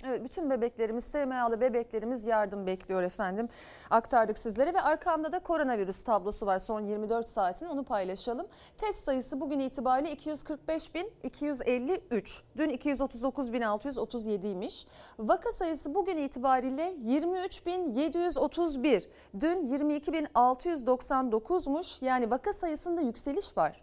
Evet 0.05 0.25
bütün 0.25 0.51
bebeklerimiz, 0.51 1.05
SMA'lı 1.05 1.61
bebeklerimiz 1.61 2.25
yardım 2.25 2.67
bekliyor 2.67 3.03
efendim. 3.03 3.49
Aktardık 3.91 4.39
sizlere 4.39 4.75
ve 4.75 4.81
arkamda 4.81 5.33
da 5.33 5.39
koronavirüs 5.39 6.05
tablosu 6.05 6.47
var 6.47 6.59
son 6.59 6.81
24 6.81 7.27
saatin 7.27 7.67
onu 7.67 7.85
paylaşalım. 7.85 8.47
Test 8.79 9.05
sayısı 9.05 9.41
bugün 9.41 9.61
itibariyle 9.61 10.13
245.253. 10.13 12.43
Dün 12.57 12.71
239.637'ymiş. 12.71 14.87
Vaka 15.19 15.53
sayısı 15.53 15.95
bugün 15.95 16.17
itibariyle 16.17 16.95
23.731. 17.05 19.09
Dün 19.41 19.65
22.699'muş. 19.65 22.05
Yani 22.05 22.31
vaka 22.31 22.53
sayısında 22.53 23.01
yükseliş 23.01 23.57
var. 23.57 23.83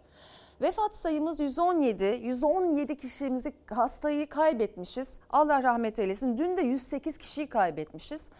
Vefat 0.60 0.94
sayımız 0.94 1.40
117. 1.40 2.04
117 2.04 2.96
kişimizi 2.96 3.52
hastayı 3.70 4.28
kaybetmişiz. 4.28 5.20
Allah 5.30 5.62
rahmet 5.62 5.98
eylesin. 5.98 6.38
Dün 6.38 6.56
de 6.56 6.62
108 6.62 7.18
kişiyi 7.18 7.46
kaybetmişiz. 7.46 8.30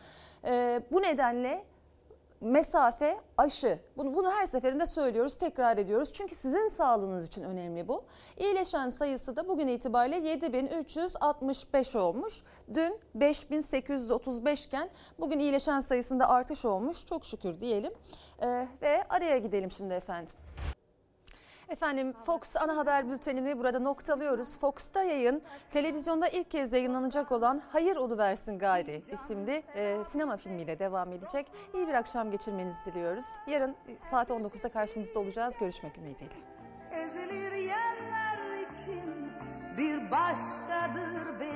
Ee, 0.47 0.81
bu 0.93 1.03
nedenle 1.03 1.65
mesafe, 2.41 3.21
aşı. 3.39 3.79
Bunu, 3.97 4.15
bunu 4.15 4.31
her 4.31 4.47
seferinde 4.47 4.87
söylüyoruz, 4.87 5.37
tekrar 5.37 5.77
ediyoruz. 5.77 6.13
Çünkü 6.13 6.35
sizin 6.35 6.69
sağlığınız 6.69 7.27
için 7.27 7.43
önemli 7.43 7.89
bu. 7.89 8.05
İyileşen 8.37 8.89
sayısı 8.89 9.37
da 9.37 9.49
bugün 9.49 9.69
itibariyle 9.69 10.29
7365 10.29 11.97
olmuş. 11.97 12.43
Dün 12.75 13.01
5835 13.15 14.67
iken 14.67 14.89
bugün 15.21 15.39
iyileşen 15.39 15.81
sayısında 15.81 16.29
artış 16.29 16.65
olmuş. 16.65 17.07
Çok 17.07 17.25
şükür 17.25 17.61
diyelim. 17.61 17.93
Ee, 18.43 18.69
ve 18.83 19.05
araya 19.09 19.39
gidelim 19.39 19.71
şimdi 19.71 19.95
efendim. 19.95 20.35
Efendim 21.75 22.13
Fox 22.13 22.57
ana 22.57 22.77
haber 22.77 23.11
bültenini 23.11 23.59
burada 23.59 23.79
noktalıyoruz. 23.79 24.59
Fox'ta 24.59 25.03
yayın 25.03 25.43
televizyonda 25.71 26.29
ilk 26.29 26.51
kez 26.51 26.73
yayınlanacak 26.73 27.33
olan 27.33 27.63
Hayır 27.69 27.97
Oluversin 27.97 28.59
Gayri 28.59 29.03
isimli 29.13 29.63
e, 29.75 30.05
sinema 30.05 30.37
filmiyle 30.37 30.79
devam 30.79 31.13
edecek. 31.13 31.47
İyi 31.75 31.89
bir 31.89 31.95
akşam 31.95 32.31
geçirmenizi 32.31 32.93
diliyoruz. 32.93 33.25
Yarın 33.47 33.71
e, 33.71 33.97
saat 34.03 34.31
19'da 34.31 34.69
karşınızda 34.69 35.21
olacağız. 35.21 35.59
Görüşmek 35.59 35.99
ümidiyle. 35.99 36.35
Ezilir 36.93 37.53
yerler 37.53 38.59
için 38.73 39.33
bir 39.79 40.11
başkadır 40.11 41.41
benim. 41.41 41.55